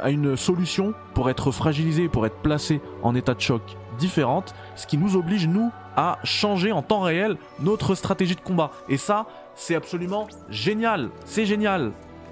a 0.02 0.10
une 0.10 0.36
solution 0.36 0.94
pour 1.14 1.30
être 1.30 1.52
fragilisé, 1.52 2.08
pour 2.08 2.26
être 2.26 2.38
placé 2.38 2.82
en 3.04 3.16
état 3.16 3.34
de 3.34 3.42
choc 3.42 3.62
différente, 4.00 4.56
ce 4.76 4.88
qui 4.88 4.98
nous 4.98 5.16
oblige, 5.16 5.48
nous, 5.48 5.72
à 5.96 6.18
changer 6.24 6.72
en 6.72 6.82
temps 6.82 7.02
réel 7.02 7.38
notre 7.60 7.94
stratégie 7.94 8.36
de 8.36 8.42
combat. 8.42 8.72
Et 8.88 8.98
ça, 8.98 9.28
c'est 9.56 9.76
absolument 9.76 10.28
génial. 10.50 11.10
C'est 11.26 11.46
génial. 11.46 11.92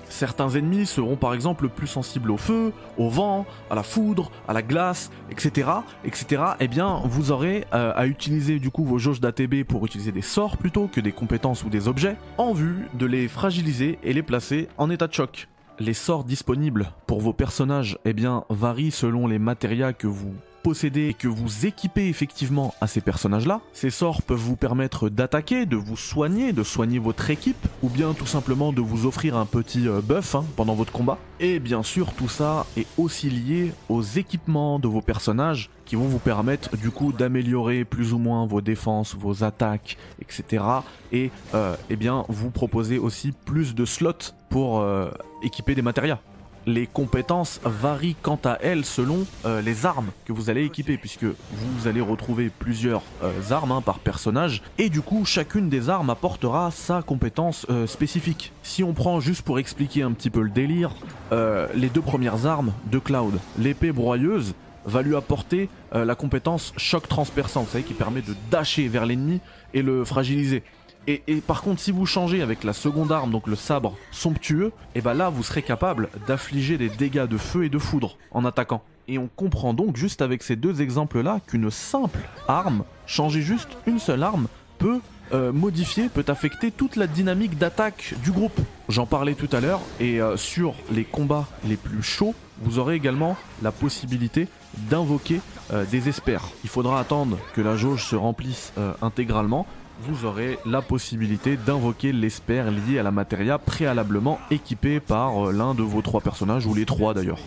Certains 0.10 0.50
ennemis 0.50 0.86
seront 0.86 1.18
par 1.18 1.34
exemple 1.34 1.68
plus 1.70 1.88
sensibles 1.88 2.32
au 2.32 2.38
feu, 2.38 2.72
au 2.98 3.10
vent, 3.10 3.46
à 3.70 3.76
la 3.76 3.84
foudre, 3.84 4.32
à 4.48 4.54
la 4.54 4.62
glace, 4.62 5.12
etc., 5.30 5.70
etc. 6.06 6.44
Eh 6.60 6.68
bien, 6.68 7.02
vous 7.04 7.32
aurez 7.32 7.66
euh, 7.74 7.92
à 7.96 8.08
utiliser 8.08 8.60
du 8.60 8.72
coup 8.72 8.86
vos 8.86 8.98
jauges 8.98 9.20
d'ATB 9.20 9.64
pour 9.64 9.86
utiliser 9.86 10.12
des 10.12 10.22
sorts 10.22 10.58
plutôt 10.58 10.88
que 10.88 11.02
des 11.02 11.12
compétences 11.12 11.64
ou 11.64 11.70
des 11.70 11.88
objets, 11.88 12.16
en 12.38 12.54
vue 12.54 12.88
de 12.94 13.06
les 13.06 13.28
fragiliser 13.28 14.00
et 14.04 14.14
les 14.14 14.24
placer 14.24 14.70
en 14.78 14.90
état 14.90 15.08
de 15.08 15.14
choc. 15.14 15.48
Les 15.80 15.94
sorts 15.94 16.24
disponibles 16.24 16.92
pour 17.06 17.22
vos 17.22 17.34
personnages, 17.34 18.00
eh 18.06 18.14
bien, 18.14 18.46
varient 18.50 18.92
selon 18.92 19.28
les 19.28 19.40
matérias 19.40 19.94
que 19.94 20.08
vous 20.08 20.34
et 20.68 21.14
que 21.14 21.30
vous 21.30 21.66
équipez 21.66 22.10
effectivement 22.10 22.74
à 22.82 22.88
ces 22.88 23.00
personnages-là, 23.00 23.62
ces 23.72 23.90
sorts 23.90 24.22
peuvent 24.22 24.38
vous 24.38 24.58
permettre 24.58 25.08
d'attaquer, 25.08 25.66
de 25.66 25.78
vous 25.78 25.96
soigner, 25.96 26.52
de 26.52 26.62
soigner 26.62 27.00
votre 27.00 27.30
équipe, 27.30 27.68
ou 27.84 27.90
bien 27.90 28.14
tout 28.14 28.26
simplement 28.26 28.74
de 28.74 28.82
vous 28.82 29.06
offrir 29.06 29.38
un 29.38 29.46
petit 29.46 29.88
euh, 29.88 30.02
buff 30.02 30.36
hein, 30.36 30.44
pendant 30.58 30.76
votre 30.76 30.92
combat. 30.92 31.18
Et 31.40 31.60
bien 31.60 31.84
sûr, 31.84 32.12
tout 32.14 32.28
ça 32.28 32.66
est 32.76 32.86
aussi 32.98 33.30
lié 33.30 33.72
aux 33.88 34.02
équipements 34.02 34.78
de 34.78 34.90
vos 34.90 35.02
personnages 35.02 35.70
qui 35.86 35.96
vont 35.96 36.08
vous 36.08 36.20
permettre 36.20 36.76
du 36.76 36.92
coup 36.92 37.14
d'améliorer 37.14 37.86
plus 37.86 38.12
ou 38.12 38.18
moins 38.18 38.46
vos 38.46 38.60
défenses, 38.60 39.16
vos 39.16 39.46
attaques, 39.46 39.98
etc. 40.22 40.66
Et 41.14 41.32
euh, 41.56 41.76
eh 41.90 41.96
bien 41.96 42.26
vous 42.28 42.50
proposer 42.50 42.98
aussi 42.98 43.32
plus 43.32 43.74
de 43.74 43.86
slots 43.86 44.34
pour 44.50 44.82
euh, 44.82 45.10
équiper 45.44 45.76
des 45.76 45.82
matérias 45.82 46.20
les 46.68 46.86
compétences 46.86 47.60
varient 47.64 48.18
quant 48.22 48.40
à 48.44 48.60
elles 48.62 48.86
selon 48.86 49.26
euh, 49.46 49.62
les 49.62 49.86
armes 49.86 50.12
que 50.26 50.34
vous 50.34 50.50
allez 50.50 50.66
équiper, 50.66 50.98
puisque 50.98 51.24
vous 51.24 51.88
allez 51.88 52.02
retrouver 52.02 52.50
plusieurs 52.50 53.02
euh, 53.24 53.32
armes 53.50 53.72
hein, 53.72 53.82
par 53.82 54.00
personnage, 54.00 54.62
et 54.78 54.90
du 54.90 55.02
coup 55.02 55.26
chacune 55.26 55.70
des 55.70 55.90
armes 55.90 56.10
apportera 56.10 56.70
sa 56.72 57.02
compétence 57.02 57.66
euh, 57.70 57.88
spécifique. 57.88 58.52
Si 58.64 58.84
on 58.84 58.94
prend 58.94 59.22
juste 59.22 59.44
pour 59.44 59.60
expliquer 59.60 60.04
un 60.04 60.12
petit 60.12 60.30
peu 60.30 60.42
le 60.42 60.50
délire, 60.50 60.92
les 61.32 61.90
deux 61.90 62.02
premières 62.02 62.46
armes 62.46 62.74
de 62.92 63.00
Cloud, 63.00 63.40
l'épée 63.58 63.94
broyeuse, 63.94 64.54
va 64.86 65.02
lui 65.02 65.16
apporter 65.16 65.70
la 65.94 66.16
compétence 66.16 66.74
choc 66.76 67.08
transperçant, 67.08 67.62
vous 67.62 67.72
savez, 67.72 67.84
qui 67.84 67.94
permet 67.94 68.22
de 68.22 68.34
dasher 68.52 68.90
vers 68.90 69.06
l'ennemi 69.06 69.40
et 69.74 69.82
le 69.82 70.04
fragiliser. 70.04 70.64
Et, 71.10 71.22
par 71.46 71.62
contre, 71.62 71.80
si 71.80 71.92
vous 71.92 72.06
changez 72.06 72.42
avec 72.42 72.66
la 72.66 72.74
seconde 72.74 73.14
arme, 73.14 73.32
donc 73.32 73.48
le 73.48 73.56
sabre 73.56 73.96
somptueux, 74.12 74.74
et 74.94 75.00
eh 75.00 75.02
ben 75.02 75.14
là, 75.14 75.30
vous 75.30 75.42
serez 75.42 75.62
capable 75.62 76.10
d'affliger 76.28 76.78
des 76.78 76.90
dégâts 76.90 77.28
de 77.28 77.38
feu 77.38 77.64
et 77.64 77.70
de 77.70 77.80
foudre 77.80 78.18
en 78.32 78.44
attaquant. 78.44 78.84
Et 79.08 79.18
on 79.18 79.30
comprend 79.34 79.74
donc 79.74 79.96
juste 79.96 80.22
avec 80.22 80.44
ces 80.44 80.58
deux 80.58 80.82
exemples-là 80.82 81.40
qu'une 81.48 81.72
simple 81.72 82.20
arme, 82.50 82.84
changer 83.06 83.42
juste 83.42 83.70
une 83.86 84.00
seule 84.00 84.22
arme, 84.22 84.48
peut 84.80 85.00
euh, 85.34 85.54
modifier, 85.54 86.10
peut 86.10 86.26
affecter 86.28 86.72
toute 86.72 86.98
la 86.98 87.08
dynamique 87.08 87.58
d'attaque 87.58 88.14
du 88.22 88.32
groupe. 88.32 88.60
J'en 88.90 89.06
parlais 89.06 89.34
tout 89.34 89.50
à 89.54 89.62
l'heure, 89.62 89.82
et 90.02 90.22
euh, 90.22 90.36
sur 90.36 90.76
les 90.92 91.06
combats 91.06 91.48
les 91.66 91.78
plus 91.78 92.04
chauds, 92.04 92.36
vous 92.62 92.80
aurez 92.80 92.96
également 92.96 93.38
la 93.62 93.72
possibilité 93.72 94.48
d'invoquer 94.90 95.40
euh, 95.72 95.86
des 95.86 96.10
espères. 96.10 96.44
Il 96.66 96.70
faudra 96.70 97.00
attendre 97.00 97.38
que 97.54 97.62
la 97.62 97.78
jauge 97.78 98.06
se 98.06 98.16
remplisse 98.16 98.74
intégralement, 99.02 99.66
vous 100.02 100.26
aurez 100.26 100.60
la 100.66 100.82
possibilité 100.82 101.58
d'invoquer 101.58 102.12
l'espère 102.12 102.72
lié 102.72 103.00
à 103.00 103.04
la 103.04 103.12
matéria 103.12 103.58
préalablement 103.58 104.40
équipée 104.52 105.00
par 105.00 105.48
euh, 105.48 105.52
l'un 105.52 105.74
de 105.74 105.84
vos 105.84 106.02
trois 106.02 106.22
personnages, 106.22 106.66
ou 106.66 106.74
les 106.74 106.86
trois 106.86 107.14
d'ailleurs. 107.14 107.40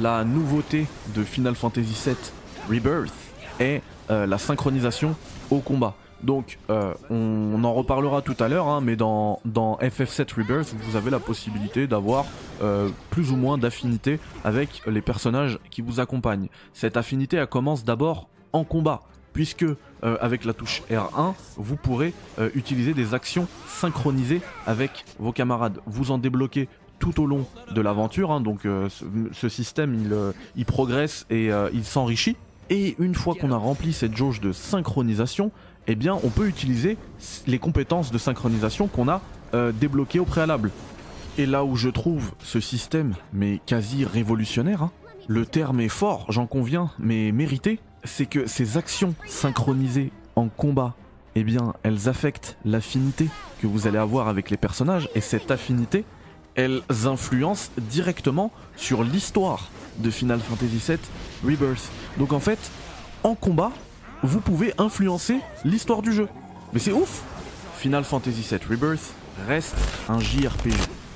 La 0.00 0.24
nouveauté 0.24 0.86
de 1.14 1.22
Final 1.22 1.54
Fantasy 1.54 1.96
VII 2.04 2.16
Rebirth 2.68 3.12
est 3.60 3.82
euh, 4.10 4.26
la 4.26 4.38
synchronisation 4.38 5.14
au 5.50 5.58
combat. 5.58 5.94
Donc, 6.22 6.58
euh, 6.68 6.94
on, 7.10 7.62
en 7.62 7.72
reparlera 7.72 8.22
tout 8.22 8.36
à 8.40 8.48
l'heure, 8.48 8.66
hein, 8.66 8.80
mais 8.82 8.96
dans, 8.96 9.40
dans 9.44 9.76
FF7 9.76 10.34
Rebirth, 10.34 10.74
vous 10.76 10.96
avez 10.96 11.10
la 11.10 11.20
possibilité 11.20 11.86
d'avoir 11.86 12.26
plus 13.10 13.30
ou 13.30 13.36
moins 13.36 13.56
d'affinité 13.56 14.18
avec 14.42 14.82
les 14.84 15.00
personnages 15.00 15.60
qui 15.70 15.80
vous 15.80 16.00
accompagnent. 16.00 16.48
Cette 16.72 16.96
affinité, 16.96 17.44
commence 17.48 17.84
d'abord 17.84 18.28
en 18.52 18.64
combat 18.64 19.02
puisque 19.38 19.62
euh, 19.62 19.76
avec 20.20 20.44
la 20.44 20.52
touche 20.52 20.82
R1, 20.90 21.32
vous 21.58 21.76
pourrez 21.76 22.12
euh, 22.40 22.50
utiliser 22.56 22.92
des 22.92 23.14
actions 23.14 23.46
synchronisées 23.68 24.40
avec 24.66 25.04
vos 25.20 25.30
camarades. 25.30 25.78
Vous 25.86 26.10
en 26.10 26.18
débloquez 26.18 26.68
tout 26.98 27.22
au 27.22 27.26
long 27.26 27.46
de 27.72 27.80
l'aventure, 27.80 28.32
hein, 28.32 28.40
donc 28.40 28.66
euh, 28.66 28.88
ce, 29.30 29.48
système 29.48 29.96
il, 30.56 30.64
progresse 30.64 31.24
et 31.30 31.50
il 31.72 31.84
s'enrichit. 31.84 32.34
Et 32.68 32.96
une 32.98 33.14
fois 33.14 33.36
qu'on 33.36 33.52
a 33.52 33.56
rempli 33.56 33.92
cette 33.92 34.16
jauge 34.16 34.40
de 34.40 34.50
synchronisation, 34.50 35.52
eh 35.86 35.94
bien 35.94 36.18
on 36.24 36.30
peut 36.30 36.48
utiliser 36.48 36.96
les 37.46 37.60
compétences 37.60 38.10
de 38.10 38.18
synchronisation 38.18 38.88
qu'on 38.88 39.08
a 39.08 39.22
débloquées 39.72 40.18
au 40.18 40.24
préalable. 40.24 40.72
Et 41.38 41.46
là 41.46 41.64
où 41.64 41.76
je 41.76 41.90
trouve 41.90 42.32
ce 42.40 42.58
système, 42.58 43.14
mais 43.32 43.60
quasi 43.66 44.04
révolutionnaire, 44.04 44.82
hein, 44.82 44.90
le 45.28 45.46
terme 45.46 45.78
est 45.78 45.88
fort, 45.88 46.26
j'en 46.28 46.46
conviens, 46.46 46.90
mais 46.98 47.30
mérité, 47.30 47.78
c'est 48.04 48.26
que 48.26 48.46
ces 48.46 48.76
actions 48.76 49.14
synchronisées 49.26 50.12
en 50.36 50.48
combat, 50.48 50.94
eh 51.34 51.44
bien, 51.44 51.74
elles 51.82 52.08
affectent 52.08 52.56
l'affinité 52.64 53.28
que 53.60 53.66
vous 53.66 53.86
allez 53.86 53.98
avoir 53.98 54.28
avec 54.28 54.50
les 54.50 54.56
personnages, 54.56 55.08
et 55.14 55.20
cette 55.20 55.50
affinité, 55.50 56.04
elles 56.54 56.82
influencent 57.04 57.70
directement 57.76 58.50
sur 58.76 59.04
l'histoire 59.04 59.70
de 59.98 60.10
Final 60.10 60.40
Fantasy 60.40 60.82
VII 60.86 60.98
Rebirth. 61.44 61.90
Donc 62.18 62.32
en 62.32 62.40
fait, 62.40 62.58
en 63.22 63.34
combat, 63.34 63.72
vous 64.22 64.40
pouvez 64.40 64.72
influencer 64.78 65.38
l'histoire 65.64 66.02
du 66.02 66.12
jeu. 66.12 66.28
Mais 66.72 66.80
c'est 66.80 66.92
ouf 66.92 67.22
Final 67.76 68.04
Fantasy 68.04 68.46
VII 68.48 68.60
Rebirth 68.68 69.14
reste 69.46 69.76
un 70.08 70.18
JRPG. 70.18 70.74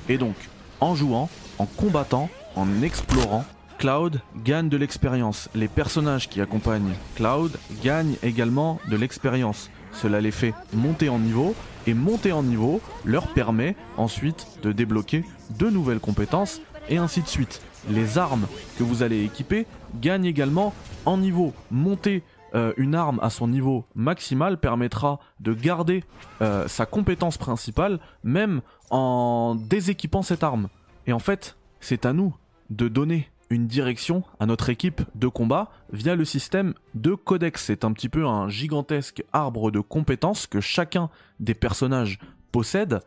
Et 0.09 0.17
donc, 0.17 0.35
en 0.79 0.95
jouant, 0.95 1.29
en 1.59 1.65
combattant, 1.65 2.29
en 2.55 2.81
explorant, 2.81 3.45
Cloud 3.83 4.21
gagne 4.45 4.69
de 4.69 4.77
l'expérience. 4.77 5.49
Les 5.53 5.67
personnages 5.67 6.29
qui 6.29 6.39
accompagnent 6.39 6.93
Cloud 7.17 7.51
gagnent 7.83 8.15
également 8.23 8.79
de 8.89 8.95
l'expérience. 8.95 9.69
Cela 9.91 10.21
les 10.21 10.31
fait 10.31 10.53
monter 10.71 11.09
en 11.09 11.19
niveau 11.19 11.53
et 11.85 11.93
monter 11.93 12.31
en 12.31 12.43
niveau 12.43 12.79
leur 13.03 13.27
permet 13.33 13.75
ensuite 13.97 14.47
de 14.63 14.71
débloquer 14.71 15.25
de 15.59 15.69
nouvelles 15.69 15.99
compétences 15.99 16.61
et 16.87 16.95
ainsi 16.95 17.23
de 17.23 17.27
suite. 17.27 17.61
Les 17.89 18.17
armes 18.17 18.47
que 18.77 18.85
vous 18.85 19.03
allez 19.03 19.25
équiper 19.25 19.65
gagnent 19.99 20.23
également 20.23 20.73
en 21.05 21.17
niveau. 21.17 21.53
Monter 21.69 22.23
euh, 22.55 22.71
une 22.77 22.95
arme 22.95 23.19
à 23.21 23.29
son 23.29 23.49
niveau 23.49 23.83
maximal 23.95 24.61
permettra 24.61 25.19
de 25.41 25.53
garder 25.53 26.05
euh, 26.41 26.69
sa 26.69 26.85
compétence 26.85 27.37
principale 27.37 27.99
même 28.23 28.61
en 28.91 29.55
déséquipant 29.55 30.21
cette 30.21 30.45
arme. 30.45 30.69
Et 31.05 31.11
en 31.11 31.19
fait, 31.19 31.57
c'est 31.81 32.05
à 32.05 32.13
nous 32.13 32.33
de 32.69 32.87
donner 32.87 33.27
une 33.49 33.67
direction 33.67 34.23
à 34.39 34.45
notre 34.45 34.69
équipe 34.69 35.01
de 35.15 35.27
combat 35.27 35.71
via 35.91 36.15
le 36.15 36.25
système 36.25 36.73
de 36.95 37.13
codex. 37.13 37.65
C'est 37.65 37.85
un 37.85 37.93
petit 37.93 38.09
peu 38.09 38.25
un 38.25 38.49
gigantesque 38.49 39.23
arbre 39.33 39.71
de 39.71 39.79
compétences 39.79 40.47
que 40.47 40.61
chacun 40.61 41.09
des 41.39 41.53
personnages 41.53 42.19
possède 42.51 43.01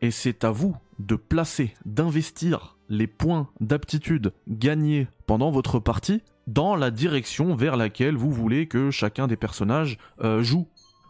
et 0.00 0.10
c'est 0.10 0.44
à 0.44 0.50
vous 0.50 0.76
de 0.98 1.16
placer, 1.16 1.74
d'investir 1.84 2.76
les 2.88 3.06
points 3.06 3.48
d'aptitude 3.60 4.32
gagnés 4.48 5.08
pendant 5.26 5.50
votre 5.50 5.78
partie 5.78 6.22
dans 6.46 6.74
la 6.74 6.90
direction 6.90 7.54
vers 7.54 7.76
laquelle 7.76 8.16
vous 8.16 8.32
voulez 8.32 8.66
que 8.66 8.90
chacun 8.90 9.26
des 9.26 9.36
personnages 9.36 9.98
euh, 10.22 10.42
joue. 10.42 10.66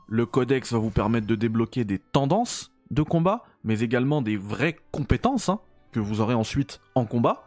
Le 0.08 0.26
codex 0.26 0.72
va 0.72 0.78
vous 0.78 0.90
permettre 0.90 1.26
de 1.26 1.34
débloquer 1.34 1.84
des 1.84 1.98
tendances 1.98 2.72
de 2.90 3.02
combat, 3.02 3.44
mais 3.64 3.80
également 3.80 4.22
des 4.22 4.36
vraies 4.36 4.76
compétences 4.90 5.48
hein, 5.48 5.60
que 5.92 6.00
vous 6.00 6.20
aurez 6.20 6.34
ensuite 6.34 6.80
en 6.94 7.04
combat. 7.04 7.44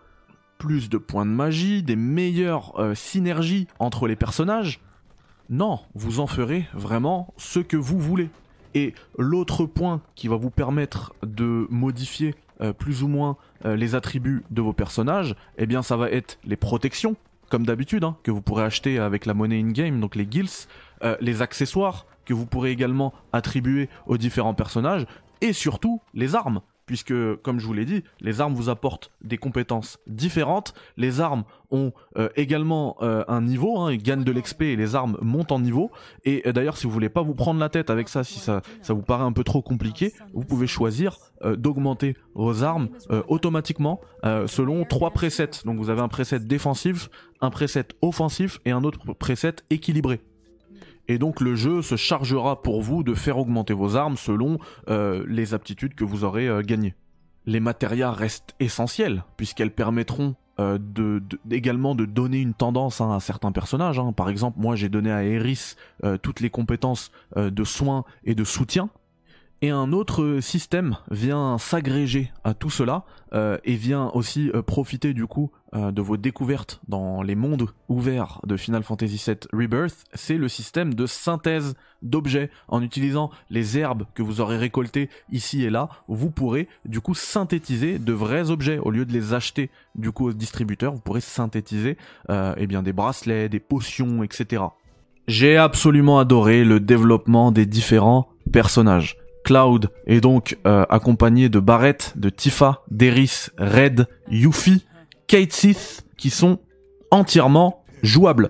Plus 0.64 0.88
de 0.88 0.98
points 0.98 1.26
de 1.26 1.32
magie, 1.32 1.84
des 1.84 1.98
meilleures 1.98 2.80
euh, 2.80 2.96
synergies 2.96 3.68
entre 3.80 4.08
les 4.08 4.16
personnages. 4.16 4.80
Non, 5.50 5.82
vous 5.94 6.22
en 6.22 6.26
ferez 6.26 6.70
vraiment 6.74 7.34
ce 7.36 7.60
que 7.60 7.76
vous 7.76 8.00
voulez. 8.00 8.30
Et 8.74 8.94
l'autre 9.18 9.66
point 9.66 10.00
qui 10.16 10.30
va 10.30 10.38
vous 10.38 10.52
permettre 10.52 11.14
de 11.22 11.68
modifier 11.70 12.34
euh, 12.62 12.72
plus 12.72 13.04
ou 13.04 13.10
moins 13.10 13.36
euh, 13.66 13.76
les 13.76 13.94
attributs 13.94 14.46
de 14.52 14.62
vos 14.62 14.72
personnages, 14.72 15.36
eh 15.58 15.66
bien 15.66 15.82
ça 15.82 15.98
va 15.98 16.10
être 16.10 16.40
les 16.46 16.56
protections, 16.56 17.18
comme 17.50 17.66
d'habitude, 17.66 18.06
hein, 18.06 18.16
que 18.24 18.32
vous 18.32 18.42
pourrez 18.42 18.64
acheter 18.64 19.00
avec 19.00 19.26
la 19.26 19.34
monnaie 19.34 19.60
in-game, 19.60 20.00
donc 20.00 20.16
les 20.16 20.26
guilds, 20.26 20.70
les 21.20 21.42
accessoires 21.42 22.06
que 22.24 22.34
vous 22.34 22.46
pourrez 22.46 22.72
également 22.72 23.12
attribuer 23.34 23.90
aux 24.08 24.18
différents 24.18 24.54
personnages, 24.54 25.06
et 25.42 25.52
surtout 25.52 26.00
les 26.14 26.36
armes 26.36 26.62
puisque, 26.86 27.14
comme 27.42 27.60
je 27.60 27.66
vous 27.66 27.74
l'ai 27.74 27.86
dit, 27.86 28.04
les 28.20 28.42
armes 28.42 28.54
vous 28.54 28.70
apportent 28.70 29.12
des 29.22 29.38
compétences 29.38 30.00
différentes. 30.08 30.74
Les 30.98 31.22
armes 31.22 31.44
ont 31.72 31.92
euh, 32.18 32.30
également 32.36 32.98
euh, 33.02 33.24
un 33.28 33.42
niveau, 33.42 33.80
hein, 33.80 33.92
ils 33.92 34.02
gagnent 34.02 34.24
de 34.24 34.32
l'XP 34.32 34.64
et 34.64 34.76
les 34.76 34.96
armes 34.96 35.18
montent 35.22 35.52
en 35.52 35.60
niveau. 35.60 35.92
Et 36.26 36.44
euh, 36.46 36.52
d'ailleurs, 36.52 36.78
si 36.78 36.86
vous 36.86 36.94
voulez 36.94 37.10
pas 37.10 37.22
vous 37.22 37.36
prendre 37.36 37.60
la 37.60 37.70
tête 37.70 37.90
avec 37.90 38.10
ça, 38.10 38.24
si 38.24 38.40
ça, 38.40 38.62
ça 38.82 38.94
vous 38.94 39.02
paraît 39.02 39.24
un 39.24 39.34
peu 39.34 39.44
trop 39.44 39.62
compliqué, 39.62 40.14
vous 40.34 40.46
pouvez 40.46 40.68
choisir 40.68 41.18
d'augmenter 41.58 42.16
vos 42.36 42.64
armes 42.64 42.88
automatiquement 43.28 44.00
selon 44.46 44.86
trois 44.86 45.12
presets. 45.12 45.50
Donc 45.66 45.78
vous 45.78 45.90
avez 45.90 46.00
un 46.00 46.08
preset 46.08 46.40
défensif, 46.40 47.10
un 47.42 47.50
preset 47.50 47.88
offensif 48.02 48.60
et 48.64 48.72
un 48.72 48.84
autre 48.86 49.14
preset 49.14 49.56
équilibré 49.70 50.22
et 51.08 51.18
donc 51.18 51.42
le 51.42 51.56
jeu 51.56 51.82
se 51.82 51.96
chargera 51.96 52.62
pour 52.62 52.82
vous 52.82 53.04
de 53.04 53.14
faire 53.14 53.38
augmenter 53.38 53.74
vos 53.74 53.96
armes 53.96 54.18
selon 54.18 54.58
euh, 54.90 55.26
les 55.28 55.54
aptitudes 55.54 55.96
que 55.96 56.04
vous 56.04 56.24
aurez 56.24 56.48
euh, 56.48 56.62
gagnées. 56.62 56.96
Les 57.46 57.60
matérias 57.60 58.12
restent 58.12 58.56
essentiels 58.60 59.24
puisqu'elles 59.36 59.74
permettront 59.74 60.36
euh, 60.60 60.80
également 61.52 61.96
de 61.96 62.06
donner 62.06 62.40
une 62.40 62.54
tendance 62.54 63.02
hein, 63.02 63.12
à 63.12 63.20
certains 63.20 63.52
personnages. 63.52 64.00
Hein. 64.00 64.14
Par 64.14 64.30
exemple, 64.30 64.60
moi 64.60 64.76
j'ai 64.76 64.88
donné 64.88 65.12
à 65.12 65.24
Eris 65.24 65.76
toutes 66.22 66.40
les 66.40 66.50
compétences 66.50 67.12
de 67.36 67.64
soins 67.64 68.06
et 68.24 68.36
de 68.36 68.44
soutien 68.44 68.90
et 69.64 69.70
un 69.70 69.94
autre 69.94 70.40
système 70.42 70.98
vient 71.10 71.58
s'agréger 71.58 72.34
à 72.44 72.54
tout 72.54 72.70
cela 72.70 73.06
euh, 73.34 73.58
et 73.64 73.76
vient 73.76 74.12
aussi 74.14 74.52
euh, 74.54 74.62
profiter 74.62 75.14
du 75.14 75.26
coup 75.26 75.52
euh, 75.74 75.94
de 75.94 76.02
vos 76.02 76.18
découvertes 76.18 76.82
dans 76.90 77.22
les 77.22 77.36
mondes 77.36 77.70
ouverts 77.88 78.42
de 78.46 78.58
Final 78.58 78.84
Fantasy 78.84 79.24
VII 79.26 79.38
Rebirth, 79.54 80.04
c'est 80.16 80.36
le 80.36 80.50
système 80.50 80.94
de 80.94 81.06
synthèse 81.06 81.76
d'objets. 82.02 82.50
En 82.68 82.82
utilisant 82.82 83.32
les 83.50 83.78
herbes 83.78 84.04
que 84.16 84.22
vous 84.22 84.42
aurez 84.42 84.58
récoltées 84.58 85.10
ici 85.32 85.64
et 85.64 85.70
là, 85.70 85.88
vous 86.10 86.30
pourrez 86.30 86.68
du 86.84 87.00
coup 87.00 87.16
synthétiser 87.16 88.00
de 88.00 88.12
vrais 88.12 88.52
objets 88.52 88.80
au 88.80 88.92
lieu 88.92 89.06
de 89.06 89.14
les 89.14 89.34
acheter 89.34 89.70
du 89.96 90.12
coup 90.12 90.28
au 90.28 90.34
distributeur. 90.34 90.92
Vous 90.92 91.00
pourrez 91.00 91.22
synthétiser 91.22 91.96
eh 92.30 92.68
bien 92.68 92.84
des 92.84 92.92
bracelets, 92.92 93.48
des 93.48 93.62
potions, 93.62 94.24
etc. 94.24 94.64
J'ai 95.30 95.56
absolument 95.56 96.20
adoré 96.20 96.66
le 96.66 96.82
développement 96.82 97.54
des 97.54 97.66
différents 97.66 98.28
personnages. 98.52 99.23
Cloud 99.44 99.90
est 100.08 100.22
donc 100.22 100.58
euh, 100.66 100.86
accompagné 100.90 101.50
de 101.50 101.60
Barrett, 101.60 102.14
de 102.16 102.30
Tifa, 102.30 102.84
d'Eris, 102.90 103.50
Red, 103.58 104.08
Yuffie, 104.30 104.86
Kate 105.28 105.52
Sith, 105.52 106.06
qui 106.18 106.30
sont 106.30 106.60
entièrement 107.12 107.84
jouables. 108.02 108.50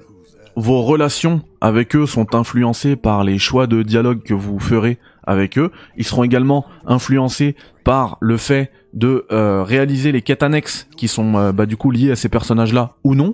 Vos 0.56 0.84
relations 0.84 1.42
avec 1.62 1.96
eux 1.96 2.06
sont 2.06 2.36
influencées 2.36 2.96
par 2.96 3.24
les 3.24 3.40
choix 3.40 3.66
de 3.66 3.82
dialogue 3.82 4.22
que 4.22 4.36
vous 4.36 4.60
ferez 4.60 5.00
avec 5.26 5.58
eux. 5.58 5.72
Ils 5.98 6.06
seront 6.06 6.24
également 6.24 6.66
influencés 6.86 7.56
par 7.84 8.18
le 8.22 8.38
fait 8.38 8.72
de 8.94 9.26
euh, 9.32 9.64
réaliser 9.64 10.12
les 10.12 10.22
quêtes 10.22 10.44
annexes 10.44 10.88
qui 10.96 11.08
sont 11.08 11.36
euh, 11.36 11.52
bah, 11.52 11.66
du 11.66 11.76
coup 11.76 11.90
liées 11.90 12.12
à 12.12 12.16
ces 12.16 12.30
personnages-là 12.30 12.96
ou 13.04 13.16
non. 13.16 13.34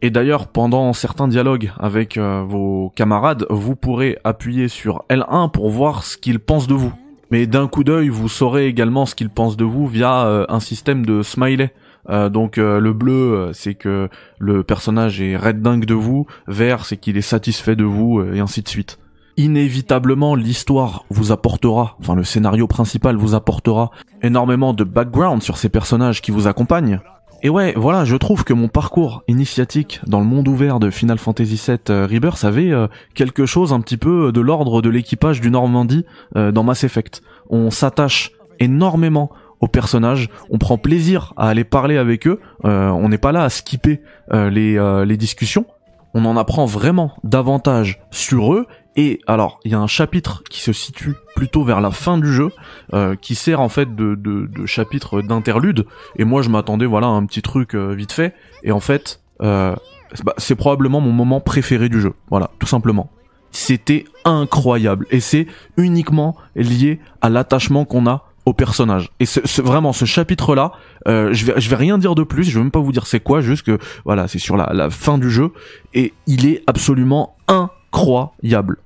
Et 0.00 0.10
d'ailleurs, 0.10 0.46
pendant 0.46 0.92
certains 0.92 1.26
dialogues 1.26 1.72
avec 1.78 2.16
euh, 2.16 2.44
vos 2.46 2.92
camarades, 2.94 3.46
vous 3.50 3.74
pourrez 3.74 4.18
appuyer 4.22 4.68
sur 4.68 5.04
L1 5.10 5.50
pour 5.50 5.70
voir 5.70 6.04
ce 6.04 6.16
qu'ils 6.16 6.38
pensent 6.38 6.68
de 6.68 6.74
vous. 6.74 6.92
Mais 7.30 7.46
d'un 7.46 7.66
coup 7.66 7.82
d'œil, 7.82 8.08
vous 8.08 8.28
saurez 8.28 8.66
également 8.66 9.06
ce 9.06 9.14
qu'ils 9.14 9.28
pensent 9.28 9.56
de 9.56 9.64
vous 9.64 9.86
via 9.88 10.26
euh, 10.26 10.46
un 10.48 10.60
système 10.60 11.04
de 11.04 11.22
smiley. 11.22 11.72
Euh, 12.10 12.28
donc 12.28 12.56
le 12.56 12.92
bleu, 12.92 13.50
c'est 13.52 13.74
que 13.74 14.08
le 14.38 14.62
personnage 14.62 15.20
est 15.20 15.36
red 15.36 15.60
dingue 15.60 15.84
de 15.84 15.94
vous, 15.94 16.26
vert, 16.46 16.84
c'est 16.84 16.96
qu'il 16.96 17.16
est 17.16 17.20
satisfait 17.22 17.76
de 17.76 17.84
vous, 17.84 18.22
et 18.22 18.38
ainsi 18.38 18.62
de 18.62 18.68
suite. 18.68 18.98
Inévitablement, 19.36 20.34
l'histoire 20.34 21.04
vous 21.10 21.32
apportera, 21.32 21.96
enfin 22.00 22.14
le 22.14 22.24
scénario 22.24 22.66
principal 22.66 23.16
vous 23.16 23.34
apportera 23.34 23.90
énormément 24.22 24.72
de 24.72 24.84
background 24.84 25.42
sur 25.42 25.58
ces 25.58 25.68
personnages 25.68 26.22
qui 26.22 26.30
vous 26.30 26.46
accompagnent. 26.46 27.00
Et 27.40 27.48
ouais, 27.48 27.72
voilà, 27.76 28.04
je 28.04 28.16
trouve 28.16 28.42
que 28.42 28.52
mon 28.52 28.66
parcours 28.66 29.22
initiatique 29.28 30.00
dans 30.06 30.18
le 30.18 30.26
monde 30.26 30.48
ouvert 30.48 30.80
de 30.80 30.90
Final 30.90 31.18
Fantasy 31.18 31.62
VII 31.64 31.78
euh, 31.90 32.08
Rebirth 32.10 32.42
avait 32.42 32.72
euh, 32.72 32.88
quelque 33.14 33.46
chose 33.46 33.72
un 33.72 33.80
petit 33.80 33.96
peu 33.96 34.32
de 34.32 34.40
l'ordre 34.40 34.82
de 34.82 34.88
l'équipage 34.88 35.40
du 35.40 35.48
Normandie 35.48 36.04
euh, 36.34 36.50
dans 36.50 36.64
Mass 36.64 36.82
Effect. 36.82 37.22
On 37.48 37.70
s'attache 37.70 38.32
énormément 38.58 39.30
aux 39.60 39.68
personnages, 39.68 40.30
on 40.50 40.58
prend 40.58 40.78
plaisir 40.78 41.32
à 41.36 41.48
aller 41.48 41.64
parler 41.64 41.96
avec 41.96 42.26
eux, 42.28 42.40
on 42.62 43.08
n'est 43.08 43.18
pas 43.18 43.32
là 43.32 43.42
à 43.42 43.48
skipper 43.48 44.00
les 44.32 45.16
discussions, 45.16 45.66
on 46.14 46.24
en 46.24 46.36
apprend 46.36 46.64
vraiment 46.64 47.12
davantage 47.24 48.00
sur 48.12 48.54
eux 48.54 48.66
et 48.98 49.20
alors, 49.28 49.60
il 49.64 49.70
y 49.70 49.76
a 49.76 49.78
un 49.78 49.86
chapitre 49.86 50.42
qui 50.50 50.60
se 50.60 50.72
situe 50.72 51.14
plutôt 51.36 51.62
vers 51.62 51.80
la 51.80 51.92
fin 51.92 52.18
du 52.18 52.32
jeu, 52.32 52.50
euh, 52.94 53.14
qui 53.14 53.36
sert 53.36 53.60
en 53.60 53.68
fait 53.68 53.94
de, 53.94 54.16
de, 54.16 54.66
chapitre 54.66 55.22
d'interlude. 55.22 55.86
Et 56.16 56.24
moi, 56.24 56.42
je 56.42 56.48
m'attendais 56.48 56.84
voilà 56.84 57.06
à 57.06 57.10
un 57.10 57.24
petit 57.24 57.40
truc 57.40 57.76
euh, 57.76 57.94
vite 57.94 58.10
fait. 58.10 58.34
Et 58.64 58.72
en 58.72 58.80
fait, 58.80 59.20
euh, 59.40 59.76
bah, 60.24 60.34
c'est 60.36 60.56
probablement 60.56 61.00
mon 61.00 61.12
moment 61.12 61.40
préféré 61.40 61.88
du 61.88 62.00
jeu. 62.00 62.12
Voilà, 62.28 62.50
tout 62.58 62.66
simplement. 62.66 63.08
C'était 63.52 64.04
incroyable. 64.24 65.06
Et 65.12 65.20
c'est 65.20 65.46
uniquement 65.76 66.34
lié 66.56 66.98
à 67.20 67.28
l'attachement 67.28 67.84
qu'on 67.84 68.08
a 68.08 68.24
au 68.46 68.52
personnage. 68.52 69.10
Et 69.20 69.26
c'est 69.26 69.62
vraiment 69.62 69.92
ce 69.92 70.06
chapitre-là, 70.06 70.72
je 71.06 71.44
vais 71.44 71.60
je 71.60 71.70
vais 71.70 71.76
rien 71.76 71.98
dire 71.98 72.16
de 72.16 72.24
plus. 72.24 72.42
Je 72.42 72.58
vais 72.58 72.64
même 72.64 72.72
pas 72.72 72.80
vous 72.80 72.90
dire 72.90 73.06
c'est 73.06 73.20
quoi, 73.20 73.42
juste 73.42 73.62
que 73.62 73.78
voilà, 74.04 74.26
c'est 74.26 74.40
sur 74.40 74.56
la, 74.56 74.72
la 74.72 74.90
fin 74.90 75.18
du 75.18 75.30
jeu 75.30 75.52
et 75.94 76.14
il 76.26 76.46
est 76.46 76.64
absolument 76.66 77.36
incroyable. 77.46 78.78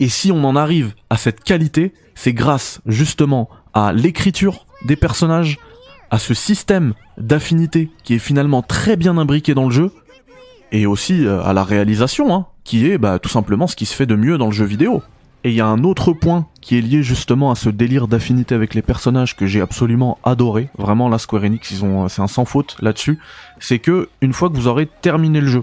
Et 0.00 0.08
si 0.08 0.30
on 0.32 0.44
en 0.44 0.56
arrive 0.56 0.94
à 1.10 1.16
cette 1.16 1.42
qualité, 1.42 1.94
c'est 2.14 2.32
grâce 2.32 2.80
justement 2.86 3.48
à 3.74 3.92
l'écriture 3.92 4.66
des 4.84 4.96
personnages, 4.96 5.58
à 6.10 6.18
ce 6.18 6.34
système 6.34 6.94
d'affinité 7.18 7.90
qui 8.04 8.14
est 8.14 8.18
finalement 8.18 8.62
très 8.62 8.96
bien 8.96 9.16
imbriqué 9.18 9.54
dans 9.54 9.64
le 9.64 9.70
jeu, 9.70 9.92
et 10.72 10.86
aussi 10.86 11.24
euh, 11.24 11.42
à 11.42 11.52
la 11.52 11.64
réalisation, 11.64 12.34
hein, 12.34 12.46
qui 12.64 12.86
est 12.90 12.98
bah, 12.98 13.18
tout 13.18 13.28
simplement 13.28 13.66
ce 13.66 13.76
qui 13.76 13.86
se 13.86 13.94
fait 13.94 14.06
de 14.06 14.16
mieux 14.16 14.38
dans 14.38 14.46
le 14.46 14.52
jeu 14.52 14.64
vidéo. 14.64 15.02
Et 15.44 15.50
il 15.50 15.54
y 15.54 15.60
a 15.60 15.66
un 15.66 15.84
autre 15.84 16.12
point 16.12 16.46
qui 16.60 16.76
est 16.76 16.80
lié 16.80 17.04
justement 17.04 17.52
à 17.52 17.54
ce 17.54 17.68
délire 17.68 18.08
d'affinité 18.08 18.54
avec 18.54 18.74
les 18.74 18.82
personnages 18.82 19.36
que 19.36 19.46
j'ai 19.46 19.60
absolument 19.60 20.18
adoré. 20.24 20.68
Vraiment, 20.76 21.08
la 21.08 21.18
Square 21.18 21.44
Enix, 21.44 21.70
ils 21.70 21.84
ont, 21.84 22.08
c'est 22.08 22.20
un 22.20 22.26
sans 22.26 22.44
faute 22.44 22.76
là-dessus. 22.80 23.20
C'est 23.60 23.78
que 23.78 24.08
une 24.20 24.32
fois 24.32 24.50
que 24.50 24.56
vous 24.56 24.66
aurez 24.66 24.86
terminé 24.86 25.40
le 25.40 25.46
jeu, 25.46 25.62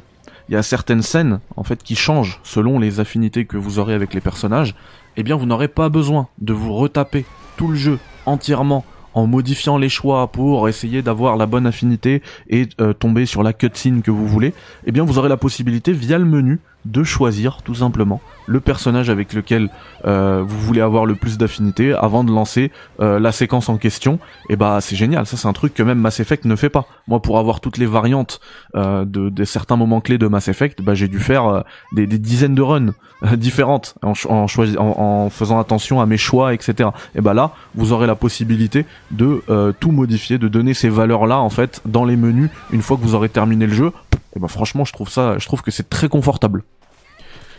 il 0.53 0.57
y 0.57 0.59
a 0.59 0.61
certaines 0.61 1.01
scènes 1.01 1.39
en 1.57 1.63
fait 1.63 1.81
qui 1.81 1.95
changent 1.95 2.39
selon 2.43 2.77
les 2.77 2.99
affinités 2.99 3.45
que 3.45 3.57
vous 3.57 3.79
aurez 3.79 3.95
avec 3.95 4.13
les 4.13 4.21
personnages, 4.21 4.75
eh 5.17 5.23
bien 5.23 5.35
vous 5.35 5.47
n'aurez 5.47 5.67
pas 5.67 5.89
besoin 5.89 6.27
de 6.37 6.53
vous 6.53 6.75
retaper 6.75 7.25
tout 7.57 7.69
le 7.69 7.75
jeu 7.75 7.97
entièrement 8.27 8.85
en 9.15 9.25
modifiant 9.25 9.79
les 9.79 9.89
choix 9.89 10.27
pour 10.27 10.69
essayer 10.69 11.01
d'avoir 11.01 11.37
la 11.37 11.47
bonne 11.47 11.65
affinité 11.65 12.21
et 12.51 12.69
euh, 12.79 12.93
tomber 12.93 13.25
sur 13.25 13.41
la 13.41 13.51
cutscene 13.51 14.03
que 14.03 14.11
vous 14.11 14.27
voulez, 14.27 14.53
eh 14.85 14.91
bien 14.91 15.03
vous 15.03 15.17
aurez 15.17 15.27
la 15.27 15.37
possibilité 15.37 15.91
via 15.91 16.19
le 16.19 16.25
menu 16.25 16.59
de 16.85 17.03
choisir 17.03 17.63
tout 17.63 17.75
simplement 17.75 18.21
le 18.45 18.59
personnage 18.59 19.09
avec 19.09 19.33
lequel 19.33 19.69
euh, 20.05 20.43
vous 20.45 20.59
voulez 20.59 20.81
avoir 20.81 21.05
le 21.05 21.15
plus 21.15 21.37
d'affinité 21.37 21.93
avant 21.93 22.23
de 22.23 22.31
lancer 22.31 22.71
euh, 22.99 23.19
la 23.19 23.31
séquence 23.31 23.69
en 23.69 23.77
question. 23.77 24.19
Et 24.49 24.55
bah 24.55 24.79
c'est 24.81 24.95
génial, 24.95 25.25
ça 25.25 25.37
c'est 25.37 25.47
un 25.47 25.53
truc 25.53 25.73
que 25.73 25.83
même 25.83 25.99
Mass 25.99 26.19
Effect 26.19 26.45
ne 26.45 26.55
fait 26.55 26.69
pas. 26.69 26.85
Moi 27.07 27.21
pour 27.21 27.39
avoir 27.39 27.59
toutes 27.59 27.77
les 27.77 27.85
variantes 27.85 28.39
de, 28.75 29.03
de, 29.05 29.43
certains 29.43 29.75
moments 29.75 30.01
clés 30.01 30.17
de 30.17 30.27
Mass 30.27 30.47
Effect, 30.47 30.81
bah 30.81 30.93
j'ai 30.93 31.07
dû 31.07 31.19
faire 31.19 31.63
des, 31.93 32.07
dizaines 32.07 32.55
de 32.55 32.61
runs 32.61 32.93
différentes 33.33 33.95
en, 34.01 35.29
faisant 35.29 35.59
attention 35.59 36.01
à 36.01 36.05
mes 36.05 36.17
choix, 36.17 36.53
etc. 36.53 36.89
Et 37.15 37.21
bah 37.21 37.33
là 37.33 37.51
vous 37.75 37.91
aurez 37.91 38.07
la 38.07 38.15
possibilité 38.15 38.85
de 39.11 39.43
tout 39.79 39.91
modifier, 39.91 40.37
de 40.37 40.47
donner 40.47 40.73
ces 40.73 40.89
valeurs 40.89 41.25
là 41.25 41.39
en 41.39 41.49
fait 41.49 41.81
dans 41.85 42.05
les 42.05 42.15
menus 42.15 42.49
une 42.71 42.81
fois 42.81 42.97
que 42.97 43.01
vous 43.01 43.15
aurez 43.15 43.29
terminé 43.29 43.67
le 43.67 43.73
jeu 43.73 43.91
et 44.35 44.39
bah 44.39 44.47
franchement, 44.47 44.85
je 44.85 44.93
trouve 44.93 45.09
ça, 45.09 45.37
je 45.37 45.45
trouve 45.45 45.61
que 45.61 45.71
c'est 45.71 45.89
très 45.89 46.09
confortable. 46.09 46.63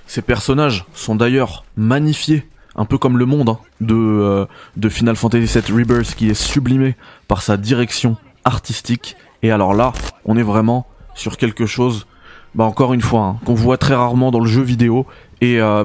Ces 0.07 0.23
personnages 0.23 0.85
sont 0.95 1.15
d'ailleurs 1.15 1.65
magnifiés, 1.77 2.47
un 2.77 2.85
peu 2.85 2.99
comme 2.99 3.19
le 3.19 3.27
monde 3.27 3.51
hein, 3.51 3.59
de, 3.81 3.95
euh, 3.95 4.47
de 4.77 4.89
Final 4.89 5.17
Fantasy 5.17 5.59
VII 5.59 5.79
Rebirth 5.79 6.15
qui 6.15 6.29
est 6.29 6.35
sublimé 6.35 6.97
par 7.29 7.43
sa 7.43 7.57
direction 7.57 8.17
artistique. 8.45 9.17
Et 9.43 9.51
alors 9.51 9.75
là, 9.75 9.93
on 10.25 10.37
est 10.37 10.43
vraiment 10.43 10.87
sur 11.15 11.37
quelque 11.37 11.67
chose, 11.67 12.07
bah 12.55 12.65
encore 12.65 12.95
une 12.95 13.01
fois, 13.01 13.23
hein, 13.23 13.39
qu'on 13.45 13.55
voit 13.55 13.79
très 13.79 13.95
rarement 13.95 14.31
dans 14.31 14.41
le 14.41 14.47
jeu 14.47 14.63
vidéo. 14.63 15.07
Et 15.41 15.61
euh, 15.61 15.85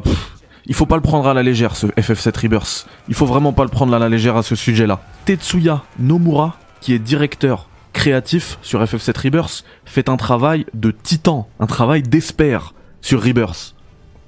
il 0.65 0.75
faut 0.75 0.85
pas 0.85 0.95
le 0.95 1.01
prendre 1.01 1.27
à 1.27 1.33
la 1.33 1.43
légère 1.43 1.75
ce 1.75 1.87
FF7 1.87 2.43
Rebirth. 2.43 2.87
Il 3.07 3.15
faut 3.15 3.25
vraiment 3.25 3.53
pas 3.53 3.63
le 3.63 3.69
prendre 3.69 3.93
à 3.93 3.99
la 3.99 4.09
légère 4.09 4.37
à 4.37 4.43
ce 4.43 4.55
sujet-là. 4.55 5.01
Tetsuya 5.25 5.83
Nomura, 5.97 6.57
qui 6.81 6.93
est 6.93 6.99
directeur 6.99 7.67
créatif 7.93 8.59
sur 8.61 8.81
FF7 8.83 9.23
Rebirth, 9.23 9.65
fait 9.85 10.09
un 10.09 10.17
travail 10.17 10.65
de 10.73 10.91
titan, 10.91 11.49
un 11.59 11.65
travail 11.65 12.03
d'espère 12.03 12.73
sur 13.01 13.23
Rebirth. 13.23 13.75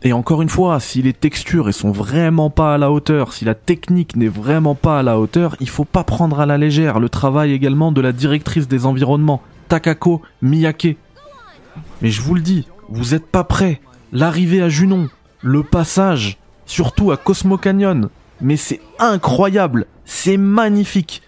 Et 0.04 0.14
encore 0.14 0.42
une 0.42 0.50
fois, 0.50 0.80
si 0.80 1.04
les 1.04 1.14
textures 1.14 1.68
elles 1.68 1.74
sont 1.74 1.92
vraiment 1.92 2.50
pas 2.50 2.74
à 2.74 2.78
la 2.80 2.92
hauteur, 2.92 3.34
si 3.34 3.46
la 3.46 3.54
technique 3.54 4.16
n'est 4.16 4.28
vraiment 4.28 4.74
pas 4.74 5.00
à 5.00 5.04
la 5.04 5.20
hauteur, 5.20 5.56
il 5.60 5.70
faut 5.70 5.86
pas 5.86 6.04
prendre 6.04 6.40
à 6.40 6.48
la 6.48 6.58
légère 6.58 7.00
le 7.00 7.08
travail 7.08 7.54
également 7.54 7.92
de 7.92 8.02
la 8.02 8.12
directrice 8.12 8.68
des 8.68 8.88
environnements, 8.88 9.44
Takako 9.68 10.24
Miyake. 10.42 10.98
Mais 12.02 12.10
je 12.10 12.22
vous 12.22 12.34
le 12.34 12.42
dis, 12.42 12.68
vous 12.90 13.14
êtes 13.14 13.28
pas 13.28 13.44
prêts. 13.44 13.80
L'arrivée 14.12 14.64
à 14.64 14.70
Junon, 14.70 15.08
le 15.42 15.62
passage, 15.62 16.40
surtout 16.66 17.12
à 17.12 17.18
Cosmo 17.18 17.58
Canyon, 17.58 18.10
mais 18.42 18.58
c'est 18.58 18.82
incroyable, 18.98 19.86
c'est 20.06 20.38
magnifique. 20.38 21.22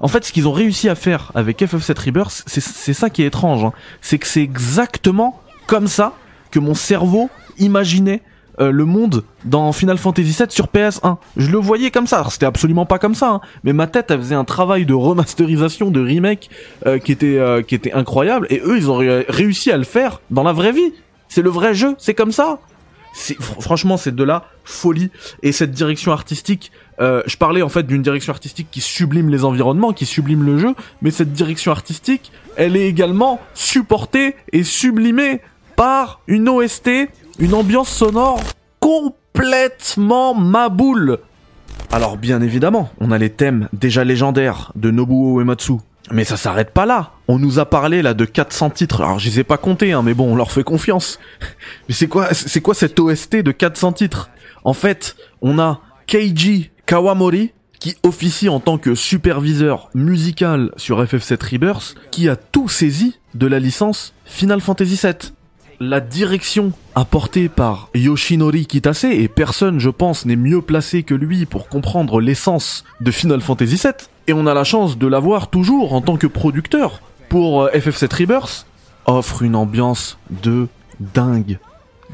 en 0.00 0.06
fait, 0.06 0.24
ce 0.24 0.32
qu'ils 0.32 0.46
ont 0.46 0.52
réussi 0.52 0.88
à 0.88 0.94
faire 0.94 1.32
avec 1.34 1.60
FF7 1.60 2.06
Rebirth, 2.06 2.44
c'est 2.46 2.92
ça 2.92 3.10
qui 3.10 3.22
est 3.22 3.26
étrange. 3.26 3.64
Hein. 3.64 3.72
C'est 4.00 4.18
que 4.18 4.28
c'est 4.28 4.42
exactement 4.42 5.40
comme 5.66 5.88
ça 5.88 6.14
que 6.56 6.60
mon 6.60 6.72
cerveau 6.72 7.28
imaginait 7.58 8.22
euh, 8.60 8.70
le 8.70 8.86
monde 8.86 9.24
dans 9.44 9.72
Final 9.72 9.98
Fantasy 9.98 10.34
VII 10.38 10.46
sur 10.48 10.68
PS1. 10.68 11.18
Je 11.36 11.50
le 11.50 11.58
voyais 11.58 11.90
comme 11.90 12.06
ça. 12.06 12.26
C'était 12.30 12.46
absolument 12.46 12.86
pas 12.86 12.98
comme 12.98 13.14
ça, 13.14 13.28
hein. 13.28 13.40
mais 13.62 13.74
ma 13.74 13.86
tête 13.86 14.10
faisait 14.16 14.34
un 14.34 14.44
travail 14.44 14.86
de 14.86 14.94
remasterisation, 14.94 15.90
de 15.90 16.00
remake 16.00 16.48
euh, 16.86 16.98
qui 16.98 17.12
était 17.12 17.36
euh, 17.36 17.60
qui 17.60 17.74
était 17.74 17.92
incroyable. 17.92 18.46
Et 18.48 18.62
eux, 18.64 18.78
ils 18.78 18.90
ont 18.90 18.96
réussi 18.96 19.70
à 19.70 19.76
le 19.76 19.84
faire 19.84 20.22
dans 20.30 20.44
la 20.44 20.54
vraie 20.54 20.72
vie. 20.72 20.94
C'est 21.28 21.42
le 21.42 21.50
vrai 21.50 21.74
jeu. 21.74 21.94
C'est 21.98 22.14
comme 22.14 22.32
ça. 22.32 22.58
Franchement, 23.60 23.98
c'est 23.98 24.14
de 24.14 24.24
la 24.24 24.44
folie. 24.64 25.10
Et 25.42 25.52
cette 25.52 25.72
direction 25.72 26.12
artistique, 26.12 26.72
je 26.98 27.36
parlais 27.36 27.62
en 27.62 27.68
fait 27.70 27.86
d'une 27.86 28.02
direction 28.02 28.32
artistique 28.32 28.68
qui 28.70 28.80
sublime 28.80 29.28
les 29.30 29.44
environnements, 29.44 29.92
qui 29.92 30.04
sublime 30.06 30.44
le 30.44 30.58
jeu, 30.58 30.74
mais 31.00 31.10
cette 31.10 31.32
direction 31.32 31.72
artistique, 31.72 32.30
elle 32.56 32.76
est 32.76 32.86
également 32.86 33.40
supportée 33.54 34.36
et 34.52 34.64
sublimée 34.64 35.40
par 35.76 36.20
une 36.26 36.48
OST 36.48 36.90
une 37.38 37.54
ambiance 37.54 37.90
sonore 37.90 38.40
complètement 38.80 40.34
maboule. 40.34 41.18
Alors 41.92 42.16
bien 42.16 42.40
évidemment, 42.40 42.90
on 43.00 43.10
a 43.10 43.18
les 43.18 43.30
thèmes 43.30 43.68
déjà 43.72 44.04
légendaires 44.04 44.72
de 44.74 44.90
Nobuo 44.90 45.40
Uematsu. 45.40 45.74
Mais 46.12 46.24
ça 46.24 46.36
s'arrête 46.36 46.70
pas 46.70 46.86
là. 46.86 47.12
On 47.26 47.38
nous 47.38 47.58
a 47.58 47.66
parlé 47.66 48.00
là 48.00 48.14
de 48.14 48.24
400 48.24 48.70
titres. 48.70 49.02
Alors 49.02 49.18
je 49.18 49.28
les 49.28 49.40
ai 49.40 49.44
pas 49.44 49.58
comptés, 49.58 49.92
hein, 49.92 50.02
mais 50.02 50.14
bon, 50.14 50.32
on 50.32 50.36
leur 50.36 50.52
fait 50.52 50.62
confiance. 50.62 51.18
Mais 51.88 51.94
c'est 51.94 52.06
quoi, 52.06 52.32
c'est 52.32 52.60
quoi 52.60 52.74
cette 52.74 52.98
OST 52.98 53.36
de 53.36 53.50
400 53.50 53.92
titres? 53.92 54.30
En 54.62 54.72
fait, 54.72 55.16
on 55.42 55.58
a 55.58 55.80
Keiji 56.06 56.70
Kawamori 56.86 57.52
qui 57.80 57.96
officie 58.04 58.48
en 58.48 58.60
tant 58.60 58.78
que 58.78 58.94
superviseur 58.94 59.90
musical 59.94 60.70
sur 60.76 61.02
FF7 61.02 61.52
Rebirth, 61.52 61.94
qui 62.10 62.28
a 62.28 62.36
tout 62.36 62.68
saisi 62.68 63.18
de 63.34 63.46
la 63.46 63.58
licence 63.58 64.14
Final 64.24 64.60
Fantasy 64.60 64.98
VII 65.02 65.32
la 65.80 66.00
direction 66.00 66.72
apportée 66.94 67.48
par 67.48 67.88
Yoshinori 67.94 68.66
Kitase, 68.66 69.04
et 69.04 69.28
personne, 69.28 69.78
je 69.78 69.90
pense, 69.90 70.24
n'est 70.26 70.36
mieux 70.36 70.62
placé 70.62 71.02
que 71.02 71.14
lui 71.14 71.46
pour 71.46 71.68
comprendre 71.68 72.20
l'essence 72.20 72.84
de 73.00 73.10
Final 73.10 73.40
Fantasy 73.40 73.76
VII, 73.76 73.92
et 74.26 74.32
on 74.32 74.46
a 74.46 74.54
la 74.54 74.64
chance 74.64 74.98
de 74.98 75.06
l'avoir 75.06 75.48
toujours 75.48 75.92
en 75.92 76.00
tant 76.00 76.16
que 76.16 76.26
producteur 76.26 77.00
pour 77.28 77.64
euh, 77.64 77.70
FF7 77.70 78.20
Rebirth, 78.20 78.66
offre 79.06 79.42
une 79.42 79.56
ambiance 79.56 80.18
de 80.42 80.68
dingue, 81.00 81.58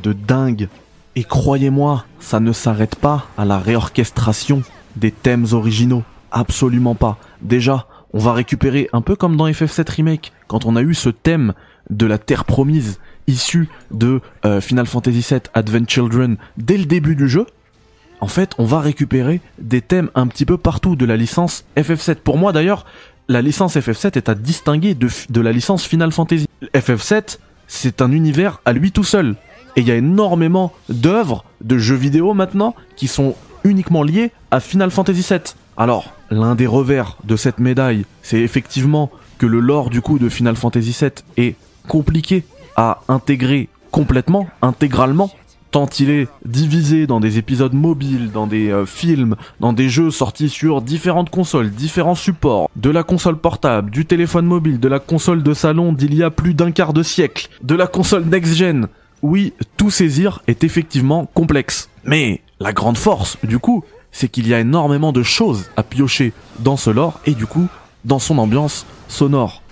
de 0.03 0.13
dingue. 0.13 0.69
Et 1.17 1.25
croyez-moi, 1.25 2.05
ça 2.21 2.41
ne 2.41 2.53
s'arrête 2.53 2.97
pas 2.97 3.27
à 3.37 3.45
la 3.45 3.59
réorchestration 3.59 4.63
des 4.97 5.11
thèmes 5.11 5.47
originaux. 5.53 6.03
Absolument 6.31 6.95
pas. 6.95 7.19
Déjà, 7.43 7.87
on 8.13 8.19
va 8.19 8.33
récupérer 8.33 8.89
un 8.93 9.01
peu 9.01 9.17
comme 9.17 9.37
dans 9.37 9.49
FF7 9.49 9.91
Remake, 9.91 10.33
quand 10.49 10.65
on 10.67 10.77
a 10.77 10.83
eu 10.83 10.95
ce 10.95 11.09
thème 11.09 11.55
de 11.91 12.07
la 12.07 12.19
Terre 12.19 12.45
promise 12.45 12.99
issu 13.27 13.69
de 13.91 14.21
euh, 14.45 14.61
Final 14.61 14.87
Fantasy 14.87 15.25
VII 15.29 15.41
Advent 15.55 15.87
Children 15.87 16.37
dès 16.57 16.77
le 16.77 16.85
début 16.85 17.17
du 17.17 17.29
jeu, 17.29 17.47
en 18.21 18.29
fait, 18.29 18.53
on 18.59 18.65
va 18.65 18.79
récupérer 18.79 19.41
des 19.59 19.81
thèmes 19.81 20.09
un 20.15 20.29
petit 20.29 20.47
peu 20.47 20.57
partout 20.57 20.95
de 20.95 21.05
la 21.05 21.17
licence 21.17 21.65
FF7. 21.77 22.17
Pour 22.17 22.39
moi, 22.39 22.53
d'ailleurs, 22.53 22.87
la 23.29 23.43
licence 23.43 23.77
FF7 23.77 24.17
est 24.17 24.29
à 24.29 24.37
distinguer 24.37 24.95
de, 24.95 25.09
de 25.29 25.41
la 25.41 25.51
licence 25.51 25.85
Final 25.85 26.13
Fantasy. 26.13 26.47
FF7, 26.73 27.39
c'est 27.67 28.01
un 28.01 28.13
univers 28.13 28.61
à 28.65 28.73
lui 28.73 28.93
tout 28.93 29.03
seul. 29.03 29.35
Et 29.75 29.81
il 29.81 29.89
y 29.89 29.91
a 29.91 29.97
énormément 29.97 30.73
d'œuvres, 30.89 31.45
de 31.63 31.79
jeux 31.79 31.97
vidéo 31.97 32.33
maintenant, 32.33 32.77
qui 32.95 33.09
sont 33.09 33.35
uniquement 33.65 34.03
liées 34.05 34.31
à 34.51 34.61
Final 34.61 34.91
Fantasy 34.91 35.27
VII. 35.29 35.41
Alors, 35.77 36.15
l'un 36.31 36.55
des 36.55 36.67
revers 36.67 37.17
de 37.25 37.37
cette 37.37 37.59
médaille, 37.59 38.05
c'est 38.23 38.41
effectivement 38.41 39.11
que 39.39 39.47
le 39.47 39.59
lore 39.59 39.91
du 39.91 40.01
coup 40.01 40.21
de 40.21 40.29
Final 40.29 40.55
Fantasy 40.55 40.97
VII 41.01 41.11
est 41.37 41.57
compliqué 41.89 42.45
à 42.77 43.01
intégrer 43.09 43.69
complètement, 43.91 44.47
intégralement, 44.63 45.31
tant 45.73 45.89
il 45.99 46.11
est 46.11 46.29
divisé 46.45 47.07
dans 47.07 47.19
des 47.19 47.39
épisodes 47.39 47.73
mobiles, 47.73 48.31
dans 48.31 48.47
des 48.47 48.71
euh, 48.71 48.87
films, 48.87 49.37
dans 49.59 49.73
des 49.73 49.89
jeux 49.89 50.11
sortis 50.11 50.51
sur 50.51 50.83
différentes 50.83 51.31
consoles, 51.31 51.71
différents 51.71 52.15
supports, 52.15 52.71
de 52.77 52.91
la 52.91 53.03
console 53.03 53.39
portable, 53.39 53.91
du 53.91 54.05
téléphone 54.05 54.47
mobile, 54.47 54.79
de 54.79 54.89
la 54.89 55.01
console 55.01 55.43
de 55.43 55.55
salon 55.55 55.93
d'il 55.93 56.15
y 56.15 56.23
a 56.23 56.31
plus 56.31 56.55
d'un 56.55 56.71
quart 56.71 56.93
de 56.93 57.03
siècle, 57.03 57.49
de 57.63 57.75
la 57.75 57.87
console 57.87 58.25
next-gen. 58.27 58.87
Oui, 59.23 59.55
tout 59.77 59.91
saisir 59.91 60.43
est 60.47 60.63
effectivement 60.63 61.27
complexe. 61.33 61.89
Mais 62.05 62.43
la 62.61 62.73
grande 62.73 62.99
force, 62.99 63.39
du 63.43 63.59
coup, 63.59 63.83
c'est 64.11 64.29
qu'il 64.29 64.47
y 64.47 64.55
a 64.55 64.61
énormément 64.61 65.13
de 65.13 65.23
choses 65.23 65.71
à 65.77 65.83
piocher 65.83 66.33
dans 66.59 66.77
ce 66.77 66.91
lore 66.91 67.21
et 67.25 67.33
du 67.33 67.47
coup, 67.47 67.69
dans 68.05 68.19
son 68.19 68.39
ambiance 68.39 68.85
sonore. 69.09 69.63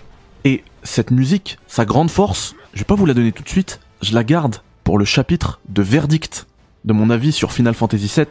Et 0.45 0.65
cette 0.83 1.11
musique, 1.11 1.59
sa 1.67 1.85
grande 1.85 2.11
force, 2.11 2.55
je 2.73 2.79
vais 2.79 2.85
pas 2.85 2.95
vous 2.95 3.07
la 3.07 3.15
donner 3.15 3.33
tout 3.33 3.43
de 3.43 3.49
suite, 3.49 3.81
je 4.03 4.15
la 4.15 4.25
garde 4.25 4.57
pour 4.85 4.99
le 4.99 5.05
chapitre 5.05 5.61
de 5.69 5.83
verdict 5.83 6.47
de 6.85 6.93
mon 6.93 7.11
avis 7.11 7.33
sur 7.33 7.53
Final 7.53 7.75
Fantasy 7.75 8.11
VII 8.15 8.27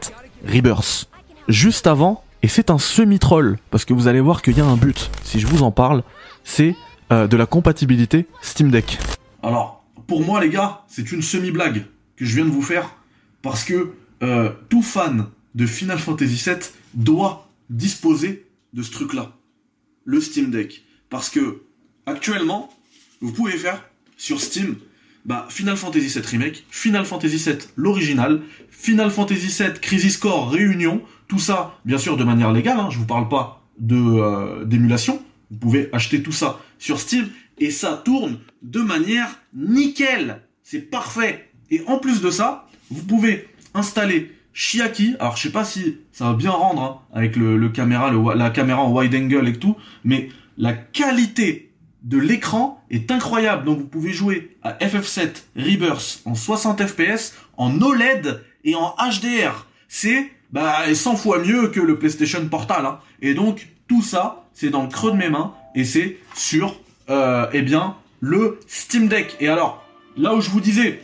Rebirth. 0.46 1.08
Juste 1.48 1.86
avant, 1.86 2.24
et 2.42 2.48
c'est 2.48 2.70
un 2.70 2.78
semi-troll, 2.78 3.58
parce 3.70 3.84
que 3.84 3.92
vous 3.92 4.08
allez 4.08 4.20
voir 4.20 4.42
qu'il 4.42 4.56
y 4.56 4.60
a 4.60 4.64
un 4.64 4.76
but, 4.76 5.10
si 5.24 5.40
je 5.40 5.46
vous 5.46 5.62
en 5.62 5.70
parle, 5.70 6.02
c'est 6.44 6.74
euh, 7.12 7.26
de 7.26 7.36
la 7.36 7.46
compatibilité 7.46 8.26
Steam 8.40 8.70
Deck. 8.70 8.98
Alors, 9.42 9.84
pour 10.06 10.24
moi 10.24 10.40
les 10.40 10.48
gars, 10.48 10.82
c'est 10.88 11.12
une 11.12 11.22
semi-blague 11.22 11.84
que 12.16 12.24
je 12.24 12.34
viens 12.34 12.44
de 12.44 12.50
vous 12.50 12.62
faire, 12.62 12.90
parce 13.42 13.64
que 13.64 13.92
euh, 14.22 14.50
tout 14.68 14.82
fan 14.82 15.26
de 15.54 15.66
Final 15.66 15.98
Fantasy 15.98 16.42
VII 16.48 16.56
doit 16.94 17.48
disposer 17.68 18.46
de 18.72 18.82
ce 18.82 18.90
truc-là, 18.90 19.32
le 20.04 20.20
Steam 20.20 20.50
Deck. 20.50 20.84
Parce 21.08 21.28
que, 21.28 21.62
actuellement, 22.06 22.70
vous 23.20 23.32
pouvez 23.32 23.52
faire 23.52 23.82
sur 24.20 24.38
Steam, 24.38 24.76
bah, 25.24 25.46
Final 25.48 25.78
Fantasy 25.78 26.08
VII 26.08 26.26
Remake, 26.26 26.66
Final 26.70 27.06
Fantasy 27.06 27.38
VII 27.38 27.56
l'original, 27.76 28.42
Final 28.68 29.10
Fantasy 29.10 29.46
VII 29.46 29.72
Crisis 29.80 30.18
Core 30.18 30.50
Réunion, 30.50 31.00
tout 31.26 31.38
ça, 31.38 31.78
bien 31.86 31.96
sûr, 31.96 32.18
de 32.18 32.24
manière 32.24 32.52
légale, 32.52 32.78
hein, 32.78 32.88
je 32.90 32.98
vous 32.98 33.06
parle 33.06 33.30
pas 33.30 33.62
de 33.78 33.96
euh, 33.96 34.66
d'émulation, 34.66 35.22
vous 35.50 35.56
pouvez 35.56 35.88
acheter 35.94 36.22
tout 36.22 36.32
ça 36.32 36.60
sur 36.78 37.00
Steam, 37.00 37.28
et 37.56 37.70
ça 37.70 37.98
tourne 38.04 38.40
de 38.60 38.80
manière 38.80 39.40
nickel, 39.54 40.42
c'est 40.62 40.90
parfait. 40.90 41.50
Et 41.70 41.82
en 41.86 41.96
plus 41.96 42.20
de 42.20 42.30
ça, 42.30 42.68
vous 42.90 43.02
pouvez 43.02 43.48
installer 43.72 44.32
Shiaki, 44.52 45.16
alors 45.18 45.38
je 45.38 45.44
sais 45.44 45.52
pas 45.52 45.64
si 45.64 45.96
ça 46.12 46.26
va 46.26 46.34
bien 46.34 46.50
rendre 46.50 46.82
hein, 46.82 47.16
avec 47.16 47.36
le, 47.36 47.68
caméra, 47.70 48.12
la 48.34 48.50
caméra 48.50 48.82
en 48.82 48.92
wide 48.92 49.14
angle 49.14 49.48
et 49.48 49.54
tout, 49.54 49.76
mais 50.04 50.28
la 50.58 50.74
qualité 50.74 51.69
de 52.02 52.18
l'écran 52.18 52.82
est 52.90 53.10
incroyable. 53.10 53.64
Donc 53.64 53.78
vous 53.78 53.86
pouvez 53.86 54.12
jouer 54.12 54.56
à 54.62 54.72
FF7 54.72 55.42
Rebirth 55.56 56.22
en 56.24 56.34
60 56.34 56.82
fps, 56.86 57.34
en 57.56 57.80
OLED 57.80 58.42
et 58.64 58.74
en 58.74 58.94
HDR. 58.98 59.66
C'est 59.88 60.30
bah 60.52 60.82
100 60.92 61.16
fois 61.16 61.38
mieux 61.38 61.68
que 61.68 61.80
le 61.80 61.98
PlayStation 61.98 62.46
Portal. 62.48 62.86
Hein. 62.86 63.00
Et 63.22 63.34
donc 63.34 63.68
tout 63.88 64.02
ça, 64.02 64.44
c'est 64.52 64.70
dans 64.70 64.82
le 64.82 64.88
creux 64.88 65.12
de 65.12 65.16
mes 65.16 65.30
mains 65.30 65.54
et 65.74 65.84
c'est 65.84 66.18
sur 66.34 66.80
euh, 67.08 67.46
eh 67.52 67.62
bien 67.62 67.96
le 68.20 68.58
Steam 68.66 69.08
Deck. 69.08 69.36
Et 69.40 69.48
alors 69.48 69.84
là 70.16 70.34
où 70.34 70.40
je 70.40 70.50
vous 70.50 70.60
disais 70.60 71.02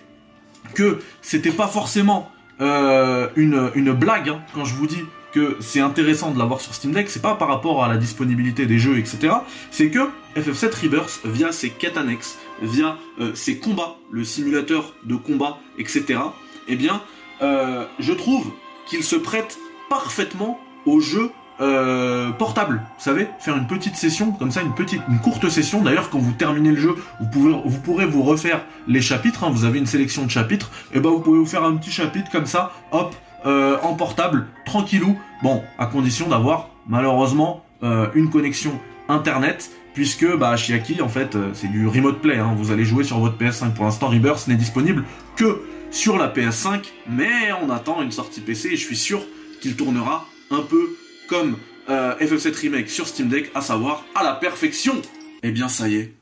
que 0.74 1.00
c'était 1.22 1.52
pas 1.52 1.68
forcément 1.68 2.30
euh, 2.60 3.28
une, 3.36 3.70
une 3.74 3.92
blague 3.92 4.30
hein, 4.30 4.42
quand 4.54 4.64
je 4.64 4.74
vous 4.74 4.86
dis 4.86 5.02
que 5.36 5.58
c'est 5.60 5.80
intéressant 5.80 6.30
de 6.30 6.38
l'avoir 6.38 6.62
sur 6.62 6.72
Steam 6.72 6.92
Deck, 6.92 7.10
c'est 7.10 7.20
pas 7.20 7.34
par 7.34 7.48
rapport 7.48 7.84
à 7.84 7.88
la 7.88 7.98
disponibilité 7.98 8.64
des 8.64 8.78
jeux, 8.78 8.96
etc. 8.96 9.34
C'est 9.70 9.90
que 9.90 10.08
FF7 10.34 10.82
Rebirth, 10.82 11.20
via 11.26 11.52
ses 11.52 11.68
quêtes 11.68 11.98
annexes, 11.98 12.38
via 12.62 12.96
euh, 13.20 13.32
ses 13.34 13.58
combats, 13.58 13.96
le 14.10 14.24
simulateur 14.24 14.94
de 15.04 15.14
combat, 15.14 15.58
etc. 15.78 16.20
Eh 16.68 16.76
bien, 16.76 17.02
euh, 17.42 17.84
je 17.98 18.14
trouve 18.14 18.50
qu'il 18.88 19.04
se 19.04 19.14
prête 19.14 19.58
parfaitement 19.90 20.58
aux 20.86 21.00
jeux 21.00 21.30
euh, 21.60 22.30
portable, 22.30 22.80
vous 22.96 23.04
savez, 23.04 23.28
faire 23.38 23.58
une 23.58 23.66
petite 23.66 23.96
session, 23.96 24.32
comme 24.32 24.50
ça, 24.50 24.62
une 24.62 24.74
petite, 24.74 25.02
une 25.10 25.18
courte 25.18 25.50
session. 25.50 25.82
D'ailleurs, 25.82 26.08
quand 26.08 26.18
vous 26.18 26.32
terminez 26.32 26.70
le 26.70 26.80
jeu, 26.80 26.94
vous 27.20 27.26
pouvez, 27.26 27.54
vous 27.62 27.80
pourrez 27.80 28.06
vous 28.06 28.22
refaire 28.22 28.64
les 28.88 29.02
chapitres. 29.02 29.44
Hein. 29.44 29.50
vous 29.52 29.66
avez 29.66 29.78
une 29.78 29.86
sélection 29.86 30.24
de 30.24 30.30
chapitres, 30.30 30.70
et 30.94 31.00
ben 31.00 31.10
vous 31.10 31.20
pouvez 31.20 31.38
vous 31.38 31.44
faire 31.44 31.64
un 31.64 31.76
petit 31.76 31.90
chapitre 31.90 32.30
comme 32.30 32.46
ça, 32.46 32.72
hop, 32.90 33.14
en 33.44 33.94
portable, 33.94 34.46
tranquillou. 34.64 35.16
Bon, 35.42 35.62
à 35.78 35.86
condition 35.86 36.28
d'avoir 36.28 36.70
malheureusement 36.86 37.64
euh, 37.82 38.08
une 38.14 38.30
connexion 38.30 38.78
internet, 39.08 39.70
puisque 39.94 40.26
bah 40.36 40.56
Shiaki 40.56 41.02
en 41.02 41.08
fait 41.08 41.34
euh, 41.34 41.50
c'est 41.52 41.68
du 41.68 41.86
remote 41.86 42.20
play. 42.20 42.38
Hein. 42.38 42.54
vous 42.56 42.72
allez 42.72 42.84
jouer 42.84 43.04
sur 43.04 43.18
votre 43.18 43.36
PS5. 43.38 43.72
Pour 43.74 43.84
l'instant, 43.84 44.08
Rebirth 44.08 44.48
n'est 44.48 44.56
disponible 44.56 45.04
que 45.36 45.62
sur 45.90 46.16
la 46.16 46.28
PS5, 46.32 46.84
mais 47.08 47.52
on 47.62 47.70
attend 47.70 48.02
une 48.02 48.12
sortie 48.12 48.40
PC 48.40 48.68
et 48.68 48.76
je 48.76 48.84
suis 48.84 48.96
sûr 48.96 49.22
qu'il 49.60 49.76
tournera 49.76 50.26
un 50.50 50.62
peu 50.62 50.96
comme 51.28 51.56
euh, 51.88 52.14
FF7 52.18 52.54
Remake 52.60 52.90
sur 52.90 53.06
Steam 53.06 53.28
Deck, 53.28 53.50
à 53.54 53.60
savoir 53.60 54.04
à 54.14 54.24
la 54.24 54.34
perfection. 54.34 55.00
Eh 55.42 55.50
bien 55.50 55.68
ça 55.68 55.88
y 55.88 55.96
est, 55.96 56.14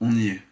on 0.00 0.14
y 0.14 0.28
est. 0.28 0.42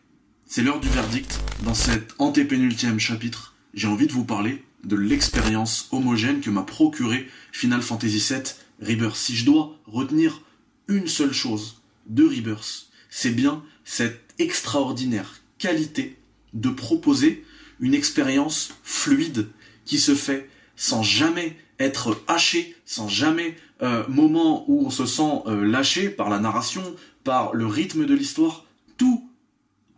C'est 0.47 0.63
l'heure 0.63 0.81
du 0.81 0.89
verdict. 0.89 1.41
Dans 1.63 1.75
cet 1.75 2.15
antépénultième 2.19 2.99
chapitre, 2.99 3.55
j'ai 3.75 3.89
envie 3.89 4.07
de 4.07 4.13
vous 4.13 4.25
parler 4.25 4.65
de 4.85 4.97
l'expérience 4.97 5.89
homogène 5.93 6.41
que 6.41 6.51
m'a 6.51 6.63
procuré 6.63 7.29
Final 7.53 7.83
Fantasy 7.83 8.19
VII 8.19 8.43
Rebirth. 8.81 9.17
Si 9.17 9.37
je 9.37 9.45
dois 9.45 9.79
retenir 9.87 10.43
une 10.89 11.07
seule 11.07 11.33
chose 11.33 11.83
de 12.07 12.25
Rebirth, 12.25 12.87
c'est 13.11 13.31
bien 13.31 13.63
cette 13.85 14.21
extraordinaire 14.39 15.41
qualité 15.59 16.19
de 16.55 16.71
proposer 16.71 17.45
une 17.81 17.95
expérience 17.95 18.71
fluide 18.83 19.49
qui 19.85 19.99
se 19.99 20.15
fait 20.15 20.49
sans 20.77 21.03
jamais 21.03 21.57
être 21.79 22.23
haché, 22.27 22.77
sans 22.85 23.09
jamais 23.09 23.57
euh, 23.83 24.05
moment 24.09 24.65
où 24.69 24.87
on 24.87 24.91
se 24.91 25.07
sent 25.07 25.43
euh, 25.47 25.65
lâché 25.65 26.11
par 26.11 26.29
la 26.29 26.39
narration, 26.39 26.83
par 27.25 27.55
le 27.55 27.67
rythme 27.67 28.07
de 28.07 28.15
l'histoire, 28.15 28.65
tout, 28.97 29.29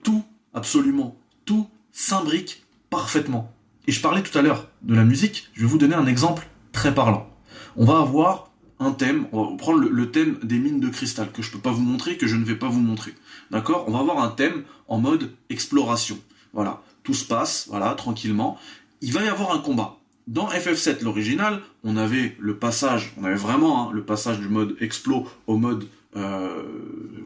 tout, 0.02 0.24
absolument, 0.54 1.16
tout 1.44 1.68
s'imbrique 1.92 2.64
parfaitement. 2.90 3.52
Et 3.86 3.92
je 3.92 4.00
parlais 4.00 4.22
tout 4.22 4.36
à 4.38 4.42
l'heure 4.42 4.68
de 4.82 4.94
la 4.94 5.04
musique, 5.04 5.48
je 5.54 5.62
vais 5.62 5.66
vous 5.66 5.78
donner 5.78 5.94
un 5.94 6.06
exemple 6.06 6.46
très 6.72 6.94
parlant. 6.94 7.28
On 7.76 7.84
va 7.84 7.98
avoir 7.98 8.50
un 8.78 8.92
thème, 8.92 9.26
on 9.32 9.50
va 9.50 9.56
prendre 9.56 9.80
le, 9.80 10.10
thème 10.10 10.38
des 10.42 10.58
mines 10.58 10.80
de 10.80 10.88
cristal, 10.88 11.30
que 11.32 11.42
je 11.42 11.50
peux 11.50 11.58
pas 11.58 11.70
vous 11.70 11.82
montrer, 11.82 12.16
que 12.16 12.26
je 12.26 12.36
ne 12.36 12.44
vais 12.44 12.54
pas 12.54 12.68
vous 12.68 12.80
montrer. 12.80 13.14
D'accord? 13.50 13.84
On 13.88 13.92
va 13.92 14.00
avoir 14.00 14.22
un 14.22 14.28
thème 14.28 14.64
en 14.88 14.98
mode 14.98 15.32
exploration. 15.50 16.18
Voilà, 16.52 16.82
tout 17.02 17.14
se 17.14 17.24
passe, 17.24 17.66
voilà, 17.70 17.94
tranquillement. 17.94 18.58
Il 19.00 19.12
va 19.12 19.22
y 19.22 19.28
avoir 19.28 19.52
un 19.52 19.58
combat. 19.58 19.98
Dans 20.28 20.48
FF7, 20.48 21.02
l'original, 21.02 21.60
on 21.82 21.96
avait 21.96 22.36
le 22.38 22.56
passage, 22.56 23.12
on 23.16 23.24
avait 23.24 23.34
vraiment 23.34 23.88
hein, 23.88 23.92
le 23.92 24.04
passage 24.04 24.38
du 24.38 24.48
mode 24.48 24.76
explo 24.80 25.26
au 25.48 25.56
mode 25.56 25.88
euh, 26.14 26.62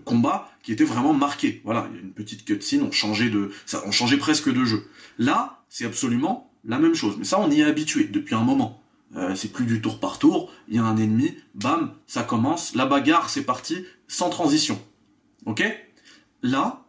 combat 0.05 0.49
qui 0.63 0.73
était 0.73 0.85
vraiment 0.85 1.13
marqué. 1.13 1.61
Voilà, 1.65 1.89
il 1.91 1.97
y 1.97 1.99
a 1.99 2.03
une 2.03 2.13
petite 2.13 2.45
cutscene, 2.45 2.83
on 2.83 2.93
changeait 2.93 3.29
de, 3.29 3.51
on 3.85 3.91
changeait 3.91 4.17
presque 4.17 4.51
de 4.51 4.65
jeu. 4.65 4.87
Là, 5.19 5.61
c'est 5.69 5.85
absolument 5.85 6.46
la 6.67 6.79
même 6.79 6.95
chose. 6.95 7.17
Mais 7.19 7.25
ça, 7.25 7.41
on 7.41 7.51
y 7.51 7.61
est 7.61 7.65
habitué 7.65 8.05
depuis 8.05 8.35
un 8.35 8.43
moment. 8.43 8.83
Euh, 9.15 9.35
c'est 9.35 9.53
plus 9.53 9.67
du 9.67 9.81
tour 9.81 10.01
par 10.01 10.19
tour. 10.19 10.53
Il 10.69 10.77
y 10.77 10.79
a 10.79 10.85
un 10.85 10.97
ennemi, 10.97 11.35
bam, 11.55 11.95
ça 12.07 12.23
commence, 12.23 12.75
la 12.75 12.87
bagarre, 12.87 13.31
c'est 13.31 13.45
parti, 13.45 13.85
sans 14.09 14.31
transition. 14.31 14.81
Ok? 15.45 15.63
Là, 16.43 16.85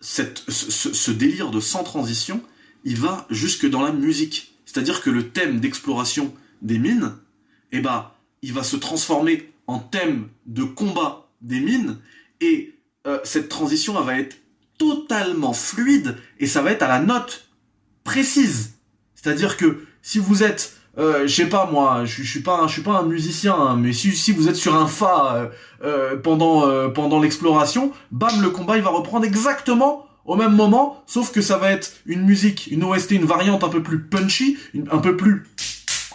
ce 0.00 1.10
délire 1.10 1.50
de 1.50 1.60
sans 1.60 1.84
transition, 1.84 2.42
il 2.84 2.96
va 2.96 3.26
jusque 3.30 3.68
dans 3.68 3.82
la 3.82 3.92
musique. 3.92 4.54
C'est-à-dire 4.64 5.02
que 5.02 5.10
le 5.10 5.30
thème 5.30 5.60
d'exploration 5.60 6.32
des 6.62 6.78
mines, 6.78 7.14
eh 7.72 7.80
ben, 7.80 8.10
il 8.42 8.52
va 8.52 8.62
se 8.62 8.76
transformer 8.76 9.52
en 9.66 9.78
thème 9.78 10.28
de 10.46 10.62
combat 10.62 11.28
des 11.40 11.60
mines, 11.60 11.98
et 12.40 12.74
euh, 13.06 13.18
cette 13.24 13.48
transition 13.48 14.00
va 14.00 14.18
être 14.18 14.36
totalement 14.78 15.52
fluide, 15.52 16.16
et 16.38 16.46
ça 16.46 16.62
va 16.62 16.72
être 16.72 16.82
à 16.82 16.88
la 16.88 17.00
note 17.00 17.48
précise. 18.04 18.75
C'est-à-dire 19.26 19.56
que 19.56 19.84
si 20.02 20.20
vous 20.20 20.44
êtes, 20.44 20.76
euh, 20.98 21.26
je 21.26 21.34
sais 21.34 21.48
pas 21.48 21.68
moi, 21.68 22.04
je, 22.04 22.22
suis 22.22 22.42
pas, 22.42 22.68
je 22.68 22.74
suis 22.74 22.82
pas 22.82 23.00
un 23.00 23.02
musicien, 23.02 23.54
hein, 23.54 23.76
mais 23.76 23.92
si, 23.92 24.30
vous 24.30 24.48
êtes 24.48 24.54
sur 24.54 24.76
un 24.76 24.86
fa 24.86 25.34
euh, 25.34 25.48
euh, 25.82 26.16
pendant 26.16 26.90
pendant 26.92 27.18
l'exploration, 27.18 27.90
bam, 28.12 28.40
le 28.40 28.50
combat 28.50 28.76
il 28.76 28.84
va 28.84 28.90
reprendre 28.90 29.26
exactement 29.26 30.06
au 30.26 30.36
même 30.36 30.54
moment, 30.54 31.02
sauf 31.06 31.32
que 31.32 31.40
ça 31.40 31.58
va 31.58 31.72
être 31.72 31.94
une 32.06 32.22
musique, 32.22 32.68
une 32.70 32.84
OST, 32.84 33.12
une 33.12 33.24
variante 33.24 33.64
un 33.64 33.68
peu 33.68 33.82
plus 33.82 34.00
punchy, 34.00 34.58
un 34.92 34.98
peu 34.98 35.16
plus 35.16 35.42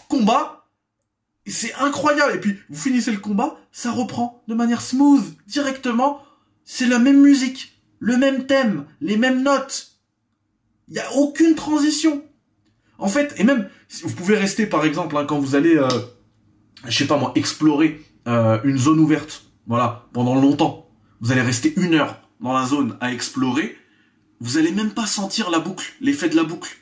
combat. 0.07 0.66
C'est 1.45 1.74
incroyable. 1.76 2.36
Et 2.36 2.39
puis, 2.39 2.55
vous 2.70 2.80
finissez 2.80 3.12
le 3.12 3.18
combat, 3.18 3.57
ça 3.74 3.91
reprend 3.91 4.41
de 4.47 4.53
manière 4.53 4.82
smooth, 4.82 5.24
directement. 5.47 6.22
C'est 6.64 6.88
la 6.88 6.99
même 6.99 7.20
musique, 7.20 7.78
le 7.99 8.16
même 8.16 8.45
thème, 8.45 8.86
les 9.01 9.18
mêmes 9.18 9.43
notes. 9.43 9.97
Il 10.88 10.93
n'y 10.93 10.99
a 10.99 11.12
aucune 11.14 11.55
transition. 11.55 12.24
En 13.02 13.10
fait, 13.10 13.34
et 13.38 13.43
même, 13.43 13.68
vous 14.04 14.14
pouvez 14.14 14.38
rester, 14.38 14.66
par 14.66 14.86
exemple, 14.86 15.18
hein, 15.18 15.26
quand 15.26 15.39
vous 15.39 15.56
allez, 15.56 15.76
euh, 15.76 15.89
je 16.88 16.97
sais 16.97 17.08
pas 17.08 17.18
moi, 17.18 17.34
explorer 17.36 17.99
euh, 18.28 18.60
une 18.64 18.78
zone 18.78 18.99
ouverte, 18.99 19.43
voilà, 19.68 20.08
pendant 20.14 20.36
longtemps. 20.36 20.89
Vous 21.20 21.32
allez 21.32 21.41
rester 21.41 21.74
une 21.78 21.95
heure 21.95 22.22
dans 22.39 22.54
la 22.54 22.66
zone 22.66 22.95
à 23.02 23.12
explorer 23.12 23.76
vous 24.41 24.58
allez 24.58 24.72
même 24.72 24.91
pas 24.91 25.06
sentir 25.06 25.52
la 25.52 25.60
boucle, 25.60 25.93
l'effet 26.02 26.28
de 26.28 26.36
la 26.36 26.43
boucle. 26.43 26.76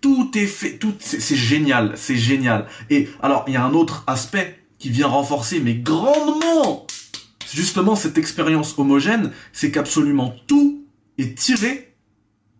Tout 0.00 0.32
est 0.34 0.46
fait, 0.46 0.76
tout, 0.76 0.94
c'est 0.98 1.36
génial, 1.36 1.92
c'est 1.96 2.16
génial. 2.16 2.66
Et 2.90 3.08
alors, 3.22 3.44
il 3.46 3.54
y 3.54 3.56
a 3.56 3.64
un 3.64 3.74
autre 3.74 4.02
aspect 4.06 4.58
qui 4.78 4.90
vient 4.90 5.06
renforcer, 5.06 5.60
mais 5.60 5.74
grandement, 5.74 6.86
justement 7.52 7.94
cette 7.94 8.18
expérience 8.18 8.76
homogène, 8.76 9.30
c'est 9.52 9.70
qu'absolument 9.70 10.34
tout 10.48 10.84
est 11.18 11.38
tiré 11.38 11.94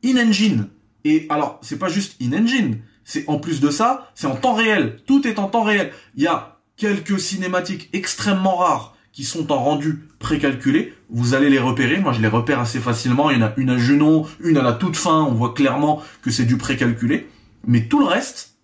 in-engine. 0.04 0.68
Et 1.04 1.26
alors, 1.28 1.58
c'est 1.62 1.78
pas 1.78 1.88
juste 1.88 2.16
in-engine, 2.20 2.78
c'est 3.04 3.28
en 3.28 3.38
plus 3.38 3.60
de 3.60 3.70
ça, 3.70 4.10
c'est 4.14 4.26
en 4.26 4.36
temps 4.36 4.54
réel. 4.54 5.00
Tout 5.06 5.26
est 5.26 5.38
en 5.38 5.48
temps 5.48 5.62
réel. 5.62 5.92
Il 6.16 6.22
y 6.22 6.26
a 6.26 6.60
quelques 6.76 7.18
cinématiques 7.18 7.88
extrêmement 7.92 8.56
rares 8.56 8.96
qui 9.12 9.24
sont 9.24 9.50
en 9.50 9.62
rendu 9.62 10.08
précalculé, 10.18 10.94
vous 11.08 11.34
allez 11.34 11.50
les 11.50 11.58
repérer. 11.58 11.98
Moi, 11.98 12.12
je 12.12 12.20
les 12.20 12.28
repère 12.28 12.60
assez 12.60 12.78
facilement. 12.78 13.30
Il 13.30 13.38
y 13.38 13.42
en 13.42 13.46
a 13.46 13.52
une 13.56 13.70
à 13.70 13.78
Junon, 13.78 14.26
une 14.38 14.56
à 14.56 14.62
la 14.62 14.72
toute 14.72 14.96
fin. 14.96 15.24
On 15.24 15.34
voit 15.34 15.54
clairement 15.54 16.02
que 16.22 16.30
c'est 16.30 16.44
du 16.44 16.56
précalculé. 16.56 17.28
Mais 17.66 17.86
tout 17.88 17.98
le 17.98 18.06
reste, 18.06 18.54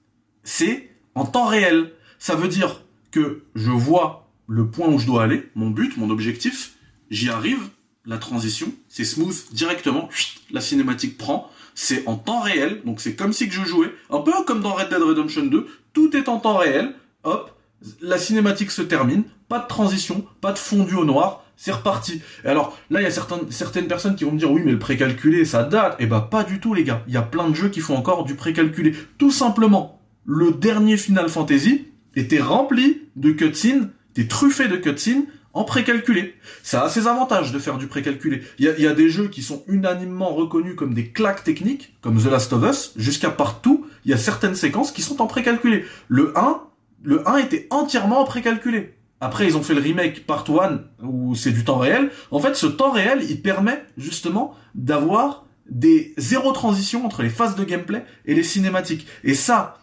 c'est 0.44 0.90
en 1.14 1.24
temps 1.24 1.46
réel. 1.46 1.92
Ça 2.18 2.36
veut 2.36 2.48
dire 2.48 2.82
que 3.10 3.42
je 3.54 3.70
vois 3.70 4.30
le 4.46 4.68
point 4.70 4.88
où 4.88 4.98
je 4.98 5.06
dois 5.06 5.24
aller, 5.24 5.50
mon 5.54 5.70
but, 5.70 5.96
mon 5.96 6.10
objectif. 6.10 6.74
J'y 7.10 7.28
arrive. 7.28 7.60
La 8.08 8.18
transition, 8.18 8.72
c'est 8.88 9.04
smooth 9.04 9.52
directement. 9.52 10.08
La 10.52 10.60
cinématique 10.60 11.18
prend. 11.18 11.50
C'est 11.76 12.08
en 12.08 12.16
temps 12.16 12.40
réel. 12.40 12.82
Donc 12.84 13.00
c'est 13.00 13.14
comme 13.14 13.32
si 13.32 13.48
que 13.48 13.54
je 13.54 13.64
jouais. 13.64 13.92
Un 14.10 14.18
peu 14.18 14.32
comme 14.44 14.60
dans 14.60 14.72
Red 14.72 14.88
Dead 14.88 15.00
Redemption 15.00 15.46
2. 15.46 15.68
Tout 15.92 16.16
est 16.16 16.28
en 16.28 16.40
temps 16.40 16.56
réel. 16.56 16.94
Hop. 17.22 17.52
La 18.00 18.18
cinématique 18.18 18.72
se 18.72 18.82
termine 18.82 19.22
pas 19.48 19.60
de 19.60 19.66
transition, 19.66 20.24
pas 20.40 20.52
de 20.52 20.58
fondu 20.58 20.94
au 20.94 21.04
noir, 21.04 21.44
c'est 21.56 21.72
reparti. 21.72 22.20
Et 22.44 22.48
alors, 22.48 22.76
là, 22.90 23.00
il 23.00 23.04
y 23.04 23.06
a 23.06 23.10
certaines, 23.10 23.50
certaines 23.50 23.86
personnes 23.86 24.16
qui 24.16 24.24
vont 24.24 24.32
me 24.32 24.38
dire, 24.38 24.50
oui, 24.50 24.62
mais 24.64 24.72
le 24.72 24.78
précalculé, 24.78 25.44
ça 25.44 25.62
date. 25.62 25.96
Eh 25.98 26.06
bah, 26.06 26.26
pas 26.30 26.44
du 26.44 26.60
tout, 26.60 26.74
les 26.74 26.84
gars. 26.84 27.02
Il 27.06 27.14
y 27.14 27.16
a 27.16 27.22
plein 27.22 27.48
de 27.48 27.54
jeux 27.54 27.68
qui 27.68 27.80
font 27.80 27.96
encore 27.96 28.24
du 28.24 28.34
précalculé. 28.34 28.94
Tout 29.18 29.30
simplement, 29.30 30.00
le 30.24 30.52
dernier 30.52 30.96
Final 30.96 31.28
Fantasy 31.28 31.86
était 32.14 32.40
rempli 32.40 33.02
de 33.14 33.30
cutscenes, 33.30 33.90
des 34.14 34.26
truffés 34.26 34.68
de 34.68 34.76
cutscenes, 34.76 35.26
en 35.56 35.64
précalculé. 35.64 36.34
Ça 36.62 36.84
a 36.84 36.88
ses 36.90 37.06
avantages 37.06 37.50
de 37.50 37.58
faire 37.58 37.78
du 37.78 37.86
précalculé. 37.86 38.42
Il 38.58 38.66
y 38.66 38.86
a, 38.86 38.92
des 38.92 39.08
jeux 39.08 39.28
qui 39.28 39.42
sont 39.42 39.64
unanimement 39.68 40.34
reconnus 40.34 40.76
comme 40.76 40.92
des 40.92 41.08
claques 41.08 41.44
techniques, 41.44 41.96
comme 42.02 42.22
The 42.22 42.26
Last 42.26 42.52
of 42.52 42.62
Us, 42.62 42.92
jusqu'à 42.96 43.30
partout, 43.30 43.86
il 44.04 44.10
y 44.10 44.14
a 44.14 44.18
certaines 44.18 44.54
séquences 44.54 44.92
qui 44.92 45.00
sont 45.00 45.22
en 45.22 45.26
précalculé. 45.26 45.86
Le 46.08 46.36
1, 46.38 46.60
le 47.02 47.26
1 47.26 47.38
était 47.38 47.66
entièrement 47.70 48.20
en 48.20 48.24
précalculé. 48.24 48.94
Après, 49.22 49.46
ils 49.46 49.56
ont 49.56 49.62
fait 49.62 49.72
le 49.72 49.80
remake 49.80 50.26
Part 50.26 50.44
1 50.46 50.80
où 51.02 51.34
c'est 51.34 51.52
du 51.52 51.64
temps 51.64 51.78
réel. 51.78 52.10
En 52.30 52.38
fait, 52.38 52.54
ce 52.54 52.66
temps 52.66 52.90
réel, 52.90 53.24
il 53.26 53.40
permet 53.40 53.82
justement 53.96 54.54
d'avoir 54.74 55.46
des 55.70 56.12
zéro 56.18 56.52
transition 56.52 57.06
entre 57.06 57.22
les 57.22 57.30
phases 57.30 57.56
de 57.56 57.64
gameplay 57.64 58.04
et 58.26 58.34
les 58.34 58.42
cinématiques. 58.42 59.06
Et 59.24 59.34
ça, 59.34 59.78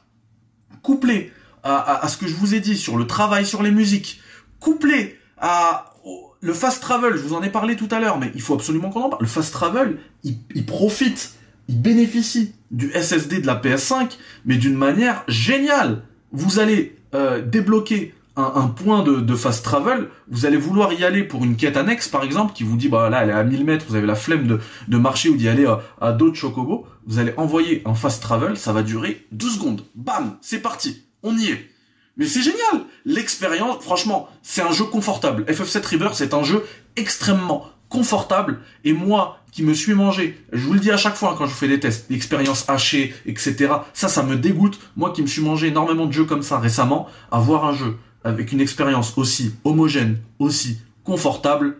couplé 0.83 1.31
à, 1.63 2.07
ce 2.07 2.17
que 2.17 2.27
je 2.27 2.35
vous 2.35 2.53
ai 2.53 2.59
dit 2.59 2.77
sur 2.77 2.95
le 2.95 3.07
travail 3.07 3.45
sur 3.45 3.63
les 3.63 3.71
musiques, 3.71 4.21
couplé 4.59 5.17
à 5.37 5.93
le 6.41 6.53
fast 6.53 6.81
travel, 6.81 7.15
je 7.15 7.21
vous 7.21 7.33
en 7.33 7.41
ai 7.41 7.49
parlé 7.49 7.75
tout 7.75 7.87
à 7.89 7.99
l'heure, 7.99 8.19
mais 8.19 8.31
il 8.35 8.41
faut 8.41 8.53
absolument 8.53 8.89
qu'on 8.89 9.03
en 9.03 9.09
parle. 9.09 9.21
Le 9.21 9.27
fast 9.27 9.53
travel, 9.53 9.97
il, 10.23 10.65
profite, 10.65 11.35
il 11.69 11.81
bénéficie 11.81 12.53
du 12.69 12.91
SSD 12.91 13.39
de 13.39 13.47
la 13.47 13.55
PS5, 13.55 14.17
mais 14.45 14.57
d'une 14.57 14.75
manière 14.75 15.23
géniale. 15.29 16.03
Vous 16.33 16.59
allez 16.59 16.97
euh, 17.15 17.41
débloquer 17.41 18.13
un, 18.35 18.67
point 18.67 19.03
de, 19.03 19.35
fast 19.35 19.63
travel, 19.63 20.09
vous 20.27 20.45
allez 20.45 20.57
vouloir 20.57 20.91
y 20.91 21.05
aller 21.05 21.23
pour 21.23 21.43
une 21.43 21.55
quête 21.55 21.77
annexe, 21.77 22.09
par 22.09 22.23
exemple, 22.23 22.53
qui 22.53 22.63
vous 22.63 22.75
dit, 22.75 22.89
bah 22.89 23.09
là, 23.09 23.23
elle 23.23 23.29
est 23.29 23.33
à 23.33 23.43
1000 23.43 23.63
mètres, 23.63 23.85
vous 23.87 23.95
avez 23.95 24.07
la 24.07 24.15
flemme 24.15 24.59
de, 24.87 24.97
marcher 24.97 25.29
ou 25.29 25.35
d'y 25.35 25.47
aller 25.47 25.67
à, 26.01 26.11
d'autres 26.11 26.35
chocobos, 26.35 26.85
vous 27.05 27.19
allez 27.19 27.33
envoyer 27.37 27.83
un 27.85 27.93
fast 27.93 28.21
travel, 28.23 28.57
ça 28.57 28.73
va 28.73 28.81
durer 28.81 29.25
12 29.31 29.55
secondes. 29.55 29.85
Bam, 29.95 30.37
c'est 30.41 30.61
parti, 30.61 31.03
on 31.21 31.37
y 31.37 31.49
est. 31.49 31.69
Mais 32.17 32.25
c'est 32.25 32.41
génial 32.41 32.85
L'expérience, 33.05 33.83
franchement, 33.83 34.29
c'est 34.41 34.61
un 34.61 34.71
jeu 34.71 34.85
confortable. 34.85 35.43
FF7 35.43 35.85
Rebirth, 35.85 36.15
c'est 36.15 36.33
un 36.33 36.43
jeu 36.43 36.63
extrêmement 36.95 37.69
confortable. 37.89 38.59
Et 38.83 38.93
moi, 38.93 39.39
qui 39.53 39.63
me 39.63 39.73
suis 39.73 39.93
mangé, 39.93 40.37
je 40.51 40.65
vous 40.65 40.73
le 40.73 40.79
dis 40.79 40.91
à 40.91 40.97
chaque 40.97 41.15
fois 41.15 41.31
hein, 41.31 41.35
quand 41.37 41.45
je 41.45 41.53
fais 41.53 41.67
des 41.67 41.79
tests, 41.79 42.09
l'expérience 42.09 42.67
hachée, 42.67 43.13
etc. 43.25 43.71
Ça, 43.93 44.07
ça 44.07 44.23
me 44.23 44.35
dégoûte. 44.35 44.79
Moi 44.97 45.11
qui 45.11 45.21
me 45.21 45.27
suis 45.27 45.41
mangé 45.41 45.67
énormément 45.67 46.07
de 46.07 46.11
jeux 46.11 46.25
comme 46.25 46.41
ça 46.41 46.59
récemment, 46.59 47.07
avoir 47.31 47.65
un 47.65 47.75
jeu 47.75 47.97
avec 48.23 48.51
une 48.51 48.61
expérience 48.61 49.17
aussi 49.17 49.53
homogène, 49.63 50.17
aussi 50.39 50.79
confortable, 51.03 51.77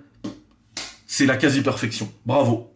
c'est 1.08 1.26
la 1.26 1.36
quasi-perfection. 1.36 2.12
Bravo. 2.26 2.72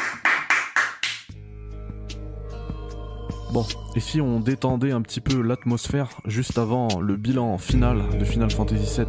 Et 3.96 4.00
si 4.00 4.22
on 4.22 4.40
détendait 4.40 4.92
un 4.92 5.02
petit 5.02 5.22
peu 5.22 5.42
l'atmosphère 5.42 6.10
juste 6.26 6.58
avant 6.58 6.88
le 7.00 7.16
bilan 7.16 7.58
final 7.58 8.02
de 8.20 8.26
Final 8.26 8.52
Fantasy 8.52 9.00
VII 9.00 9.08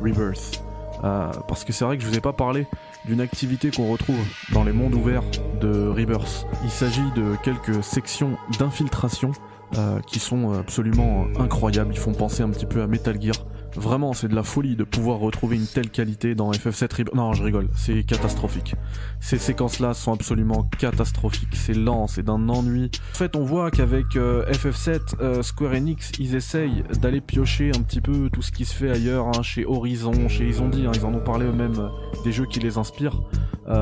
Rebirth 0.00 0.62
euh, 1.04 1.30
Parce 1.48 1.64
que 1.64 1.72
c'est 1.72 1.84
vrai 1.84 1.96
que 1.96 2.02
je 2.02 2.08
vous 2.08 2.16
ai 2.16 2.20
pas 2.20 2.32
parlé 2.32 2.66
d'une 3.06 3.20
activité 3.20 3.70
qu'on 3.70 3.90
retrouve 3.90 4.18
dans 4.52 4.64
les 4.64 4.72
mondes 4.72 4.94
ouverts 4.94 5.24
de 5.60 5.88
Rebirth. 5.88 6.46
Il 6.64 6.70
s'agit 6.70 7.10
de 7.16 7.36
quelques 7.42 7.82
sections 7.82 8.36
d'infiltration 8.58 9.32
euh, 9.76 10.00
qui 10.06 10.18
sont 10.18 10.52
absolument 10.52 11.26
incroyables. 11.38 11.92
Ils 11.92 11.98
font 11.98 12.12
penser 12.12 12.42
un 12.42 12.50
petit 12.50 12.66
peu 12.66 12.82
à 12.82 12.86
Metal 12.86 13.20
Gear. 13.20 13.36
Vraiment, 13.76 14.12
c'est 14.14 14.28
de 14.28 14.34
la 14.34 14.42
folie 14.42 14.74
de 14.74 14.84
pouvoir 14.84 15.18
retrouver 15.18 15.56
une 15.56 15.66
telle 15.66 15.90
qualité 15.90 16.34
dans 16.34 16.50
FF7 16.50 16.92
Rebirth. 16.92 17.14
Non, 17.14 17.32
je 17.34 17.42
rigole, 17.42 17.68
c'est 17.76 18.02
catastrophique. 18.02 18.74
Ces 19.20 19.38
séquences-là 19.38 19.94
sont 19.94 20.12
absolument 20.12 20.68
catastrophiques. 20.78 21.54
C'est 21.54 21.74
lent, 21.74 22.06
c'est 22.08 22.24
d'un 22.24 22.48
ennui. 22.48 22.90
En 23.14 23.16
fait, 23.16 23.36
on 23.36 23.44
voit 23.44 23.70
qu'avec 23.70 24.16
euh, 24.16 24.44
FF7, 24.50 25.20
euh, 25.20 25.42
Square 25.42 25.72
Enix, 25.72 26.10
ils 26.18 26.34
essayent 26.34 26.82
d'aller 27.00 27.20
piocher 27.20 27.70
un 27.74 27.82
petit 27.82 28.00
peu 28.00 28.28
tout 28.30 28.42
ce 28.42 28.50
qui 28.50 28.64
se 28.64 28.74
fait 28.74 28.90
ailleurs, 28.90 29.28
hein, 29.28 29.42
chez 29.42 29.64
Horizon, 29.64 30.28
chez 30.28 30.48
ils 30.48 30.60
ont 30.62 30.68
dit, 30.68 30.86
hein, 30.86 30.92
ils 30.94 31.04
en 31.04 31.14
ont 31.14 31.20
parlé 31.20 31.46
eux-mêmes 31.46 31.78
euh, 31.78 32.22
des 32.24 32.32
jeux 32.32 32.46
qui 32.46 32.58
les 32.58 32.76
inspirent. 32.78 33.22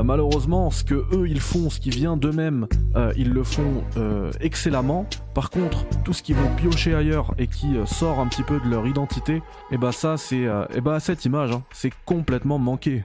malheureusement, 0.04 0.70
ce 0.70 0.84
que 0.84 1.06
eux 1.14 1.26
ils 1.28 1.40
font, 1.40 1.70
ce 1.70 1.80
qui 1.80 1.88
vient 1.88 2.18
d'eux-mêmes, 2.18 2.66
ils 3.16 3.30
le 3.30 3.42
font 3.42 3.84
excellemment. 4.40 5.06
Par 5.38 5.50
contre, 5.50 5.86
tout 6.02 6.12
ce 6.12 6.20
qu'ils 6.20 6.34
vont 6.34 6.52
piocher 6.56 6.96
ailleurs 6.96 7.32
et 7.38 7.46
qui 7.46 7.76
sort 7.86 8.18
un 8.18 8.26
petit 8.26 8.42
peu 8.42 8.58
de 8.58 8.68
leur 8.68 8.88
identité, 8.88 9.40
et 9.70 9.78
bah 9.78 9.92
ça 9.92 10.16
c'est, 10.16 10.48
et 10.74 10.80
bah 10.80 10.98
cette 10.98 11.24
image, 11.26 11.52
hein, 11.52 11.62
c'est 11.70 11.92
complètement 12.04 12.58
manqué. 12.58 13.04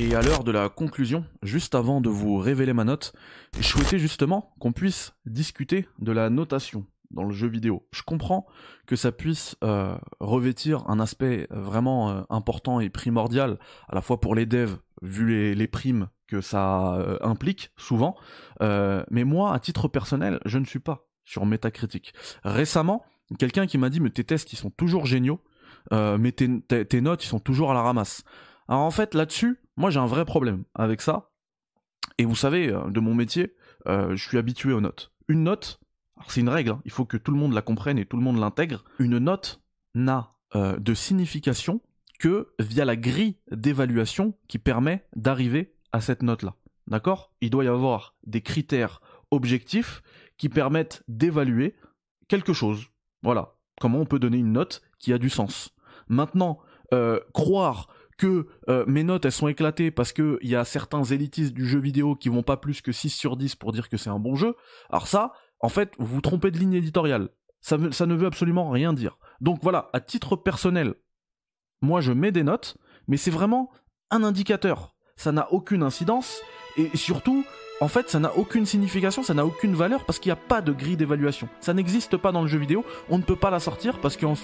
Et 0.00 0.16
à 0.16 0.20
l'heure 0.20 0.42
de 0.42 0.50
la 0.50 0.68
conclusion, 0.68 1.24
juste 1.44 1.76
avant 1.76 2.00
de 2.00 2.08
vous 2.08 2.38
révéler 2.38 2.72
ma 2.72 2.82
note, 2.82 3.12
je 3.56 3.62
souhaitais 3.62 4.00
justement 4.00 4.52
qu'on 4.58 4.72
puisse 4.72 5.12
discuter 5.26 5.86
de 6.00 6.10
la 6.10 6.28
notation 6.28 6.86
dans 7.12 7.22
le 7.22 7.32
jeu 7.32 7.46
vidéo. 7.46 7.86
Je 7.92 8.02
comprends 8.02 8.44
que 8.88 8.96
ça 8.96 9.12
puisse 9.12 9.54
euh, 9.62 9.96
revêtir 10.18 10.82
un 10.88 10.98
aspect 10.98 11.46
vraiment 11.50 12.10
euh, 12.10 12.22
important 12.30 12.80
et 12.80 12.90
primordial, 12.90 13.60
à 13.88 13.94
la 13.94 14.00
fois 14.00 14.20
pour 14.20 14.34
les 14.34 14.44
devs, 14.44 14.78
vu 15.02 15.54
les, 15.54 15.68
primes 15.68 16.08
que 16.26 16.40
ça 16.40 16.96
euh, 16.96 17.16
implique 17.20 17.70
souvent, 17.76 18.16
mais 18.60 19.22
moi, 19.22 19.54
à 19.54 19.60
titre 19.60 19.86
personnel, 19.86 20.40
je 20.44 20.58
ne 20.58 20.64
suis 20.64 20.80
pas 20.80 21.07
sur 21.28 21.46
Metacritic. 21.46 22.14
Récemment, 22.42 23.04
quelqu'un 23.38 23.66
qui 23.66 23.78
m'a 23.78 23.90
dit, 23.90 24.00
mais 24.00 24.10
tes 24.10 24.24
tests, 24.24 24.52
ils 24.52 24.56
sont 24.56 24.70
toujours 24.70 25.06
géniaux, 25.06 25.40
mais 25.92 26.32
tes 26.32 27.00
notes, 27.00 27.24
ils 27.24 27.28
sont 27.28 27.40
toujours 27.40 27.70
à 27.70 27.74
la 27.74 27.82
ramasse. 27.82 28.24
Alors 28.68 28.82
en 28.82 28.90
fait, 28.90 29.14
là-dessus, 29.14 29.60
moi, 29.76 29.90
j'ai 29.90 30.00
un 30.00 30.06
vrai 30.06 30.24
problème 30.24 30.64
avec 30.74 31.00
ça. 31.00 31.30
Et 32.18 32.24
vous 32.24 32.36
savez, 32.36 32.68
euh, 32.68 32.90
de 32.90 33.00
mon 33.00 33.14
métier, 33.14 33.54
euh, 33.86 34.14
je 34.14 34.28
suis 34.28 34.38
habitué 34.38 34.72
aux 34.72 34.80
notes. 34.80 35.12
Une 35.28 35.44
note, 35.44 35.80
c'est 36.28 36.40
une 36.40 36.48
règle, 36.48 36.72
hein, 36.72 36.82
il 36.84 36.90
faut 36.90 37.04
que 37.04 37.16
tout 37.16 37.30
le 37.30 37.38
monde 37.38 37.52
la 37.52 37.62
comprenne 37.62 37.98
et 37.98 38.04
tout 38.04 38.16
le 38.16 38.22
monde 38.22 38.38
l'intègre. 38.38 38.84
Une 38.98 39.18
note 39.18 39.62
n'a 39.94 40.34
euh, 40.54 40.76
de 40.78 40.94
signification 40.94 41.80
que 42.18 42.52
via 42.58 42.84
la 42.84 42.96
grille 42.96 43.36
d'évaluation 43.52 44.36
qui 44.48 44.58
permet 44.58 45.06
d'arriver 45.14 45.76
à 45.92 46.00
cette 46.00 46.22
note-là. 46.22 46.56
D'accord? 46.88 47.32
Il 47.40 47.50
doit 47.50 47.64
y 47.64 47.68
avoir 47.68 48.16
des 48.26 48.40
critères 48.40 49.00
objectifs 49.30 50.02
qui 50.38 50.48
permettent 50.48 51.02
d'évaluer 51.08 51.76
quelque 52.28 52.52
chose. 52.52 52.86
Voilà. 53.22 53.54
Comment 53.80 53.98
on 53.98 54.06
peut 54.06 54.18
donner 54.18 54.38
une 54.38 54.52
note 54.52 54.82
qui 54.98 55.12
a 55.12 55.18
du 55.18 55.30
sens. 55.30 55.74
Maintenant, 56.08 56.58
croire 57.34 57.88
que 58.18 58.48
euh, 58.68 58.84
mes 58.86 59.04
notes 59.04 59.24
elles 59.24 59.32
sont 59.32 59.48
éclatées 59.48 59.90
parce 59.90 60.12
que 60.12 60.38
il 60.42 60.50
y 60.50 60.56
a 60.56 60.64
certains 60.64 61.04
élitistes 61.04 61.54
du 61.54 61.66
jeu 61.66 61.78
vidéo 61.78 62.16
qui 62.16 62.28
vont 62.28 62.42
pas 62.42 62.56
plus 62.56 62.82
que 62.82 62.92
6 62.92 63.10
sur 63.10 63.36
10 63.36 63.54
pour 63.54 63.72
dire 63.72 63.88
que 63.88 63.96
c'est 63.96 64.10
un 64.10 64.18
bon 64.18 64.34
jeu. 64.34 64.56
Alors 64.90 65.06
ça, 65.06 65.32
en 65.60 65.68
fait, 65.68 65.94
vous 65.98 66.16
vous 66.16 66.20
trompez 66.20 66.50
de 66.50 66.58
ligne 66.58 66.74
éditoriale. 66.74 67.30
Ça 67.60 67.76
ne 67.76 68.14
veut 68.14 68.26
absolument 68.26 68.70
rien 68.70 68.92
dire. 68.92 69.18
Donc 69.40 69.60
voilà, 69.62 69.88
à 69.92 70.00
titre 70.00 70.36
personnel, 70.36 70.94
moi 71.80 72.00
je 72.00 72.12
mets 72.12 72.32
des 72.32 72.42
notes, 72.42 72.76
mais 73.06 73.16
c'est 73.16 73.30
vraiment 73.30 73.70
un 74.10 74.24
indicateur. 74.24 74.94
Ça 75.16 75.32
n'a 75.32 75.52
aucune 75.52 75.82
incidence 75.82 76.40
et 76.76 76.96
surtout, 76.96 77.44
en 77.80 77.88
fait, 77.88 78.10
ça 78.10 78.18
n'a 78.18 78.36
aucune 78.36 78.66
signification, 78.66 79.22
ça 79.22 79.34
n'a 79.34 79.46
aucune 79.46 79.74
valeur 79.74 80.04
parce 80.04 80.18
qu'il 80.18 80.30
n'y 80.30 80.38
a 80.38 80.42
pas 80.48 80.60
de 80.60 80.72
grille 80.72 80.96
d'évaluation. 80.96 81.48
Ça 81.60 81.74
n'existe 81.74 82.16
pas 82.16 82.32
dans 82.32 82.42
le 82.42 82.48
jeu 82.48 82.58
vidéo, 82.58 82.84
on 83.08 83.18
ne 83.18 83.22
peut 83.22 83.36
pas 83.36 83.50
la 83.50 83.60
sortir 83.60 83.98
parce 83.98 84.16
qu'une 84.16 84.36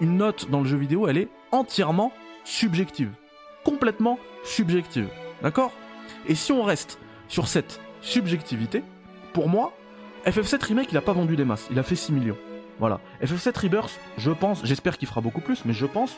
note 0.00 0.48
dans 0.50 0.60
le 0.60 0.66
jeu 0.66 0.76
vidéo, 0.76 1.08
elle 1.08 1.18
est 1.18 1.28
entièrement 1.50 2.12
subjective. 2.44 3.10
Complètement 3.64 4.18
subjective. 4.44 5.08
D'accord? 5.42 5.72
Et 6.26 6.34
si 6.34 6.52
on 6.52 6.62
reste 6.62 6.98
sur 7.28 7.48
cette 7.48 7.80
subjectivité, 8.00 8.82
pour 9.32 9.48
moi, 9.48 9.72
FF7 10.24 10.64
Remake, 10.64 10.92
il 10.92 10.96
a 10.96 11.02
pas 11.02 11.12
vendu 11.12 11.36
des 11.36 11.44
masses. 11.44 11.66
Il 11.70 11.78
a 11.78 11.82
fait 11.82 11.96
6 11.96 12.12
millions. 12.12 12.36
Voilà. 12.78 13.00
FF7 13.22 13.58
Rebirth, 13.60 13.98
je 14.18 14.30
pense, 14.30 14.64
j'espère 14.64 14.98
qu'il 14.98 15.08
fera 15.08 15.20
beaucoup 15.20 15.40
plus, 15.40 15.64
mais 15.64 15.72
je 15.72 15.86
pense 15.86 16.16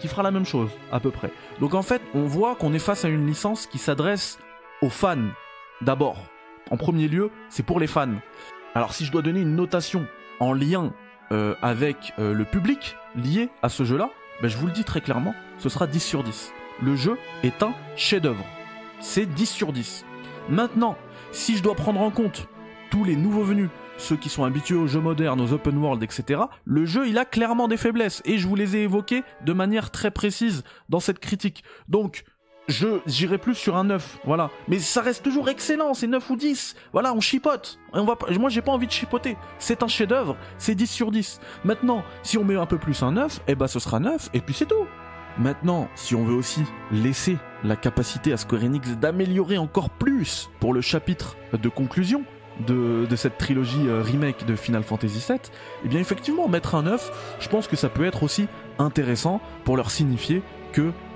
qu'il 0.00 0.10
fera 0.10 0.22
la 0.22 0.30
même 0.30 0.44
chose, 0.44 0.68
à 0.92 1.00
peu 1.00 1.10
près. 1.10 1.30
Donc 1.58 1.72
en 1.72 1.82
fait, 1.82 2.02
on 2.14 2.26
voit 2.26 2.54
qu'on 2.54 2.74
est 2.74 2.78
face 2.78 3.06
à 3.06 3.08
une 3.08 3.26
licence 3.26 3.66
qui 3.66 3.78
s'adresse 3.78 4.38
aux 4.82 4.90
fans, 4.90 5.16
d'abord. 5.80 6.26
En 6.70 6.76
premier 6.76 7.08
lieu, 7.08 7.30
c'est 7.48 7.64
pour 7.64 7.80
les 7.80 7.86
fans. 7.86 8.14
Alors 8.74 8.92
si 8.92 9.04
je 9.04 9.12
dois 9.12 9.22
donner 9.22 9.40
une 9.40 9.54
notation 9.56 10.06
en 10.40 10.52
lien 10.52 10.92
euh, 11.32 11.54
avec 11.62 12.12
euh, 12.18 12.34
le 12.34 12.44
public 12.44 12.96
lié 13.16 13.48
à 13.62 13.68
ce 13.68 13.84
jeu-là, 13.84 14.10
ben, 14.42 14.48
je 14.48 14.56
vous 14.56 14.66
le 14.66 14.72
dis 14.72 14.84
très 14.84 15.00
clairement, 15.00 15.34
ce 15.58 15.68
sera 15.68 15.86
10 15.86 16.00
sur 16.00 16.22
10. 16.22 16.52
Le 16.82 16.94
jeu 16.94 17.16
est 17.42 17.62
un 17.62 17.72
chef-d'œuvre. 17.96 18.44
C'est 19.00 19.26
10 19.26 19.46
sur 19.46 19.72
10. 19.72 20.04
Maintenant, 20.48 20.96
si 21.32 21.56
je 21.56 21.62
dois 21.62 21.74
prendre 21.74 22.00
en 22.00 22.10
compte 22.10 22.48
tous 22.90 23.04
les 23.04 23.16
nouveaux 23.16 23.42
venus, 23.42 23.70
ceux 23.98 24.16
qui 24.16 24.28
sont 24.28 24.44
habitués 24.44 24.76
aux 24.76 24.86
jeux 24.86 25.00
modernes, 25.00 25.40
aux 25.40 25.52
open 25.52 25.78
world, 25.78 26.02
etc., 26.02 26.42
le 26.64 26.84
jeu, 26.84 27.08
il 27.08 27.18
a 27.18 27.24
clairement 27.24 27.68
des 27.68 27.76
faiblesses, 27.76 28.22
et 28.24 28.38
je 28.38 28.46
vous 28.46 28.54
les 28.54 28.76
ai 28.76 28.82
évoquées 28.82 29.22
de 29.44 29.52
manière 29.52 29.90
très 29.90 30.10
précise 30.10 30.64
dans 30.88 31.00
cette 31.00 31.18
critique. 31.18 31.64
Donc, 31.88 32.24
je 32.68 33.00
j'irai 33.06 33.38
plus 33.38 33.54
sur 33.54 33.76
un 33.76 33.84
9, 33.84 34.18
voilà. 34.24 34.50
Mais 34.68 34.78
ça 34.78 35.00
reste 35.00 35.22
toujours 35.22 35.48
excellent, 35.48 35.94
c'est 35.94 36.06
9 36.06 36.30
ou 36.30 36.36
10. 36.36 36.76
Voilà, 36.92 37.14
on 37.14 37.20
chipote. 37.20 37.78
on 37.92 38.04
va 38.04 38.16
moi 38.38 38.50
j'ai 38.50 38.62
pas 38.62 38.72
envie 38.72 38.86
de 38.86 38.92
chipoter. 38.92 39.36
C'est 39.58 39.82
un 39.82 39.88
chef-d'œuvre, 39.88 40.36
c'est 40.58 40.74
10 40.74 40.86
sur 40.86 41.10
10. 41.10 41.40
Maintenant, 41.64 42.04
si 42.22 42.38
on 42.38 42.44
met 42.44 42.56
un 42.56 42.66
peu 42.66 42.78
plus 42.78 43.02
un 43.02 43.12
9, 43.12 43.40
eh 43.48 43.54
ben 43.54 43.66
ce 43.66 43.78
sera 43.78 44.00
9 44.00 44.30
et 44.34 44.40
puis 44.40 44.54
c'est 44.54 44.66
tout. 44.66 44.86
Maintenant, 45.38 45.88
si 45.94 46.14
on 46.14 46.24
veut 46.24 46.34
aussi 46.34 46.62
laisser 46.90 47.36
la 47.62 47.76
capacité 47.76 48.32
à 48.32 48.38
Square 48.38 48.64
Enix 48.64 48.96
d'améliorer 48.96 49.58
encore 49.58 49.90
plus 49.90 50.48
pour 50.60 50.72
le 50.72 50.80
chapitre 50.80 51.36
de 51.52 51.68
conclusion 51.68 52.24
de, 52.66 53.06
de 53.08 53.16
cette 53.16 53.36
trilogie 53.36 53.86
euh, 53.86 54.00
remake 54.02 54.46
de 54.46 54.56
Final 54.56 54.82
Fantasy 54.82 55.22
VII, 55.28 55.38
eh 55.84 55.88
bien 55.88 56.00
effectivement, 56.00 56.48
mettre 56.48 56.74
un 56.74 56.84
9, 56.84 57.36
je 57.38 57.48
pense 57.50 57.68
que 57.68 57.76
ça 57.76 57.90
peut 57.90 58.06
être 58.06 58.22
aussi 58.22 58.48
intéressant 58.78 59.42
pour 59.64 59.76
leur 59.76 59.90
signifier 59.90 60.42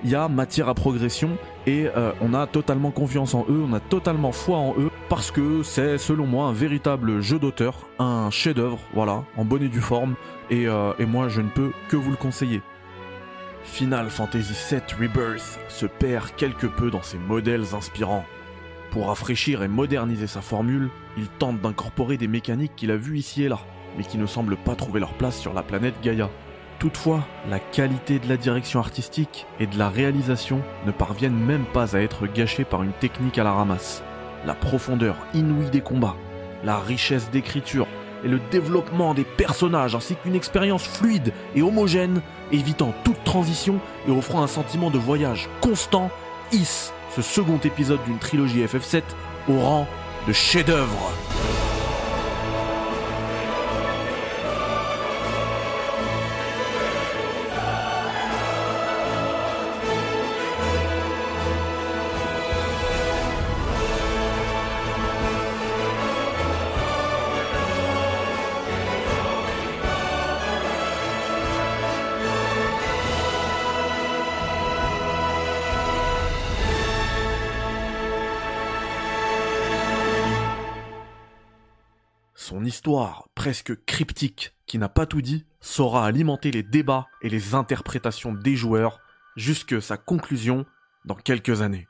qu'il 0.00 0.10
y 0.10 0.14
a 0.14 0.28
matière 0.28 0.68
à 0.68 0.74
progression 0.74 1.30
et 1.66 1.86
euh, 1.96 2.12
on 2.20 2.34
a 2.34 2.46
totalement 2.46 2.90
confiance 2.90 3.34
en 3.34 3.44
eux, 3.48 3.62
on 3.68 3.72
a 3.72 3.80
totalement 3.80 4.32
foi 4.32 4.58
en 4.58 4.74
eux 4.78 4.90
parce 5.08 5.30
que 5.30 5.62
c'est 5.62 5.98
selon 5.98 6.26
moi 6.26 6.46
un 6.46 6.52
véritable 6.52 7.20
jeu 7.20 7.38
d'auteur, 7.38 7.88
un 7.98 8.30
chef-d'œuvre, 8.30 8.78
voilà, 8.94 9.24
en 9.36 9.44
bonne 9.44 9.62
et 9.62 9.68
due 9.68 9.80
forme 9.80 10.14
et, 10.50 10.66
euh, 10.66 10.92
et 10.98 11.06
moi 11.06 11.28
je 11.28 11.40
ne 11.40 11.48
peux 11.48 11.72
que 11.88 11.96
vous 11.96 12.10
le 12.10 12.16
conseiller. 12.16 12.62
Final 13.64 14.10
Fantasy 14.10 14.54
VII 14.70 14.80
Rebirth 15.00 15.60
se 15.68 15.86
perd 15.86 16.34
quelque 16.36 16.66
peu 16.66 16.90
dans 16.90 17.02
ses 17.02 17.18
modèles 17.18 17.74
inspirants. 17.74 18.24
Pour 18.90 19.06
rafraîchir 19.06 19.62
et 19.62 19.68
moderniser 19.68 20.26
sa 20.26 20.40
formule, 20.40 20.88
il 21.16 21.28
tente 21.28 21.60
d'incorporer 21.60 22.16
des 22.16 22.26
mécaniques 22.26 22.74
qu'il 22.74 22.90
a 22.90 22.96
vues 22.96 23.18
ici 23.18 23.44
et 23.44 23.48
là, 23.48 23.60
mais 23.96 24.04
qui 24.04 24.18
ne 24.18 24.26
semblent 24.26 24.56
pas 24.56 24.74
trouver 24.74 24.98
leur 24.98 25.12
place 25.12 25.38
sur 25.38 25.54
la 25.54 25.62
planète 25.62 25.94
Gaïa. 26.02 26.28
Toutefois, 26.80 27.26
la 27.50 27.58
qualité 27.58 28.18
de 28.18 28.26
la 28.26 28.38
direction 28.38 28.80
artistique 28.80 29.46
et 29.60 29.66
de 29.66 29.76
la 29.78 29.90
réalisation 29.90 30.62
ne 30.86 30.92
parviennent 30.92 31.38
même 31.38 31.66
pas 31.66 31.94
à 31.94 32.00
être 32.00 32.26
gâchées 32.26 32.64
par 32.64 32.82
une 32.82 32.94
technique 32.94 33.36
à 33.36 33.44
la 33.44 33.52
ramasse. 33.52 34.02
La 34.46 34.54
profondeur 34.54 35.14
inouïe 35.34 35.68
des 35.68 35.82
combats, 35.82 36.16
la 36.64 36.78
richesse 36.78 37.30
d'écriture 37.30 37.86
et 38.24 38.28
le 38.28 38.40
développement 38.50 39.12
des 39.12 39.24
personnages 39.24 39.94
ainsi 39.94 40.16
qu'une 40.16 40.34
expérience 40.34 40.84
fluide 40.84 41.34
et 41.54 41.60
homogène, 41.60 42.22
évitant 42.50 42.94
toute 43.04 43.22
transition 43.24 43.78
et 44.08 44.10
offrant 44.10 44.42
un 44.42 44.46
sentiment 44.46 44.90
de 44.90 44.98
voyage 44.98 45.50
constant, 45.60 46.10
hisse 46.50 46.94
ce 47.14 47.20
second 47.20 47.58
épisode 47.58 48.02
d'une 48.06 48.18
trilogie 48.18 48.64
FF7 48.64 49.02
au 49.50 49.58
rang 49.58 49.86
de 50.26 50.32
chef-d'œuvre. 50.32 51.12
Presque 83.34 83.84
cryptique 83.84 84.52
qui 84.66 84.78
n'a 84.78 84.88
pas 84.88 85.06
tout 85.06 85.22
dit 85.22 85.44
saura 85.60 86.06
alimenter 86.06 86.50
les 86.50 86.62
débats 86.62 87.06
et 87.22 87.28
les 87.28 87.54
interprétations 87.54 88.32
des 88.32 88.56
joueurs 88.56 89.00
jusque 89.36 89.80
sa 89.82 89.96
conclusion 89.96 90.64
dans 91.04 91.14
quelques 91.14 91.62
années. 91.62 91.86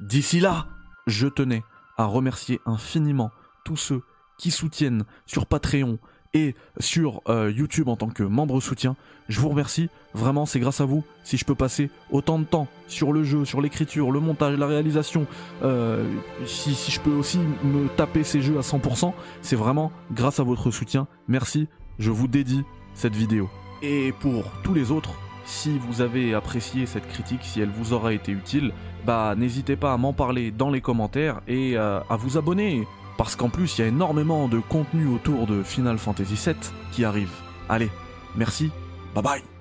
D'ici 0.00 0.40
là, 0.40 0.66
je 1.06 1.28
tenais 1.28 1.62
à 1.96 2.04
remercier 2.04 2.60
infiniment 2.64 3.30
tous 3.64 3.76
ceux 3.76 4.02
qui 4.38 4.50
soutiennent 4.50 5.04
sur 5.26 5.46
Patreon 5.46 5.98
et 6.34 6.54
sur 6.78 7.22
euh, 7.28 7.52
YouTube 7.54 7.88
en 7.88 7.96
tant 7.96 8.08
que 8.08 8.22
membre 8.22 8.60
soutien. 8.60 8.96
Je 9.28 9.40
vous 9.40 9.48
remercie, 9.48 9.88
vraiment 10.14 10.46
c'est 10.46 10.60
grâce 10.60 10.80
à 10.80 10.84
vous 10.84 11.04
si 11.24 11.36
je 11.36 11.44
peux 11.44 11.54
passer 11.54 11.90
autant 12.10 12.38
de 12.38 12.44
temps 12.44 12.68
sur 12.88 13.12
le 13.12 13.22
jeu, 13.22 13.44
sur 13.44 13.60
l'écriture, 13.60 14.10
le 14.10 14.20
montage, 14.20 14.56
la 14.58 14.66
réalisation, 14.66 15.26
euh, 15.62 16.04
si, 16.46 16.74
si 16.74 16.90
je 16.90 17.00
peux 17.00 17.12
aussi 17.12 17.38
me 17.38 17.88
taper 17.96 18.24
ces 18.24 18.42
jeux 18.42 18.58
à 18.58 18.62
100%, 18.62 19.12
c'est 19.40 19.56
vraiment 19.56 19.92
grâce 20.12 20.40
à 20.40 20.42
votre 20.42 20.70
soutien. 20.70 21.06
Merci, 21.28 21.68
je 21.98 22.10
vous 22.10 22.28
dédie 22.28 22.64
cette 22.94 23.14
vidéo. 23.14 23.48
Et 23.82 24.12
pour 24.20 24.44
tous 24.62 24.74
les 24.74 24.90
autres, 24.90 25.14
si 25.44 25.78
vous 25.78 26.00
avez 26.00 26.34
apprécié 26.34 26.86
cette 26.86 27.08
critique, 27.08 27.40
si 27.42 27.60
elle 27.60 27.70
vous 27.70 27.92
aura 27.92 28.12
été 28.12 28.32
utile, 28.32 28.72
bah 29.04 29.34
n'hésitez 29.36 29.76
pas 29.76 29.92
à 29.92 29.96
m'en 29.96 30.12
parler 30.12 30.50
dans 30.50 30.70
les 30.70 30.80
commentaires 30.80 31.40
et 31.48 31.76
euh, 31.76 32.00
à 32.08 32.16
vous 32.16 32.38
abonner 32.38 32.86
parce 33.16 33.36
qu'en 33.36 33.48
plus 33.48 33.78
il 33.78 33.80
y 33.82 33.84
a 33.84 33.88
énormément 33.88 34.48
de 34.48 34.58
contenu 34.58 35.06
autour 35.06 35.46
de 35.46 35.62
Final 35.62 35.98
Fantasy 35.98 36.34
VII 36.34 36.54
qui 36.92 37.04
arrive. 37.04 37.30
Allez, 37.68 37.90
merci, 38.36 38.70
bye 39.14 39.22
bye 39.22 39.51